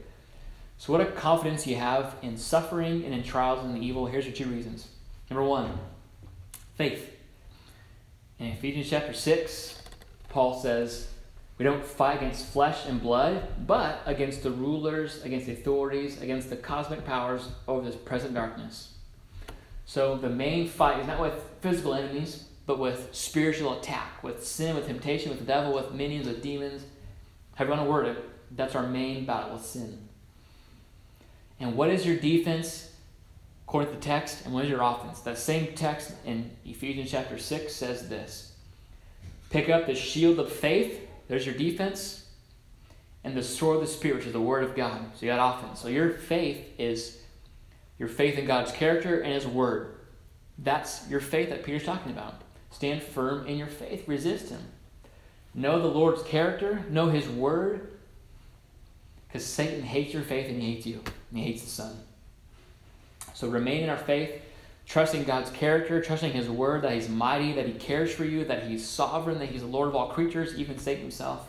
So, 0.79 0.93
what 0.93 1.03
a 1.03 1.07
confidence 1.07 1.67
you 1.67 1.75
have 1.77 2.15
in 2.23 2.37
suffering 2.37 3.05
and 3.05 3.13
in 3.13 3.25
trials 3.25 3.65
and 3.65 3.83
evil. 3.83 4.07
Here's 4.07 4.27
your 4.27 4.35
two 4.35 4.47
reasons. 4.47 4.89
Number 5.29 5.43
one, 5.43 5.79
faith. 6.77 7.11
In 8.39 8.47
Ephesians 8.47 8.89
chapter 8.91 9.13
6, 9.13 9.83
Paul 10.29 10.61
says, 10.61 11.09
We 11.59 11.65
don't 11.65 11.85
fight 11.85 12.17
against 12.17 12.47
flesh 12.47 12.87
and 12.87 13.01
blood, 13.01 13.67
but 13.67 14.03
against 14.07 14.43
the 14.43 14.51
rulers, 14.51 15.23
against 15.23 15.47
the 15.47 15.53
authorities, 15.53 16.21
against 16.21 16.51
the 16.51 16.57
cosmic 16.57 17.05
powers 17.05 17.49
over 17.69 17.85
this 17.85 17.95
present 17.95 18.35
darkness. 18.35 18.95
So, 19.87 20.17
the 20.17 20.31
main 20.31 20.67
fight 20.67 21.01
is 21.01 21.07
not 21.07 21.21
with 21.21 21.35
physical 21.61 21.95
enemies, 21.95 22.45
but 22.67 22.79
with 22.79 23.09
spiritual 23.13 23.79
attack, 23.79 24.23
with 24.23 24.45
sin, 24.45 24.75
with 24.75 24.87
temptation, 24.87 25.31
with 25.31 25.39
the 25.39 25.45
devil, 25.45 25.75
with 25.75 25.93
minions, 25.93 26.27
with 26.27 26.43
demons. 26.43 26.83
Have 27.57 27.69
you 27.69 27.75
want 27.75 27.85
to 27.85 27.91
word 27.91 28.07
it? 28.07 28.31
That's 28.57 28.75
our 28.75 28.87
main 28.87 29.25
battle 29.27 29.53
with 29.53 29.65
sin. 29.65 30.09
And 31.61 31.77
what 31.77 31.91
is 31.91 32.07
your 32.07 32.17
defense 32.17 32.91
according 33.67 33.91
to 33.91 33.97
the 33.97 34.03
text? 34.03 34.45
And 34.45 34.55
what 34.55 34.65
is 34.65 34.71
your 34.71 34.83
offense? 34.83 35.21
That 35.21 35.39
same 35.39 35.75
text 35.75 36.15
in 36.25 36.51
Ephesians 36.65 37.11
chapter 37.11 37.39
6 37.39 37.73
says 37.73 38.09
this 38.09 38.53
Pick 39.51 39.69
up 39.69 39.87
the 39.87 39.95
shield 39.95 40.39
of 40.39 40.51
faith, 40.51 41.04
there's 41.29 41.47
your 41.47 41.55
defense, 41.55 42.27
and 43.25 43.37
the 43.37 43.43
sword 43.43 43.77
of 43.77 43.83
the 43.83 43.89
Spirit, 43.89 44.19
which 44.19 44.27
is 44.27 44.33
the 44.33 44.41
Word 44.41 44.65
of 44.65 44.77
God. 44.77 45.01
So 45.15 45.27
you 45.27 45.33
got 45.33 45.59
offense. 45.59 45.81
So 45.81 45.89
your 45.89 46.11
faith 46.11 46.65
is 46.79 47.19
your 47.99 48.09
faith 48.09 48.39
in 48.39 48.45
God's 48.45 48.73
character 48.73 49.21
and 49.21 49.33
His 49.33 49.47
Word. 49.47 49.95
That's 50.59 51.09
your 51.09 51.21
faith 51.21 51.49
that 51.49 51.65
Peter's 51.65 51.85
talking 51.85 52.13
about. 52.13 52.43
Stand 52.71 53.03
firm 53.03 53.47
in 53.47 53.57
your 53.57 53.69
faith, 53.69 54.07
resist 54.07 54.51
Him. 54.51 54.61
Know 55.55 55.81
the 55.81 55.89
Lord's 55.89 56.23
character, 56.23 56.85
know 56.91 57.09
His 57.09 57.29
Word, 57.29 57.93
because 59.27 59.47
Satan 59.47 59.83
hates 59.83 60.13
your 60.13 60.23
faith 60.23 60.49
and 60.49 60.63
he 60.63 60.75
hates 60.75 60.87
you, 60.87 61.01
and 61.31 61.39
he 61.39 61.45
hates 61.45 61.63
the 61.63 61.71
Son. 61.71 61.97
So 63.35 63.49
remain 63.49 63.83
in 63.83 63.91
our 63.91 63.97
faith, 63.97 64.31
trusting 64.87 65.25
God's 65.25 65.51
character, 65.51 66.01
trusting 66.01 66.33
His 66.33 66.49
word, 66.49 66.83
that 66.83 66.93
He's 66.93 67.09
mighty, 67.09 67.53
that 67.53 67.67
He 67.67 67.73
cares 67.73 68.13
for 68.13 68.25
you, 68.25 68.45
that 68.45 68.65
He's 68.65 68.87
sovereign, 68.87 69.39
that 69.39 69.49
He's 69.49 69.63
the 69.63 69.67
Lord 69.67 69.89
of 69.89 69.97
all 69.97 70.09
creatures, 70.09 70.59
even 70.59 70.79
Satan 70.79 71.03
himself. 71.03 71.47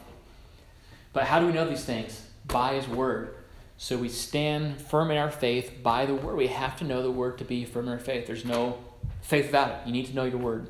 But 1.14 1.26
how 1.26 1.40
do 1.40 1.48
we 1.48 1.54
know 1.54 1.68
these 1.68 1.86
things? 1.86 2.26
By 2.48 2.76
His 2.76 2.88
word. 2.88 3.36
So 3.78 3.98
we 3.98 4.10
stand 4.10 4.82
firm 4.82 5.12
in 5.12 5.18
our 5.18 5.32
faith 5.32 5.84
by 5.84 6.06
the 6.06 6.16
word. 6.16 6.38
We 6.38 6.48
have 6.48 6.78
to 6.78 6.86
know 6.86 7.02
the 7.02 7.12
word 7.12 7.38
to 7.40 7.44
be 7.44 7.66
firm 7.66 7.88
in 7.88 7.94
our 7.94 8.00
faith. 8.00 8.26
There's 8.26 8.46
no 8.46 8.78
faith 9.22 9.48
without 9.48 9.70
it. 9.70 9.78
You 9.88 9.92
need 9.92 10.06
to 10.08 10.16
know 10.16 10.24
your 10.24 10.38
word. 10.38 10.68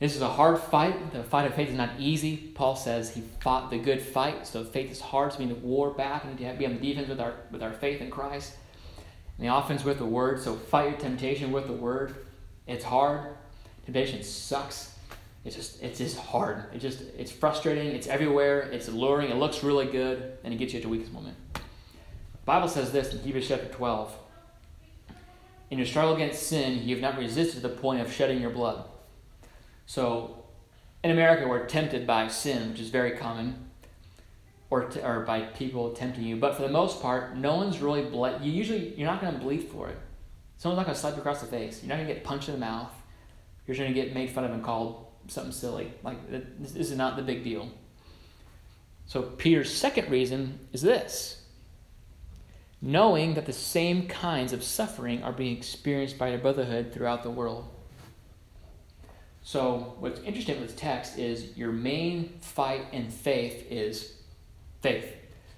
This 0.00 0.16
is 0.16 0.22
a 0.22 0.28
hard 0.28 0.58
fight. 0.58 1.12
The 1.12 1.22
fight 1.22 1.46
of 1.46 1.54
faith 1.54 1.68
is 1.68 1.76
not 1.76 1.90
easy. 1.98 2.36
Paul 2.54 2.74
says 2.74 3.14
he 3.14 3.22
fought 3.40 3.70
the 3.70 3.78
good 3.78 4.00
fight. 4.00 4.46
So 4.46 4.64
faith 4.64 4.90
is 4.90 4.98
hard. 4.98 5.32
So 5.32 5.38
we 5.38 5.44
need 5.44 5.60
to 5.60 5.60
war 5.60 5.90
back. 5.90 6.24
We 6.24 6.30
need 6.30 6.38
to 6.38 6.54
be 6.54 6.64
on 6.64 6.74
the 6.74 6.80
defense 6.80 7.08
with 7.08 7.20
our 7.20 7.34
with 7.50 7.62
our 7.62 7.74
faith 7.74 8.00
in 8.00 8.10
Christ. 8.10 8.54
And 9.36 9.46
the 9.46 9.54
offense 9.54 9.84
with 9.84 9.98
the 9.98 10.06
word. 10.06 10.40
So 10.40 10.56
fight 10.56 10.90
your 10.90 10.98
temptation 10.98 11.52
with 11.52 11.66
the 11.66 11.74
word. 11.74 12.14
It's 12.66 12.84
hard. 12.84 13.36
Temptation 13.84 14.22
sucks. 14.22 14.94
It's 15.44 15.54
just 15.54 15.82
it's 15.82 15.98
just 15.98 16.16
hard. 16.16 16.64
It 16.74 16.78
just 16.78 17.02
it's 17.18 17.30
frustrating. 17.30 17.88
It's 17.88 18.06
everywhere. 18.06 18.62
It's 18.72 18.88
alluring. 18.88 19.30
It 19.30 19.36
looks 19.36 19.62
really 19.62 19.86
good, 19.86 20.38
and 20.44 20.54
it 20.54 20.56
gets 20.56 20.72
you 20.72 20.78
at 20.78 20.84
your 20.84 20.92
weakest 20.92 21.12
moment. 21.12 21.36
The 21.52 21.60
Bible 22.46 22.68
says 22.68 22.90
this 22.90 23.12
in 23.12 23.20
Hebrews 23.20 23.48
chapter 23.48 23.66
12. 23.66 24.14
In 25.70 25.78
your 25.78 25.86
struggle 25.86 26.14
against 26.14 26.44
sin, 26.44 26.82
you 26.82 26.96
have 26.96 27.02
not 27.02 27.18
resisted 27.18 27.62
to 27.62 27.68
the 27.68 27.74
point 27.74 28.00
of 28.00 28.10
shedding 28.10 28.40
your 28.40 28.50
blood. 28.50 28.84
So, 29.90 30.44
in 31.02 31.10
America, 31.10 31.48
we're 31.48 31.66
tempted 31.66 32.06
by 32.06 32.28
sin, 32.28 32.70
which 32.70 32.78
is 32.78 32.90
very 32.90 33.18
common, 33.18 33.70
or, 34.70 34.84
t- 34.84 35.00
or 35.00 35.22
by 35.22 35.40
people 35.40 35.90
tempting 35.90 36.22
you. 36.22 36.36
But 36.36 36.54
for 36.54 36.62
the 36.62 36.68
most 36.68 37.02
part, 37.02 37.36
no 37.36 37.56
one's 37.56 37.80
really 37.80 38.02
bled. 38.02 38.40
You 38.40 38.52
usually 38.52 38.94
you're 38.94 39.08
not 39.08 39.20
going 39.20 39.32
to 39.34 39.40
bleed 39.40 39.64
for 39.64 39.88
it. 39.88 39.98
Someone's 40.58 40.76
not 40.76 40.86
going 40.86 40.94
to 40.94 41.00
slap 41.00 41.14
you 41.14 41.18
across 41.18 41.40
the 41.40 41.48
face. 41.48 41.82
You're 41.82 41.88
not 41.88 41.96
going 41.96 42.06
to 42.06 42.14
get 42.14 42.22
punched 42.22 42.48
in 42.48 42.54
the 42.54 42.60
mouth. 42.60 42.92
You're 43.66 43.76
going 43.76 43.92
to 43.92 44.00
get 44.00 44.14
made 44.14 44.30
fun 44.30 44.44
of 44.44 44.52
and 44.52 44.62
called 44.62 45.06
something 45.26 45.50
silly. 45.50 45.92
Like 46.04 46.30
this, 46.30 46.70
this 46.70 46.90
is 46.92 46.96
not 46.96 47.16
the 47.16 47.22
big 47.22 47.42
deal. 47.42 47.68
So 49.06 49.22
Peter's 49.22 49.74
second 49.74 50.08
reason 50.08 50.68
is 50.72 50.82
this: 50.82 51.42
knowing 52.80 53.34
that 53.34 53.46
the 53.46 53.52
same 53.52 54.06
kinds 54.06 54.52
of 54.52 54.62
suffering 54.62 55.24
are 55.24 55.32
being 55.32 55.56
experienced 55.56 56.16
by 56.16 56.28
your 56.28 56.38
brotherhood 56.38 56.92
throughout 56.92 57.24
the 57.24 57.30
world. 57.30 57.68
So, 59.42 59.96
what's 59.98 60.20
interesting 60.20 60.60
with 60.60 60.70
this 60.70 60.78
text 60.78 61.18
is 61.18 61.56
your 61.56 61.72
main 61.72 62.38
fight 62.40 62.86
in 62.92 63.10
faith 63.10 63.66
is 63.70 64.16
faith, 64.82 65.16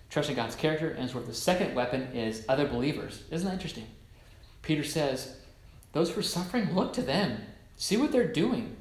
trusting 0.08 0.36
God's 0.36 0.54
character, 0.54 0.90
and 0.90 1.10
sort 1.10 1.24
of 1.24 1.28
the 1.28 1.34
second 1.34 1.74
weapon 1.74 2.02
is 2.14 2.44
other 2.48 2.66
believers. 2.66 3.22
Isn't 3.30 3.46
that 3.46 3.54
interesting? 3.54 3.86
Peter 4.62 4.84
says, 4.84 5.36
Those 5.92 6.10
who 6.10 6.20
are 6.20 6.24
suffering, 6.24 6.74
look 6.74 6.92
to 6.94 7.02
them. 7.02 7.40
See 7.76 7.96
what 7.96 8.12
they're 8.12 8.32
doing. 8.32 8.76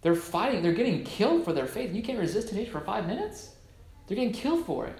They're 0.00 0.14
fighting, 0.14 0.62
they're 0.62 0.72
getting 0.72 1.04
killed 1.04 1.44
for 1.44 1.52
their 1.52 1.66
faith. 1.66 1.94
You 1.94 2.02
can't 2.02 2.18
resist 2.18 2.48
temptation 2.48 2.72
for 2.72 2.80
five 2.80 3.06
minutes. 3.06 3.50
They're 4.06 4.16
getting 4.16 4.32
killed 4.32 4.64
for 4.64 4.86
it. 4.86 4.98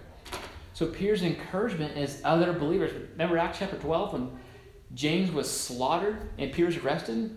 So, 0.74 0.86
Peter's 0.86 1.22
encouragement 1.22 1.96
is 1.96 2.20
other 2.22 2.52
believers. 2.52 2.92
Remember 3.12 3.38
Acts 3.38 3.60
chapter 3.60 3.78
12 3.78 4.12
when 4.12 4.30
James 4.94 5.32
was 5.32 5.50
slaughtered 5.50 6.28
and 6.36 6.52
Peter's 6.52 6.76
arrested? 6.76 7.36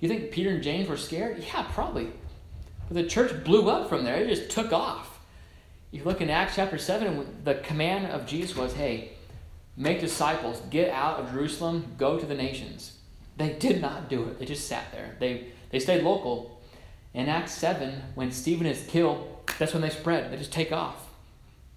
You 0.00 0.08
think 0.08 0.30
Peter 0.30 0.50
and 0.50 0.62
James 0.62 0.88
were 0.88 0.96
scared? 0.96 1.38
Yeah, 1.38 1.66
probably. 1.72 2.12
But 2.88 2.94
the 2.94 3.08
church 3.08 3.44
blew 3.44 3.68
up 3.68 3.88
from 3.88 4.04
there. 4.04 4.16
It 4.16 4.28
just 4.28 4.50
took 4.50 4.72
off. 4.72 5.18
You 5.90 6.04
look 6.04 6.20
in 6.20 6.30
Acts 6.30 6.56
chapter 6.56 6.78
7, 6.78 7.42
the 7.44 7.54
command 7.54 8.06
of 8.06 8.26
Jesus 8.26 8.56
was 8.56 8.74
hey, 8.74 9.12
make 9.76 10.00
disciples, 10.00 10.60
get 10.70 10.90
out 10.90 11.18
of 11.18 11.30
Jerusalem, 11.32 11.94
go 11.96 12.18
to 12.18 12.26
the 12.26 12.34
nations. 12.34 12.98
They 13.36 13.50
did 13.54 13.80
not 13.80 14.08
do 14.08 14.24
it. 14.24 14.38
They 14.38 14.44
just 14.46 14.68
sat 14.68 14.92
there. 14.92 15.16
They, 15.18 15.48
they 15.70 15.78
stayed 15.78 16.02
local. 16.02 16.60
In 17.14 17.28
Acts 17.28 17.52
7, 17.52 18.02
when 18.14 18.30
Stephen 18.30 18.66
is 18.66 18.84
killed, 18.88 19.26
that's 19.58 19.72
when 19.72 19.82
they 19.82 19.90
spread. 19.90 20.30
They 20.30 20.36
just 20.36 20.52
take 20.52 20.72
off. 20.72 21.08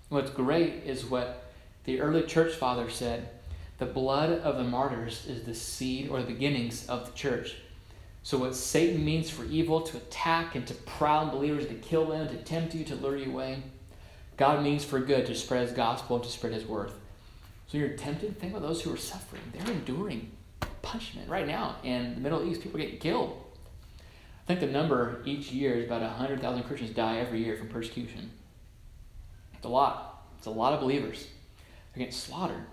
What's 0.09 0.31
great 0.31 0.83
is 0.85 1.05
what 1.05 1.51
the 1.85 2.01
early 2.01 2.23
church 2.23 2.53
father 2.53 2.89
said 2.89 3.29
the 3.77 3.85
blood 3.85 4.31
of 4.39 4.57
the 4.57 4.63
martyrs 4.63 5.25
is 5.25 5.43
the 5.43 5.55
seed 5.55 6.09
or 6.09 6.19
the 6.19 6.33
beginnings 6.33 6.85
of 6.87 7.05
the 7.05 7.13
church. 7.13 7.55
So, 8.23 8.37
what 8.37 8.55
Satan 8.55 9.03
means 9.03 9.29
for 9.29 9.45
evil, 9.45 9.81
to 9.81 9.97
attack 9.97 10.55
and 10.55 10.67
to 10.67 10.73
prowl 10.73 11.29
believers, 11.29 11.67
to 11.67 11.73
kill 11.75 12.05
them, 12.05 12.27
to 12.27 12.35
tempt 12.35 12.75
you, 12.75 12.83
to 12.85 12.95
lure 12.95 13.17
you 13.17 13.31
away, 13.31 13.63
God 14.37 14.63
means 14.63 14.83
for 14.83 14.99
good, 14.99 15.25
to 15.25 15.35
spread 15.35 15.67
his 15.67 15.75
gospel 15.75 16.17
and 16.17 16.25
to 16.25 16.31
spread 16.31 16.53
his 16.53 16.65
worth. 16.65 16.93
So, 17.67 17.77
you're 17.77 17.89
tempted? 17.89 18.37
Think 18.39 18.53
about 18.53 18.67
those 18.67 18.81
who 18.81 18.93
are 18.93 18.97
suffering. 18.97 19.41
They're 19.53 19.73
enduring 19.73 20.31
punishment 20.81 21.29
right 21.29 21.47
now. 21.47 21.77
In 21.83 22.15
the 22.15 22.19
Middle 22.19 22.47
East, 22.47 22.61
people 22.61 22.79
getting 22.79 22.99
killed. 22.99 23.41
I 23.99 24.47
think 24.47 24.59
the 24.59 24.67
number 24.67 25.21
each 25.25 25.51
year 25.51 25.75
is 25.75 25.85
about 25.85 26.01
100,000 26.01 26.63
Christians 26.63 26.91
die 26.91 27.19
every 27.19 27.43
year 27.43 27.55
from 27.55 27.67
persecution. 27.67 28.31
It's 29.53 29.65
a 29.65 29.69
lot. 29.69 30.25
It's 30.37 30.47
a 30.47 30.51
lot 30.51 30.73
of 30.73 30.79
believers. 30.79 31.27
They're 31.93 32.05
getting 32.05 32.11
slaughtered. 32.11 32.65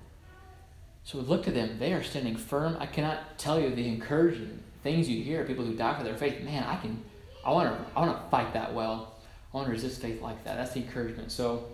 So 1.04 1.18
we 1.18 1.24
look 1.24 1.44
to 1.44 1.50
them. 1.50 1.78
They 1.78 1.92
are 1.92 2.02
standing 2.02 2.36
firm. 2.36 2.76
I 2.80 2.86
cannot 2.86 3.38
tell 3.38 3.60
you 3.60 3.74
the 3.74 3.88
encouraging 3.88 4.62
things 4.86 5.08
you 5.08 5.20
hear, 5.20 5.42
people 5.42 5.64
who 5.64 5.74
die 5.74 5.98
for 5.98 6.04
their 6.04 6.14
faith, 6.14 6.40
man, 6.44 6.62
I 6.62 6.76
can, 6.76 7.02
I 7.44 7.50
want 7.50 7.76
to, 7.76 7.86
I 7.96 8.06
want 8.06 8.22
to 8.22 8.30
fight 8.30 8.52
that 8.52 8.72
well. 8.72 9.16
I 9.52 9.56
want 9.56 9.66
to 9.66 9.72
resist 9.72 10.00
faith 10.00 10.22
like 10.22 10.44
that. 10.44 10.56
That's 10.56 10.74
the 10.74 10.80
encouragement. 10.80 11.32
So, 11.32 11.66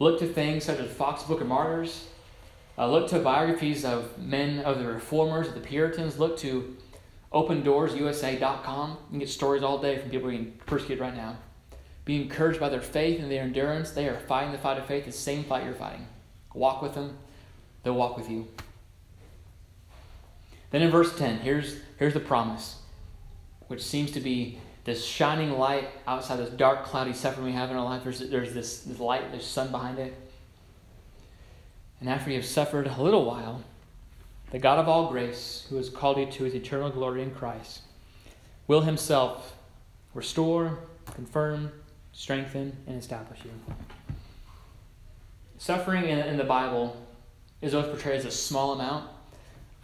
look 0.00 0.18
to 0.18 0.26
things 0.26 0.64
such 0.64 0.80
as 0.80 0.90
Foxe 0.90 1.22
Book 1.22 1.40
of 1.40 1.46
Martyrs. 1.46 2.08
Uh, 2.76 2.90
look 2.90 3.08
to 3.10 3.20
biographies 3.20 3.84
of 3.84 4.18
men 4.18 4.58
of 4.60 4.80
the 4.80 4.86
Reformers, 4.86 5.46
of 5.46 5.54
the 5.54 5.60
Puritans. 5.60 6.18
Look 6.18 6.36
to 6.38 6.76
OpenDoorsUSA.com. 7.32 8.90
You 8.90 8.96
can 9.10 9.18
get 9.20 9.28
stories 9.28 9.62
all 9.62 9.78
day 9.78 9.98
from 9.98 10.10
people 10.10 10.28
being 10.28 10.58
persecuted 10.66 11.00
right 11.00 11.14
now. 11.14 11.36
Be 12.04 12.20
encouraged 12.20 12.58
by 12.58 12.68
their 12.68 12.80
faith 12.80 13.20
and 13.20 13.30
their 13.30 13.42
endurance. 13.42 13.92
They 13.92 14.08
are 14.08 14.18
fighting 14.18 14.50
the 14.50 14.58
fight 14.58 14.78
of 14.78 14.86
faith, 14.86 15.04
the 15.04 15.12
same 15.12 15.44
fight 15.44 15.64
you're 15.64 15.72
fighting. 15.72 16.08
Walk 16.52 16.82
with 16.82 16.94
them, 16.94 17.16
they'll 17.84 17.94
walk 17.94 18.16
with 18.16 18.28
you. 18.28 18.48
Then 20.74 20.82
in 20.82 20.90
verse 20.90 21.16
10, 21.16 21.38
here's, 21.38 21.76
here's 21.98 22.14
the 22.14 22.20
promise, 22.20 22.78
which 23.68 23.82
seems 23.82 24.10
to 24.12 24.20
be 24.20 24.58
this 24.84 25.04
shining 25.04 25.58
light 25.58 25.88
outside 26.06 26.36
this 26.38 26.50
dark, 26.50 26.84
cloudy 26.84 27.12
suffering 27.12 27.46
we 27.46 27.52
have 27.52 27.70
in 27.70 27.76
our 27.76 27.84
life. 27.84 28.04
There's, 28.04 28.20
there's 28.20 28.52
this, 28.52 28.80
this 28.80 29.00
light, 29.00 29.30
there's 29.30 29.46
sun 29.46 29.70
behind 29.70 29.98
it. 29.98 30.14
And 32.00 32.08
after 32.08 32.30
you 32.30 32.36
have 32.36 32.46
suffered 32.46 32.86
a 32.86 33.02
little 33.02 33.24
while, 33.24 33.62
the 34.50 34.58
God 34.58 34.78
of 34.78 34.88
all 34.88 35.10
grace, 35.10 35.66
who 35.70 35.76
has 35.76 35.88
called 35.88 36.18
you 36.18 36.26
to 36.26 36.44
his 36.44 36.54
eternal 36.54 36.90
glory 36.90 37.22
in 37.22 37.30
Christ, 37.30 37.80
will 38.66 38.82
himself 38.82 39.56
restore, 40.12 40.78
confirm, 41.14 41.72
strengthen, 42.12 42.76
and 42.86 42.98
establish 42.98 43.40
you. 43.44 43.50
Suffering 45.56 46.04
in, 46.04 46.18
in 46.18 46.36
the 46.36 46.44
Bible 46.44 46.96
is 47.62 47.74
always 47.74 47.90
portrayed 47.90 48.18
as 48.18 48.26
a 48.26 48.30
small 48.30 48.74
amount, 48.74 49.08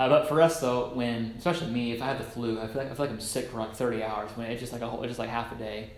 uh, 0.00 0.08
but 0.08 0.26
for 0.28 0.40
us 0.40 0.60
though, 0.60 0.92
when 0.94 1.34
especially 1.36 1.70
me, 1.70 1.92
if 1.92 2.00
I 2.00 2.06
have 2.06 2.16
the 2.16 2.24
flu, 2.24 2.58
I 2.58 2.66
feel 2.66 2.78
like 2.78 2.90
I 2.90 2.94
feel 2.94 3.04
like 3.04 3.10
I'm 3.10 3.20
sick 3.20 3.50
for 3.50 3.58
like 3.58 3.76
30 3.76 4.02
hours. 4.02 4.30
When 4.34 4.50
it's 4.50 4.58
just 4.58 4.72
like 4.72 4.80
a 4.80 4.88
whole, 4.88 5.02
it's 5.02 5.10
just 5.10 5.18
like 5.18 5.28
half 5.28 5.52
a 5.52 5.56
day. 5.56 5.90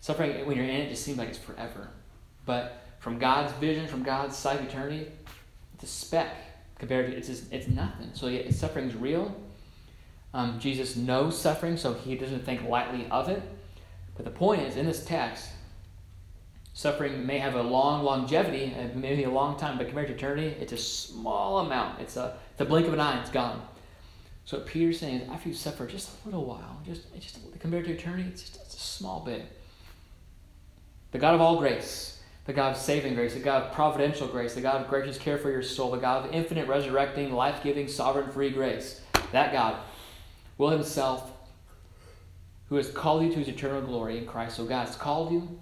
Suffering 0.00 0.46
when 0.46 0.56
you're 0.56 0.64
in 0.64 0.70
it 0.70 0.88
just 0.88 1.04
seems 1.04 1.18
like 1.18 1.28
it's 1.28 1.36
forever. 1.36 1.90
But 2.46 2.82
from 2.98 3.18
God's 3.18 3.52
vision, 3.60 3.86
from 3.86 4.02
God's 4.02 4.36
sight 4.36 4.60
of 4.60 4.66
eternity, 4.66 5.06
it's 5.74 5.84
a 5.84 5.86
speck 5.86 6.34
compared 6.78 7.10
to 7.10 7.16
it's 7.16 7.28
just, 7.28 7.52
it's 7.52 7.68
nothing. 7.68 8.08
So 8.14 8.28
yeah, 8.28 8.50
suffering's 8.50 8.96
real. 8.96 9.38
Um, 10.32 10.58
Jesus 10.58 10.96
knows 10.96 11.38
suffering, 11.38 11.76
so 11.76 11.92
he 11.92 12.14
doesn't 12.14 12.46
think 12.46 12.66
lightly 12.66 13.06
of 13.10 13.28
it. 13.28 13.42
But 14.16 14.24
the 14.24 14.30
point 14.30 14.62
is, 14.62 14.76
in 14.76 14.86
this 14.86 15.04
text, 15.04 15.50
suffering 16.72 17.26
may 17.26 17.38
have 17.38 17.54
a 17.54 17.62
long 17.62 18.04
longevity, 18.04 18.74
uh, 18.78 18.96
maybe 18.96 19.24
a 19.24 19.30
long 19.30 19.58
time, 19.58 19.78
but 19.78 19.86
compared 19.86 20.08
to 20.08 20.14
eternity, 20.14 20.56
it's 20.60 20.72
a 20.72 20.78
small 20.78 21.60
amount. 21.60 22.00
It's 22.00 22.16
a, 22.16 22.36
a 22.58 22.64
blink 22.64 22.86
of 22.86 22.92
an 22.92 23.00
eye, 23.00 23.20
it's 23.20 23.30
gone. 23.30 23.62
So 24.44 24.58
what 24.58 24.66
Peter's 24.66 24.98
saying 24.98 25.20
is, 25.20 25.28
after 25.28 25.48
you 25.48 25.54
suffer 25.54 25.86
just 25.86 26.10
a 26.10 26.28
little 26.28 26.44
while, 26.44 26.80
just, 26.84 27.02
just 27.20 27.38
compared 27.60 27.84
to 27.86 27.92
eternity, 27.92 28.28
it's 28.28 28.42
just 28.42 28.56
it's 28.56 28.74
a 28.74 28.80
small 28.80 29.20
bit. 29.20 29.44
The 31.12 31.18
God 31.18 31.34
of 31.34 31.40
all 31.40 31.58
grace, 31.58 32.20
the 32.46 32.52
God 32.52 32.72
of 32.72 32.76
saving 32.76 33.14
grace, 33.14 33.34
the 33.34 33.40
God 33.40 33.64
of 33.64 33.72
providential 33.72 34.26
grace, 34.26 34.54
the 34.54 34.60
God 34.60 34.80
of 34.80 34.88
gracious 34.88 35.18
care 35.18 35.38
for 35.38 35.50
your 35.50 35.62
soul, 35.62 35.90
the 35.90 35.98
God 35.98 36.26
of 36.26 36.32
infinite, 36.32 36.68
resurrecting, 36.68 37.32
life 37.32 37.62
giving, 37.62 37.86
sovereign, 37.88 38.30
free 38.30 38.50
grace, 38.50 39.00
that 39.32 39.52
God 39.52 39.76
will 40.58 40.70
Himself, 40.70 41.30
who 42.68 42.76
has 42.76 42.90
called 42.90 43.22
you 43.22 43.30
to 43.30 43.38
His 43.38 43.48
eternal 43.48 43.82
glory 43.82 44.18
in 44.18 44.26
Christ. 44.26 44.56
So 44.56 44.64
God 44.64 44.86
has 44.86 44.96
called 44.96 45.32
you. 45.32 45.60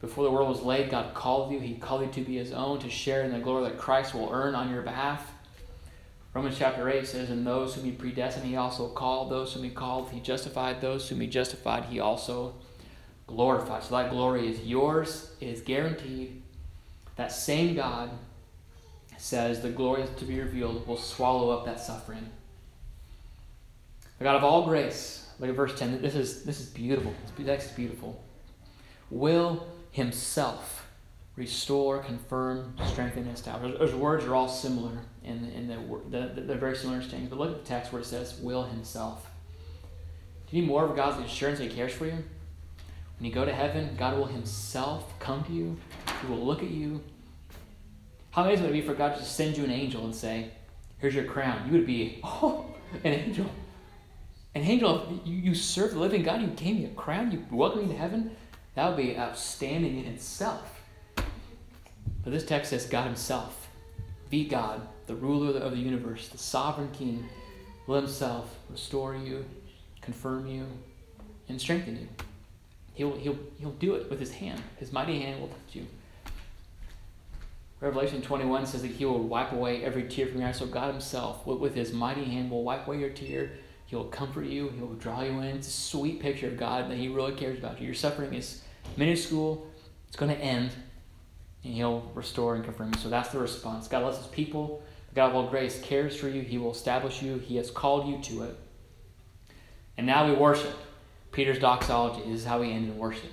Before 0.00 0.24
the 0.24 0.30
world 0.30 0.48
was 0.48 0.62
laid, 0.62 0.90
God 0.90 1.14
called 1.14 1.52
you. 1.52 1.58
He 1.58 1.74
called 1.74 2.02
you 2.02 2.12
to 2.12 2.20
be 2.20 2.36
His 2.36 2.52
own, 2.52 2.78
to 2.80 2.90
share 2.90 3.22
in 3.24 3.32
the 3.32 3.38
glory 3.40 3.64
that 3.64 3.78
Christ 3.78 4.14
will 4.14 4.30
earn 4.32 4.54
on 4.54 4.70
your 4.70 4.82
behalf. 4.82 5.32
Romans 6.34 6.56
chapter 6.58 6.88
8 6.88 7.06
says, 7.06 7.30
And 7.30 7.46
those 7.46 7.74
whom 7.74 7.84
he 7.84 7.90
predestined, 7.90 8.46
he 8.46 8.54
also 8.54 8.88
called. 8.88 9.30
Those 9.30 9.54
whom 9.54 9.64
he 9.64 9.70
called, 9.70 10.10
he 10.10 10.20
justified. 10.20 10.80
Those 10.80 11.08
whom 11.08 11.20
he 11.20 11.26
justified, 11.26 11.86
he 11.86 11.98
also 11.98 12.54
glorified. 13.26 13.82
So 13.82 13.96
that 13.96 14.10
glory 14.10 14.48
is 14.48 14.60
yours, 14.60 15.32
it 15.40 15.48
is 15.48 15.60
guaranteed. 15.60 16.42
That 17.16 17.32
same 17.32 17.74
God 17.74 18.10
says 19.16 19.60
the 19.60 19.70
glory 19.70 20.04
to 20.16 20.24
be 20.24 20.38
revealed 20.38 20.86
will 20.86 20.96
swallow 20.96 21.50
up 21.50 21.64
that 21.64 21.80
suffering. 21.80 22.28
The 24.18 24.24
God 24.24 24.36
of 24.36 24.44
all 24.44 24.64
grace, 24.64 25.28
look 25.40 25.50
at 25.50 25.56
verse 25.56 25.78
10. 25.78 26.02
This 26.02 26.14
is, 26.14 26.44
this 26.44 26.60
is 26.60 26.66
beautiful. 26.66 27.12
This 27.36 27.66
is 27.66 27.72
beautiful. 27.72 28.22
Will 29.10 29.66
himself 29.90 30.86
restore, 31.36 32.02
confirm, 32.02 32.74
strengthen, 32.86 33.22
and 33.22 33.32
establish. 33.32 33.78
Those 33.78 33.94
words 33.94 34.24
are 34.24 34.34
all 34.34 34.48
similar 34.48 34.98
in, 35.22 35.50
in 35.52 35.68
the, 35.68 35.76
the, 36.10 36.40
they're 36.40 36.56
very 36.58 36.76
similar 36.76 36.98
exchange. 36.98 37.30
But 37.30 37.38
look 37.38 37.50
at 37.50 37.64
the 37.64 37.68
text 37.68 37.92
where 37.92 38.02
it 38.02 38.06
says, 38.06 38.38
will 38.40 38.64
himself. 38.64 39.30
Do 40.50 40.56
you 40.56 40.62
need 40.62 40.68
more 40.68 40.84
of 40.84 40.96
God's 40.96 41.24
assurance 41.24 41.58
that 41.58 41.70
he 41.70 41.76
cares 41.76 41.92
for 41.92 42.06
you? 42.06 42.24
When 43.18 43.26
you 43.26 43.32
go 43.32 43.44
to 43.44 43.52
heaven, 43.52 43.94
God 43.96 44.16
will 44.16 44.26
himself 44.26 45.18
come 45.20 45.44
to 45.44 45.52
you. 45.52 45.76
He 46.22 46.26
will 46.26 46.44
look 46.44 46.62
at 46.62 46.70
you. 46.70 47.00
How 48.30 48.44
amazing 48.44 48.64
would 48.66 48.74
it 48.74 48.80
be 48.80 48.86
for 48.86 48.94
God 48.94 49.16
to 49.16 49.24
send 49.24 49.56
you 49.56 49.64
an 49.64 49.70
angel 49.70 50.04
and 50.04 50.14
say, 50.14 50.50
here's 50.98 51.14
your 51.14 51.24
crown. 51.24 51.66
You 51.66 51.72
would 51.72 51.86
be, 51.86 52.20
oh, 52.24 52.66
an 53.04 53.12
angel. 53.12 53.46
An 54.54 54.62
angel, 54.62 55.20
you, 55.24 55.36
you 55.36 55.54
serve 55.54 55.92
the 55.92 55.98
living 56.00 56.22
God, 56.22 56.40
you 56.40 56.48
gave 56.48 56.76
me 56.76 56.84
a 56.86 56.90
crown, 56.90 57.30
you 57.30 57.44
welcome 57.50 57.82
me 57.82 57.94
to 57.94 57.98
heaven. 57.98 58.36
That 58.78 58.90
would 58.90 59.04
be 59.04 59.18
outstanding 59.18 59.98
in 59.98 60.04
itself. 60.04 60.80
But 61.16 62.30
this 62.30 62.46
text 62.46 62.70
says 62.70 62.86
God 62.86 63.06
Himself, 63.06 63.66
the 64.30 64.44
God, 64.44 64.86
the 65.08 65.16
ruler 65.16 65.58
of 65.58 65.72
the 65.72 65.78
universe, 65.78 66.28
the 66.28 66.38
sovereign 66.38 66.92
King, 66.92 67.28
will 67.88 67.96
Himself 67.96 68.54
restore 68.70 69.16
you, 69.16 69.44
confirm 70.00 70.46
you, 70.46 70.64
and 71.48 71.60
strengthen 71.60 71.96
you. 71.96 72.08
He'll, 72.94 73.16
he'll, 73.16 73.38
he'll 73.58 73.72
do 73.72 73.96
it 73.96 74.08
with 74.08 74.20
His 74.20 74.30
hand. 74.34 74.62
His 74.76 74.92
mighty 74.92 75.22
hand 75.22 75.40
will 75.40 75.48
touch 75.48 75.74
you. 75.74 75.86
Revelation 77.80 78.22
21 78.22 78.64
says 78.64 78.82
that 78.82 78.92
He 78.92 79.04
will 79.04 79.24
wipe 79.24 79.50
away 79.50 79.82
every 79.82 80.04
tear 80.04 80.28
from 80.28 80.38
your 80.38 80.50
eyes. 80.50 80.58
So 80.58 80.66
God 80.66 80.92
Himself, 80.92 81.44
with 81.44 81.74
His 81.74 81.92
mighty 81.92 82.26
hand, 82.26 82.48
will 82.48 82.62
wipe 82.62 82.86
away 82.86 83.00
your 83.00 83.10
tear. 83.10 83.50
He'll 83.86 84.04
comfort 84.04 84.46
you. 84.46 84.68
He'll 84.68 84.94
draw 84.94 85.22
you 85.22 85.40
in. 85.40 85.56
It's 85.56 85.66
a 85.66 85.72
sweet 85.72 86.20
picture 86.20 86.46
of 86.46 86.56
God 86.56 86.88
that 86.88 86.96
He 86.96 87.08
really 87.08 87.32
cares 87.32 87.58
about 87.58 87.80
you. 87.80 87.86
Your 87.86 87.94
suffering 87.96 88.34
is 88.34 88.62
minuscule. 88.96 89.66
It's 90.08 90.16
going 90.16 90.34
to 90.34 90.40
end 90.40 90.70
and 91.64 91.74
he'll 91.74 92.10
restore 92.14 92.54
and 92.54 92.64
confirm 92.64 92.92
you. 92.94 93.00
So 93.00 93.08
that's 93.08 93.30
the 93.30 93.38
response. 93.38 93.88
God 93.88 94.02
loves 94.02 94.18
his 94.18 94.26
people. 94.28 94.82
God 95.14 95.30
of 95.30 95.36
all 95.36 95.48
grace 95.48 95.80
cares 95.80 96.16
for 96.16 96.28
you. 96.28 96.42
He 96.42 96.58
will 96.58 96.72
establish 96.72 97.22
you. 97.22 97.38
He 97.38 97.56
has 97.56 97.70
called 97.70 98.08
you 98.08 98.20
to 98.22 98.44
it. 98.44 98.56
And 99.96 100.06
now 100.06 100.26
we 100.28 100.32
worship. 100.32 100.76
Peter's 101.32 101.58
doxology. 101.58 102.22
This 102.30 102.40
is 102.40 102.46
how 102.46 102.60
we 102.60 102.72
end 102.72 102.90
in 102.90 102.96
worship. 102.96 103.30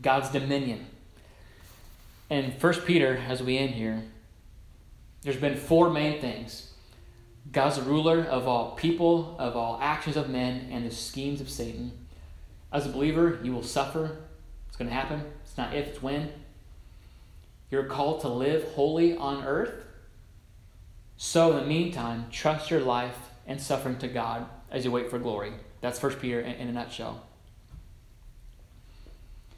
God's 0.00 0.30
dominion. 0.30 0.86
And 2.30 2.54
First 2.54 2.86
Peter, 2.86 3.20
as 3.28 3.42
we 3.42 3.58
end 3.58 3.74
here, 3.74 4.04
there's 5.22 5.36
been 5.36 5.56
four 5.56 5.90
main 5.90 6.20
things. 6.20 6.72
God's 7.52 7.80
ruler 7.80 8.22
of 8.22 8.46
all 8.46 8.76
people, 8.76 9.36
of 9.38 9.56
all 9.56 9.78
actions 9.82 10.16
of 10.16 10.30
men, 10.30 10.68
and 10.70 10.86
the 10.86 10.94
schemes 10.94 11.40
of 11.40 11.50
Satan. 11.50 11.92
As 12.72 12.86
a 12.86 12.90
believer, 12.90 13.40
you 13.42 13.52
will 13.52 13.64
suffer. 13.64 14.18
Going 14.80 14.88
to 14.88 14.96
happen. 14.96 15.22
It's 15.44 15.58
not 15.58 15.74
if, 15.74 15.88
it's 15.88 16.02
when. 16.02 16.32
You're 17.70 17.84
called 17.84 18.22
to 18.22 18.28
live 18.28 18.64
holy 18.72 19.14
on 19.14 19.44
earth. 19.44 19.74
So, 21.18 21.50
in 21.50 21.58
the 21.58 21.66
meantime, 21.66 22.28
trust 22.30 22.70
your 22.70 22.80
life 22.80 23.18
and 23.46 23.60
suffering 23.60 23.98
to 23.98 24.08
God 24.08 24.46
as 24.70 24.86
you 24.86 24.90
wait 24.90 25.10
for 25.10 25.18
glory. 25.18 25.52
That's 25.82 26.02
1 26.02 26.14
Peter 26.14 26.40
in, 26.40 26.68
a 26.68 26.72
nutshell. 26.72 27.22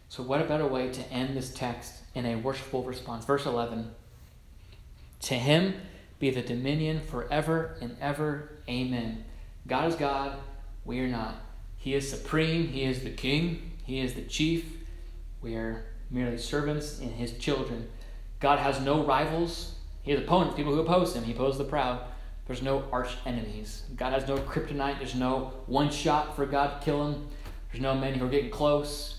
So, 0.08 0.24
what 0.24 0.42
a 0.42 0.44
better 0.44 0.66
way 0.66 0.90
to 0.90 1.12
end 1.12 1.36
this 1.36 1.54
text 1.54 1.94
in 2.16 2.26
a 2.26 2.34
worshipful 2.34 2.82
response? 2.82 3.24
Verse 3.24 3.46
11 3.46 3.92
To 5.20 5.34
him 5.34 5.74
be 6.18 6.30
the 6.30 6.42
dominion 6.42 7.00
forever 7.00 7.76
and 7.80 7.96
ever. 8.00 8.50
Amen. 8.68 9.22
God 9.68 9.88
is 9.88 9.94
God, 9.94 10.36
we 10.84 10.98
are 10.98 11.06
not. 11.06 11.36
He 11.76 11.94
is 11.94 12.10
supreme, 12.10 12.66
He 12.66 12.82
is 12.82 13.04
the 13.04 13.10
king, 13.10 13.70
He 13.84 14.00
is 14.00 14.14
the 14.14 14.22
chief. 14.22 14.81
We 15.42 15.56
are 15.56 15.84
merely 16.10 16.38
servants 16.38 17.00
and 17.00 17.10
His 17.10 17.32
children. 17.32 17.88
God 18.40 18.58
has 18.58 18.80
no 18.80 19.04
rivals. 19.04 19.74
He 20.02 20.10
has 20.10 20.20
opponents, 20.20 20.56
people 20.56 20.74
who 20.74 20.80
oppose 20.80 21.14
him. 21.14 21.22
He 21.22 21.32
opposes 21.32 21.58
the 21.58 21.64
proud. 21.64 22.02
There's 22.46 22.60
no 22.60 22.84
arch 22.90 23.16
enemies. 23.24 23.84
God 23.96 24.12
has 24.12 24.26
no 24.26 24.36
kryptonite. 24.36 24.98
There's 24.98 25.14
no 25.14 25.52
one 25.66 25.90
shot 25.90 26.34
for 26.34 26.44
God 26.44 26.80
to 26.80 26.84
kill 26.84 27.06
him. 27.06 27.28
There's 27.70 27.82
no 27.82 27.94
men 27.94 28.14
who 28.14 28.26
are 28.26 28.28
getting 28.28 28.50
close. 28.50 29.18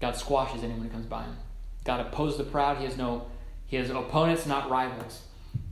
God 0.00 0.16
squashes 0.16 0.64
anyone 0.64 0.84
who 0.84 0.88
comes 0.88 1.06
by 1.06 1.24
him. 1.24 1.36
God 1.84 2.00
opposes 2.00 2.38
the 2.38 2.44
proud. 2.44 2.78
He 2.78 2.84
has 2.84 2.96
no 2.96 3.26
he 3.66 3.76
has 3.76 3.90
opponents, 3.90 4.46
not 4.46 4.70
rivals. 4.70 5.22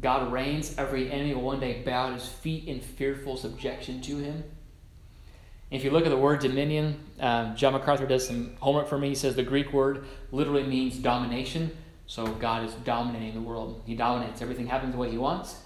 God 0.01 0.33
reigns. 0.33 0.77
Every 0.79 1.11
enemy 1.11 1.35
will 1.35 1.43
one 1.43 1.61
day 1.61 1.83
bow 1.85 2.09
at 2.09 2.15
his 2.15 2.27
feet 2.27 2.67
in 2.67 2.81
fearful 2.81 3.37
subjection 3.37 4.01
to 4.03 4.19
him. 4.19 4.45
If 5.71 5.85
you 5.85 5.91
look 5.91 6.05
at 6.05 6.11
the 6.11 6.17
word 6.17 6.41
dominion, 6.41 6.99
um, 7.21 7.55
John 7.55 7.75
MacArthur 7.75 8.07
does 8.07 8.27
some 8.27 8.57
homework 8.59 8.89
for 8.89 8.99
me. 8.99 9.11
He 9.11 9.15
says 9.15 9.37
the 9.37 9.45
Greek 9.45 9.73
word 9.73 10.05
literally 10.33 10.65
means 10.65 10.99
domination. 10.99 11.77
So 12.07 12.27
God 12.27 12.65
is 12.65 12.75
dominating 12.85 13.35
the 13.35 13.41
world. 13.41 13.83
He 13.87 13.95
dominates. 13.95 14.43
Everything 14.43 14.67
happens 14.67 14.93
the 14.93 14.99
way 14.99 15.11
He 15.11 15.19
wants. 15.19 15.61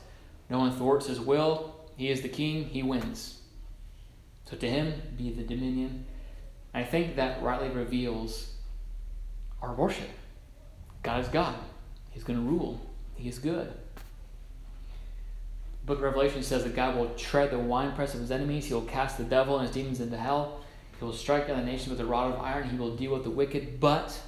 No 0.50 0.58
one 0.58 0.72
thwarts 0.72 1.06
His 1.06 1.20
will. 1.20 1.74
He 1.96 2.10
is 2.10 2.20
the 2.20 2.28
king. 2.28 2.64
He 2.64 2.82
wins. 2.82 3.40
So 4.44 4.56
to 4.58 4.68
Him 4.68 5.00
be 5.16 5.30
the 5.30 5.42
dominion. 5.42 6.04
I 6.74 6.84
think 6.84 7.16
that 7.16 7.42
rightly 7.42 7.70
reveals 7.70 8.52
our 9.62 9.72
worship. 9.72 10.10
God 11.02 11.20
is 11.20 11.28
God. 11.28 11.54
He's 12.10 12.24
going 12.24 12.38
to 12.38 12.44
rule. 12.44 12.78
He 13.14 13.28
is 13.28 13.38
good. 13.38 13.72
Book 15.86 15.98
of 15.98 16.04
Revelation 16.04 16.42
says 16.42 16.64
that 16.64 16.74
God 16.74 16.96
will 16.96 17.10
tread 17.10 17.50
the 17.50 17.58
winepress 17.58 18.14
of 18.14 18.20
his 18.20 18.30
enemies. 18.30 18.66
He 18.66 18.74
will 18.74 18.82
cast 18.82 19.18
the 19.18 19.24
devil 19.24 19.58
and 19.58 19.66
his 19.66 19.74
demons 19.74 20.00
into 20.00 20.16
hell. 20.16 20.60
He 20.98 21.04
will 21.04 21.12
strike 21.12 21.48
down 21.48 21.58
the 21.58 21.64
nation 21.64 21.90
with 21.90 22.00
a 22.00 22.06
rod 22.06 22.32
of 22.32 22.40
iron. 22.40 22.70
He 22.70 22.78
will 22.78 22.96
deal 22.96 23.12
with 23.12 23.24
the 23.24 23.30
wicked, 23.30 23.80
but 23.80 24.18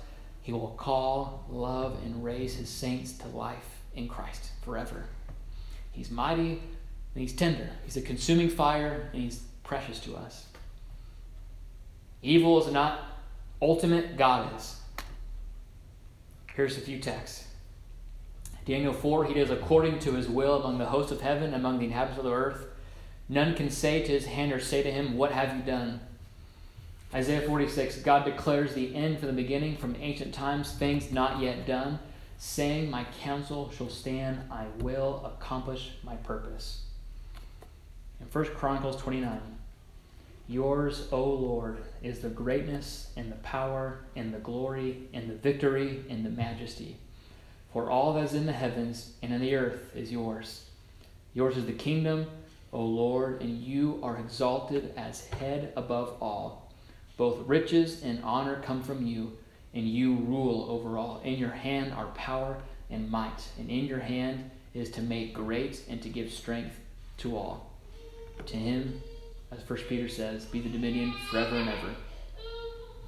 he 0.42 0.52
will 0.52 0.74
call, 0.76 1.44
love, 1.48 1.96
and 2.04 2.22
raise 2.22 2.57
his 2.57 2.68
saints 2.68 3.12
to 3.18 3.28
life 3.28 3.80
in 3.94 4.07
Christ 4.07 4.50
forever. 4.62 5.04
He's 5.92 6.11
mighty 6.11 6.61
and 7.14 7.22
he's 7.22 7.32
tender. 7.32 7.70
He's 7.84 7.96
a 7.96 8.02
consuming 8.02 8.50
fire 8.50 9.09
and 9.12 9.22
he's 9.22 9.42
precious 9.64 9.98
to 10.00 10.14
us. 10.14 10.46
Evil 12.20 12.62
is 12.62 12.70
not 12.70 13.00
ultimate, 13.62 14.18
God 14.18 14.54
is. 14.57 14.78
Here's 16.54 16.76
a 16.76 16.80
few 16.80 16.98
texts. 16.98 17.45
Daniel 18.67 18.93
4 18.93 19.27
He 19.27 19.35
does 19.35 19.51
according 19.51 20.01
to 20.01 20.12
his 20.14 20.29
will 20.29 20.61
among 20.61 20.79
the 20.79 20.87
hosts 20.87 21.12
of 21.12 21.21
heaven, 21.21 21.55
among 21.55 21.79
the 21.79 21.87
inhabitants 21.87 22.19
of 22.19 22.25
the 22.25 22.33
earth. 22.33 22.67
None 23.29 23.55
can 23.55 23.71
say 23.71 24.03
to 24.03 24.12
his 24.12 24.27
hand 24.27 24.53
or 24.53 24.61
say 24.61 24.83
to 24.83 24.91
him, 24.91 25.17
What 25.17 25.33
have 25.33 25.57
you 25.57 25.62
done? 25.62 26.01
Isaiah 27.14 27.43
46 27.43 28.01
God 28.01 28.25
declares 28.25 28.75
the 28.75 28.95
end 28.95 29.21
from 29.21 29.29
the 29.29 29.35
beginning, 29.35 29.77
from 29.77 29.97
ancient 30.01 30.35
times, 30.35 30.73
things 30.73 31.12
not 31.12 31.41
yet 31.41 31.67
done, 31.67 32.01
saying, 32.39 32.91
My 32.91 33.07
counsel 33.23 33.71
shall 33.71 33.89
stand, 33.89 34.41
I 34.51 34.67
will 34.79 35.23
accomplish 35.25 35.93
my 36.03 36.17
purpose. 36.17 36.83
In 38.21 38.27
1 38.27 38.45
Chronicles 38.57 38.97
29, 38.97 39.41
Yours, 40.49 41.09
O 41.12 41.23
Lord, 41.25 41.79
is 42.03 42.21
the 42.21 42.29
greatness 42.29 43.11
and 43.17 43.31
the 43.31 43.37
power 43.37 44.01
and 44.17 44.35
the 44.35 44.39
glory 44.39 45.09
and 45.12 45.31
the 45.31 45.35
victory 45.35 46.05
and 46.09 46.25
the 46.25 46.31
majesty. 46.31 46.99
For 47.77 47.91
all 47.91 48.14
that 48.14 48.24
is 48.24 48.33
in 48.33 48.47
the 48.47 48.55
heavens 48.55 49.12
and 49.20 49.35
in 49.35 49.43
the 49.43 49.55
earth 49.55 49.95
is 49.95 50.11
yours. 50.11 50.64
Yours 51.35 51.59
is 51.59 51.66
the 51.66 51.74
kingdom, 51.74 52.27
O 52.72 52.83
Lord, 52.83 53.43
and 53.43 53.59
you 53.59 54.01
are 54.03 54.16
exalted 54.16 54.95
as 54.97 55.27
head 55.27 55.74
above 55.77 56.16
all. 56.22 56.72
Both 57.18 57.47
riches 57.47 58.03
and 58.03 58.24
honor 58.24 58.62
come 58.62 58.83
from 58.83 59.05
you, 59.05 59.37
and 59.74 59.87
you 59.87 60.14
rule 60.14 60.66
over 60.70 60.97
all. 60.97 61.20
In 61.22 61.35
your 61.35 61.51
hand 61.51 61.93
are 61.93 62.07
power 62.14 62.57
and 62.89 63.11
might, 63.11 63.47
and 63.59 63.68
in 63.68 63.85
your 63.85 64.01
hand 64.01 64.51
is 64.72 64.91
to 64.93 65.03
make 65.03 65.35
great 65.35 65.83
and 65.87 66.01
to 66.01 66.09
give 66.09 66.33
strength 66.33 66.81
to 67.18 67.37
all. 67.37 67.74
To 68.47 68.57
him, 68.57 69.03
as 69.53 69.61
First 69.61 69.87
Peter 69.87 70.09
says, 70.09 70.47
be 70.47 70.62
the 70.62 70.70
dominion 70.70 71.12
forever 71.31 71.57
and 71.57 71.68
ever. 71.68 71.95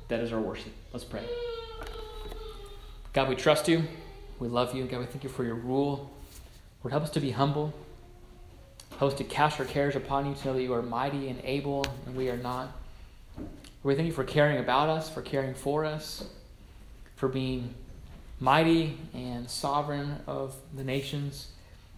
That 0.09 0.21
is 0.21 0.31
our 0.31 0.43
worship. 0.43 0.75
Let's 0.93 1.07
pray. 1.07 1.27
God, 3.14 3.31
we 3.31 3.35
trust 3.35 3.66
you. 3.66 3.85
We 4.39 4.49
love 4.49 4.74
you. 4.74 4.82
And 4.82 4.91
God, 4.91 5.01
we 5.01 5.07
thank 5.07 5.24
you 5.24 5.30
for 5.30 5.45
your 5.45 5.55
rule. 5.55 6.11
Lord, 6.82 6.93
help 6.93 7.05
us 7.05 7.11
to 7.11 7.20
be 7.20 7.30
humble. 7.30 7.72
Help 8.99 9.12
us 9.12 9.18
to 9.18 9.24
cast 9.24 9.61
our 9.61 9.66
cares 9.66 9.97
upon 9.97 10.26
you 10.26 10.34
to 10.34 10.49
know 10.49 10.55
that 10.55 10.62
you 10.62 10.74
are 10.74 10.82
mighty 10.82 11.28
and 11.28 11.41
able 11.45 11.86
and 12.07 12.16
we 12.16 12.28
are 12.30 12.36
not. 12.36 12.72
Lord, 13.36 13.49
we 13.84 13.95
thank 13.95 14.07
you 14.07 14.12
for 14.12 14.24
caring 14.24 14.59
about 14.59 14.89
us, 14.89 15.09
for 15.09 15.22
caring 15.22 15.55
for 15.55 15.84
us, 15.84 16.24
for 17.16 17.28
being 17.28 17.74
mighty 18.41 18.97
and 19.14 19.49
sovereign 19.49 20.20
of 20.26 20.55
the 20.74 20.84
nations, 20.84 21.49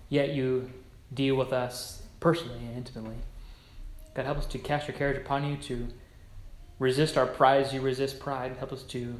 yet 0.09 0.35
you 0.35 0.71
deal 1.13 1.37
with 1.37 1.53
us 1.53 2.03
personally 2.21 2.59
and 2.67 2.77
intimately. 2.77 3.17
God, 4.15 4.27
help 4.27 4.39
us 4.39 4.47
to 4.47 4.59
cast 4.59 4.89
our 4.89 4.95
cares 4.95 5.17
upon 5.17 5.49
you, 5.49 5.57
to 5.57 5.89
resist 6.79 7.17
our 7.17 7.27
pride 7.27 7.65
as 7.65 7.73
you 7.73 7.81
resist 7.81 8.19
pride. 8.19 8.57
Help 8.59 8.73
us 8.73 8.83
to 8.85 9.15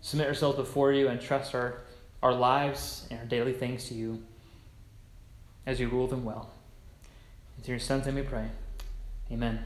submit 0.00 0.26
ourselves 0.26 0.56
before 0.56 0.92
you 0.92 1.08
and 1.08 1.20
trust 1.20 1.54
our, 1.54 1.78
our 2.22 2.34
lives 2.34 3.06
and 3.10 3.20
our 3.20 3.26
daily 3.26 3.52
things 3.52 3.88
to 3.88 3.94
you 3.94 4.22
as 5.66 5.80
you 5.80 5.88
rule 5.88 6.06
them 6.06 6.24
well. 6.24 6.50
It's 7.58 7.68
your 7.68 7.78
son's 7.78 8.06
name 8.06 8.16
we 8.16 8.22
pray. 8.22 8.48
Amen. 9.30 9.64